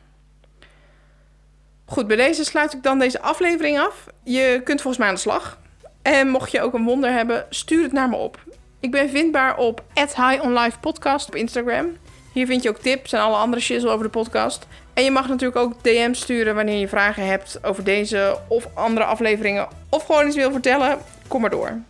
Goed, 1.86 2.08
bij 2.08 2.18
deze 2.18 2.46
sluit 2.46 2.74
ik 2.74 2.84
dan 2.84 3.00
deze 3.00 3.22
aflevering 3.22 3.80
af. 3.80 4.08
Je 4.24 4.62
kunt 4.64 4.82
volgens 4.82 4.98
mij 4.98 5.08
aan 5.08 5.16
de 5.16 5.22
slag. 5.22 5.62
En 6.04 6.30
mocht 6.30 6.52
je 6.52 6.62
ook 6.62 6.74
een 6.74 6.84
wonder 6.84 7.12
hebben, 7.12 7.46
stuur 7.50 7.84
het 7.84 7.92
naar 7.92 8.10
me 8.10 8.16
op. 8.16 8.38
Ik 8.80 8.92
ben 8.92 9.10
vindbaar 9.10 9.58
op 9.58 9.84
@high 9.94 10.80
podcast 10.80 11.28
op 11.28 11.36
Instagram. 11.36 11.98
Hier 12.34 12.46
vind 12.46 12.64
je 12.64 12.70
ook 12.70 12.78
tips 12.78 13.14
en 13.14 13.20
alle 13.20 13.36
andere 13.36 13.62
shizzle 13.62 13.90
over 13.90 14.06
de 14.06 14.12
podcast. 14.12 14.68
En 14.94 15.04
je 15.04 15.12
mag 15.12 15.28
natuurlijk 15.28 15.60
ook 15.60 15.84
DM 15.84 16.14
sturen 16.14 16.56
wanneer 16.56 16.80
je 16.80 16.88
vragen 16.88 17.26
hebt 17.28 17.60
over 17.64 17.84
deze 17.84 18.40
of 18.48 18.68
andere 18.74 19.06
afleveringen. 19.06 19.68
Of 19.90 20.06
gewoon 20.06 20.28
iets 20.28 20.36
wil 20.36 20.52
vertellen. 20.52 20.98
Kom 21.28 21.42
maar 21.42 21.50
door. 21.50 21.82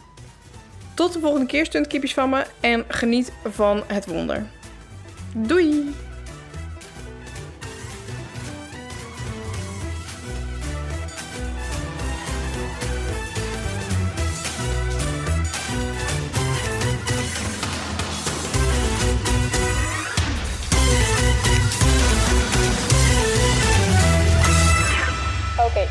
Tot 0.93 1.13
de 1.13 1.19
volgende 1.19 1.45
keer, 1.45 1.65
stuntkipjes 1.65 2.13
van 2.13 2.29
me. 2.29 2.45
En 2.59 2.85
geniet 2.87 3.31
van 3.43 3.83
het 3.87 4.05
wonder. 4.05 4.45
Doei! 5.35 5.93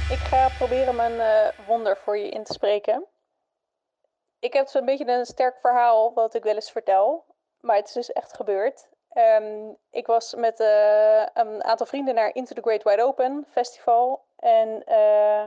Ik 0.06 0.24
ga 0.24 0.48
proberen 0.48 0.94
mijn 0.94 1.12
uh, 1.12 1.66
wonder 1.66 1.96
voor 1.96 2.18
je 2.18 2.28
in 2.28 2.44
te 2.44 2.52
spreken. 2.52 3.06
Ik 4.38 4.52
heb 4.52 4.68
zo'n 4.68 4.84
beetje 4.84 5.06
een 5.06 5.26
sterk 5.26 5.58
verhaal 5.60 6.12
wat 6.12 6.34
ik 6.34 6.42
wel 6.42 6.54
eens 6.54 6.70
vertel, 6.70 7.24
maar 7.60 7.76
het 7.76 7.86
is 7.86 7.92
dus 7.92 8.12
echt 8.12 8.32
gebeurd. 8.32 8.88
Um, 9.14 9.76
ik 9.90 10.06
was 10.06 10.34
met 10.34 10.60
uh, 10.60 11.26
een 11.34 11.64
aantal 11.64 11.86
vrienden 11.86 12.14
naar 12.14 12.34
Into 12.34 12.54
the 12.54 12.60
Great 12.60 12.82
Wide 12.82 13.02
Open 13.02 13.46
Festival. 13.50 14.24
En 14.38 14.68
uh, 14.68 15.44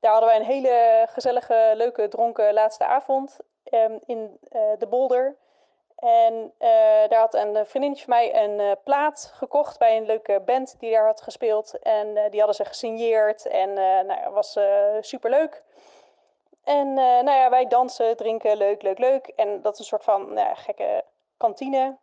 daar 0.00 0.12
hadden 0.12 0.28
wij 0.28 0.36
een 0.36 0.44
hele 0.44 1.06
gezellige, 1.10 1.72
leuke, 1.74 2.08
dronken 2.08 2.54
laatste 2.54 2.86
avond 2.86 3.38
um, 3.72 3.98
in 4.06 4.38
de 4.78 4.86
Boulder. 4.90 5.36
En 6.02 6.34
uh, 6.34 6.68
daar 7.08 7.18
had 7.18 7.34
een 7.34 7.66
vriendinnetje 7.66 8.04
van 8.04 8.14
mij 8.14 8.42
een 8.42 8.58
uh, 8.60 8.72
plaat 8.84 9.32
gekocht 9.34 9.78
bij 9.78 9.96
een 9.96 10.06
leuke 10.06 10.40
band 10.40 10.74
die 10.78 10.92
daar 10.92 11.06
had 11.06 11.22
gespeeld. 11.22 11.78
En 11.78 12.14
die 12.30 12.38
hadden 12.38 12.54
ze 12.54 12.64
gesigneerd 12.64 13.46
en 13.46 13.72
nou 13.72 14.20
ja, 14.20 14.30
was 14.30 14.58
super 15.00 15.30
leuk. 15.30 15.62
En 16.64 16.94
nou 16.94 17.30
ja, 17.30 17.50
wij 17.50 17.66
dansen, 17.66 18.16
drinken, 18.16 18.56
leuk, 18.56 18.82
leuk, 18.82 18.98
leuk. 18.98 19.26
En 19.26 19.62
dat 19.62 19.72
is 19.72 19.78
een 19.78 19.84
soort 19.84 20.04
van 20.04 20.32
nou 20.32 20.56
gekke 20.56 21.04
kantine. 21.36 21.96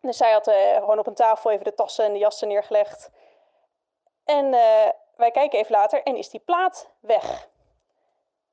Dus 0.00 0.16
zij 0.16 0.32
had 0.32 0.50
gewoon 0.74 0.98
op 0.98 1.06
een 1.06 1.14
tafel 1.14 1.50
even 1.50 1.64
de 1.64 1.74
tassen 1.74 2.04
en 2.04 2.12
de 2.12 2.18
jassen 2.18 2.48
neergelegd. 2.48 3.10
En 4.24 4.50
wij 5.16 5.30
kijken 5.30 5.58
even 5.58 5.72
later 5.72 6.02
en 6.02 6.16
is 6.16 6.30
die 6.30 6.40
plaat 6.40 6.90
weg. 7.00 7.48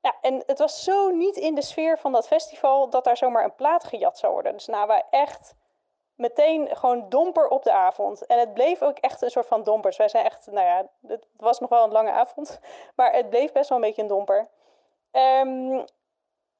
Ja, 0.02 0.14
en 0.20 0.42
het 0.46 0.58
was 0.58 0.84
zo 0.84 1.10
niet 1.10 1.36
in 1.36 1.54
de 1.54 1.62
sfeer 1.62 1.98
van 1.98 2.12
dat 2.12 2.26
festival 2.26 2.90
dat 2.90 3.04
daar 3.04 3.16
zomaar 3.16 3.44
een 3.44 3.54
plaat 3.54 3.84
gejat 3.84 4.18
zou 4.18 4.32
worden. 4.32 4.52
Dus 4.52 4.66
nou, 4.66 4.86
wij 4.86 5.02
echt 5.10 5.54
meteen 6.14 6.76
gewoon 6.76 7.08
domper 7.08 7.48
op 7.48 7.62
de 7.62 7.72
avond. 7.72 8.26
En 8.26 8.38
het 8.38 8.54
bleef 8.54 8.82
ook 8.82 8.98
echt 8.98 9.22
een 9.22 9.30
soort 9.30 9.46
van 9.46 9.62
dompers. 9.62 9.96
Wij 9.96 10.08
zijn 10.08 10.24
echt, 10.24 10.46
nou 10.46 10.66
ja, 10.66 10.88
het 11.06 11.26
was 11.36 11.60
nog 11.60 11.70
wel 11.70 11.84
een 11.84 11.92
lange 11.92 12.10
avond, 12.10 12.60
maar 12.96 13.12
het 13.12 13.30
bleef 13.30 13.52
best 13.52 13.68
wel 13.68 13.78
een 13.78 13.84
beetje 13.84 14.02
een 14.02 14.08
domper. 14.08 14.48
Um, 15.12 15.84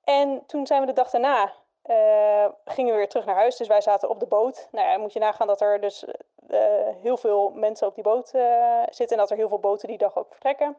en 0.05 0.47
toen 0.47 0.67
zijn 0.67 0.81
we 0.81 0.87
de 0.87 0.93
dag 0.93 1.11
daarna, 1.11 1.53
uh, 1.87 2.47
gingen 2.65 2.93
we 2.93 2.99
weer 2.99 3.09
terug 3.09 3.27
naar 3.27 3.35
huis. 3.35 3.57
Dus 3.57 3.67
wij 3.67 3.81
zaten 3.81 4.09
op 4.09 4.21
de 4.21 4.27
boot. 4.27 4.69
Nou 4.71 4.89
ja, 4.89 4.99
moet 4.99 5.13
je 5.13 5.19
nagaan 5.19 5.47
dat 5.47 5.61
er 5.61 5.81
dus 5.81 6.05
uh, 6.51 6.59
heel 7.03 7.17
veel 7.17 7.51
mensen 7.51 7.87
op 7.87 7.95
die 7.95 8.05
boot 8.05 8.35
uh, 8.35 8.83
zitten 8.91 9.17
en 9.17 9.23
dat 9.23 9.31
er 9.31 9.37
heel 9.37 9.49
veel 9.49 9.59
boten 9.59 9.89
die 9.89 9.99
dag 9.99 10.17
ook 10.17 10.31
vertrekken. 10.31 10.77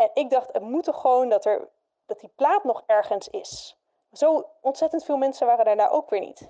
En 0.00 0.10
ik 0.14 0.30
dacht, 0.30 0.52
het 0.52 0.62
moet 0.62 0.84
toch 0.84 1.00
gewoon 1.00 1.28
dat, 1.28 1.44
er, 1.44 1.68
dat 2.06 2.20
die 2.20 2.32
plaat 2.36 2.64
nog 2.64 2.82
ergens 2.86 3.28
is. 3.28 3.76
Zo 4.12 4.48
ontzettend 4.60 5.04
veel 5.04 5.16
mensen 5.16 5.46
waren 5.46 5.64
daarna 5.64 5.88
ook 5.88 6.10
weer 6.10 6.20
niet. 6.20 6.48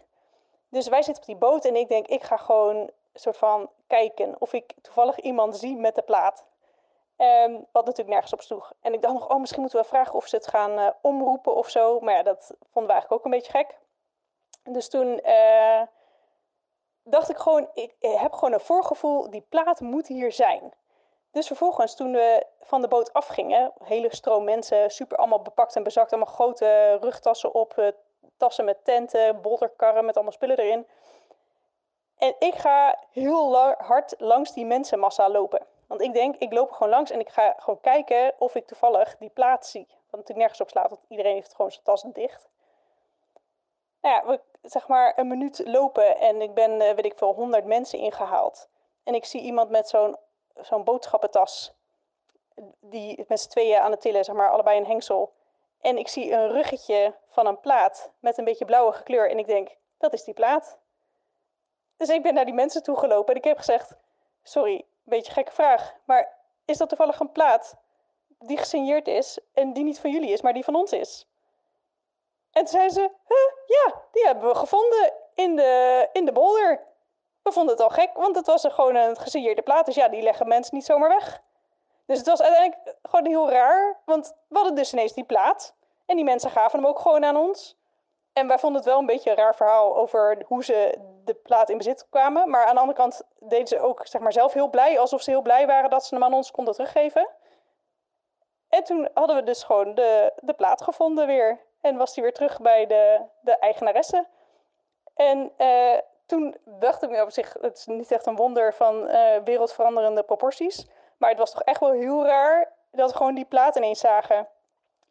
Dus 0.68 0.88
wij 0.88 1.02
zitten 1.02 1.22
op 1.22 1.28
die 1.28 1.36
boot 1.36 1.64
en 1.64 1.76
ik 1.76 1.88
denk, 1.88 2.06
ik 2.06 2.22
ga 2.22 2.36
gewoon 2.36 2.90
soort 3.14 3.36
van 3.36 3.70
kijken 3.86 4.36
of 4.38 4.52
ik 4.52 4.74
toevallig 4.82 5.18
iemand 5.20 5.56
zie 5.56 5.76
met 5.76 5.94
de 5.94 6.02
plaat. 6.02 6.44
Um, 7.16 7.66
wat 7.72 7.84
natuurlijk 7.84 8.08
nergens 8.08 8.32
op 8.32 8.40
sloeg. 8.40 8.72
En 8.80 8.92
ik 8.92 9.02
dacht 9.02 9.14
nog, 9.14 9.28
oh, 9.28 9.40
misschien 9.40 9.60
moeten 9.60 9.80
we 9.80 9.86
vragen 9.86 10.14
of 10.14 10.26
ze 10.26 10.36
het 10.36 10.46
gaan 10.46 10.78
uh, 10.78 10.88
omroepen 11.00 11.54
of 11.54 11.68
zo. 11.68 12.00
Maar 12.00 12.14
ja, 12.14 12.22
dat 12.22 12.46
vonden 12.46 12.86
we 12.86 12.92
eigenlijk 12.92 13.12
ook 13.12 13.24
een 13.24 13.30
beetje 13.30 13.52
gek. 13.52 13.78
Dus 14.62 14.88
toen 14.88 15.20
uh, 15.26 15.82
dacht 17.02 17.28
ik 17.28 17.36
gewoon, 17.36 17.68
ik 17.74 17.94
heb 18.00 18.32
gewoon 18.32 18.52
een 18.52 18.60
voorgevoel, 18.60 19.30
die 19.30 19.46
plaat 19.48 19.80
moet 19.80 20.06
hier 20.06 20.32
zijn. 20.32 20.72
Dus 21.30 21.46
vervolgens, 21.46 21.94
toen 21.94 22.12
we 22.12 22.46
van 22.60 22.80
de 22.80 22.88
boot 22.88 23.12
afgingen, 23.12 23.72
hele 23.84 24.14
stroom 24.14 24.44
mensen, 24.44 24.90
super 24.90 25.16
allemaal 25.16 25.42
bepakt 25.42 25.76
en 25.76 25.82
bezakt, 25.82 26.12
allemaal 26.12 26.34
grote 26.34 26.98
rugtassen 27.00 27.54
op, 27.54 27.78
uh, 27.78 27.88
tassen 28.36 28.64
met 28.64 28.84
tenten, 28.84 29.40
bolderkarren 29.40 30.04
met 30.04 30.14
allemaal 30.14 30.32
spullen 30.32 30.58
erin. 30.58 30.86
En 32.18 32.34
ik 32.38 32.54
ga 32.54 32.98
heel 33.10 33.56
hard 33.78 34.14
langs 34.18 34.52
die 34.52 34.66
mensenmassa 34.66 35.28
lopen. 35.30 35.66
Want 35.86 36.00
ik 36.00 36.12
denk, 36.12 36.36
ik 36.36 36.52
loop 36.52 36.68
er 36.68 36.74
gewoon 36.74 36.92
langs 36.92 37.10
en 37.10 37.20
ik 37.20 37.28
ga 37.28 37.54
gewoon 37.58 37.80
kijken 37.80 38.34
of 38.38 38.54
ik 38.54 38.66
toevallig 38.66 39.16
die 39.18 39.30
plaats 39.30 39.70
zie. 39.70 39.86
Wat 39.88 40.20
natuurlijk 40.20 40.38
nergens 40.38 40.60
op 40.60 40.70
slaat, 40.70 40.90
want 40.90 41.04
iedereen 41.08 41.34
heeft 41.34 41.54
gewoon 41.54 41.70
zijn 41.70 41.84
tas 41.84 42.02
dicht. 42.02 42.48
Nou 44.00 44.14
ja, 44.14 44.26
we, 44.26 44.40
zeg 44.68 44.88
maar 44.88 45.18
een 45.18 45.28
minuut 45.28 45.62
lopen 45.64 46.18
en 46.18 46.40
ik 46.40 46.54
ben, 46.54 46.70
uh, 46.70 46.78
weet 46.78 47.04
ik 47.04 47.18
veel, 47.18 47.34
honderd 47.34 47.64
mensen 47.64 47.98
ingehaald. 47.98 48.68
En 49.04 49.14
ik 49.14 49.24
zie 49.24 49.40
iemand 49.40 49.70
met 49.70 49.88
zo'n 49.88 50.16
zo'n 50.60 50.84
boodschappentas. 50.84 51.72
Die 52.80 53.24
met 53.28 53.40
z'n 53.40 53.48
tweeën 53.48 53.80
aan 53.80 53.90
het 53.90 54.00
tillen, 54.00 54.24
zeg 54.24 54.34
maar, 54.34 54.50
allebei 54.50 54.78
een 54.78 54.86
hengsel. 54.86 55.32
En 55.80 55.98
ik 55.98 56.08
zie 56.08 56.32
een 56.32 56.48
ruggetje 56.48 57.14
van 57.28 57.46
een 57.46 57.60
plaat 57.60 58.10
met 58.18 58.38
een 58.38 58.44
beetje 58.44 58.64
blauwe 58.64 59.02
kleur. 59.02 59.30
En 59.30 59.38
ik 59.38 59.46
denk, 59.46 59.76
dat 59.98 60.12
is 60.12 60.24
die 60.24 60.34
plaat. 60.34 60.78
Dus 61.96 62.08
ik 62.08 62.22
ben 62.22 62.34
naar 62.34 62.44
die 62.44 62.54
mensen 62.54 62.82
toe 62.82 62.96
gelopen 62.96 63.34
en 63.34 63.40
ik 63.40 63.44
heb 63.44 63.56
gezegd: 63.56 63.96
Sorry, 64.42 64.74
een 64.74 64.84
beetje 65.04 65.32
gekke 65.32 65.52
vraag. 65.52 65.94
Maar 66.04 66.36
is 66.64 66.76
dat 66.76 66.88
toevallig 66.88 67.20
een 67.20 67.32
plaat 67.32 67.76
die 68.38 68.58
gesigneerd 68.58 69.08
is 69.08 69.38
en 69.52 69.72
die 69.72 69.84
niet 69.84 70.00
van 70.00 70.10
jullie 70.10 70.30
is, 70.30 70.40
maar 70.40 70.52
die 70.52 70.64
van 70.64 70.74
ons 70.74 70.92
is? 70.92 71.26
En 72.52 72.64
toen 72.64 72.90
ze: 72.90 73.10
Ja, 73.66 74.02
die 74.12 74.24
hebben 74.24 74.48
we 74.48 74.54
gevonden 74.54 75.12
in 75.34 75.56
de, 75.56 76.08
in 76.12 76.24
de 76.24 76.32
bolder. 76.32 76.88
We 77.50 77.56
vonden 77.56 77.74
het 77.74 77.84
al 77.84 77.90
gek, 77.90 78.10
want 78.14 78.36
het 78.36 78.46
was 78.46 78.66
gewoon 78.68 78.94
een 78.94 79.16
gesigneerde 79.16 79.62
plaat. 79.62 79.86
Dus 79.86 79.94
ja, 79.94 80.08
die 80.08 80.22
leggen 80.22 80.48
mensen 80.48 80.74
niet 80.74 80.84
zomaar 80.84 81.08
weg. 81.08 81.42
Dus 82.06 82.18
het 82.18 82.26
was 82.26 82.42
uiteindelijk 82.42 82.96
gewoon 83.02 83.26
heel 83.26 83.50
raar, 83.50 84.00
want 84.04 84.34
we 84.48 84.56
hadden 84.56 84.74
dus 84.74 84.92
ineens 84.92 85.12
die 85.12 85.24
plaat. 85.24 85.74
En 86.06 86.16
die 86.16 86.24
mensen 86.24 86.50
gaven 86.50 86.78
hem 86.78 86.88
ook 86.88 86.98
gewoon 86.98 87.24
aan 87.24 87.36
ons. 87.36 87.76
En 88.32 88.46
wij 88.46 88.58
vonden 88.58 88.80
het 88.80 88.90
wel 88.90 88.98
een 88.98 89.06
beetje 89.06 89.30
een 89.30 89.36
raar 89.36 89.54
verhaal 89.54 89.96
over 89.96 90.42
hoe 90.46 90.64
ze 90.64 90.98
de 91.24 91.34
plaat 91.34 91.70
in 91.70 91.76
bezit 91.76 92.06
kwamen. 92.10 92.50
Maar 92.50 92.66
aan 92.66 92.74
de 92.74 92.80
andere 92.80 92.98
kant 92.98 93.22
deden 93.38 93.66
ze 93.66 93.80
ook 93.80 94.06
zeg 94.06 94.20
maar, 94.20 94.32
zelf 94.32 94.52
heel 94.52 94.68
blij, 94.68 94.98
alsof 94.98 95.22
ze 95.22 95.30
heel 95.30 95.42
blij 95.42 95.66
waren 95.66 95.90
dat 95.90 96.04
ze 96.04 96.14
hem 96.14 96.24
aan 96.24 96.34
ons 96.34 96.50
konden 96.50 96.74
teruggeven. 96.74 97.28
En 98.68 98.84
toen 98.84 99.08
hadden 99.14 99.36
we 99.36 99.42
dus 99.42 99.62
gewoon 99.62 99.94
de, 99.94 100.32
de 100.40 100.54
plaat 100.54 100.82
gevonden 100.82 101.26
weer. 101.26 101.60
En 101.80 101.96
was 101.96 102.14
die 102.14 102.22
weer 102.22 102.32
terug 102.32 102.60
bij 102.60 102.86
de, 102.86 103.20
de 103.40 103.58
eigenaresse. 103.58 104.26
En 105.14 105.52
uh, 105.58 105.98
toen 106.30 106.56
dacht 106.64 107.02
ik 107.02 107.22
op 107.22 107.30
zich, 107.30 107.56
het 107.60 107.76
is 107.76 107.86
niet 107.86 108.12
echt 108.12 108.26
een 108.26 108.36
wonder 108.36 108.74
van 108.74 109.08
uh, 109.08 109.36
wereldveranderende 109.44 110.22
proporties. 110.22 110.86
Maar 111.16 111.30
het 111.30 111.38
was 111.38 111.50
toch 111.50 111.62
echt 111.62 111.80
wel 111.80 111.90
heel 111.90 112.24
raar 112.24 112.72
dat 112.90 113.10
we 113.10 113.16
gewoon 113.16 113.34
die 113.34 113.44
plaat 113.44 113.76
ineens 113.76 114.00
zagen. 114.00 114.48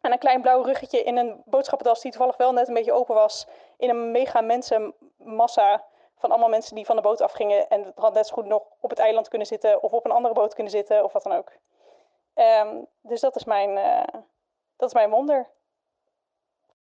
En 0.00 0.12
een 0.12 0.18
klein 0.18 0.42
blauw 0.42 0.62
ruggetje 0.62 1.02
in 1.02 1.16
een 1.16 1.42
boodschappentas 1.44 2.00
die 2.00 2.10
toevallig 2.10 2.36
wel 2.36 2.52
net 2.52 2.68
een 2.68 2.74
beetje 2.74 2.92
open 2.92 3.14
was. 3.14 3.46
In 3.76 3.88
een 3.88 4.10
mega 4.10 4.40
mensenmassa 4.40 5.84
van 6.18 6.30
allemaal 6.30 6.48
mensen 6.48 6.74
die 6.74 6.86
van 6.86 6.96
de 6.96 7.02
boot 7.02 7.20
afgingen. 7.20 7.68
En 7.68 7.84
het 7.84 7.92
had 7.96 8.14
net 8.14 8.26
zo 8.26 8.34
goed 8.34 8.46
nog 8.46 8.62
op 8.80 8.90
het 8.90 8.98
eiland 8.98 9.28
kunnen 9.28 9.46
zitten 9.46 9.82
of 9.82 9.92
op 9.92 10.04
een 10.04 10.10
andere 10.10 10.34
boot 10.34 10.54
kunnen 10.54 10.72
zitten 10.72 11.04
of 11.04 11.12
wat 11.12 11.22
dan 11.22 11.32
ook. 11.32 11.52
Um, 12.34 12.86
dus 13.00 13.20
dat 13.20 13.36
is 13.36 13.44
mijn, 13.44 13.70
uh, 13.70 14.20
dat 14.76 14.88
is 14.88 14.94
mijn 14.94 15.10
wonder. 15.10 15.48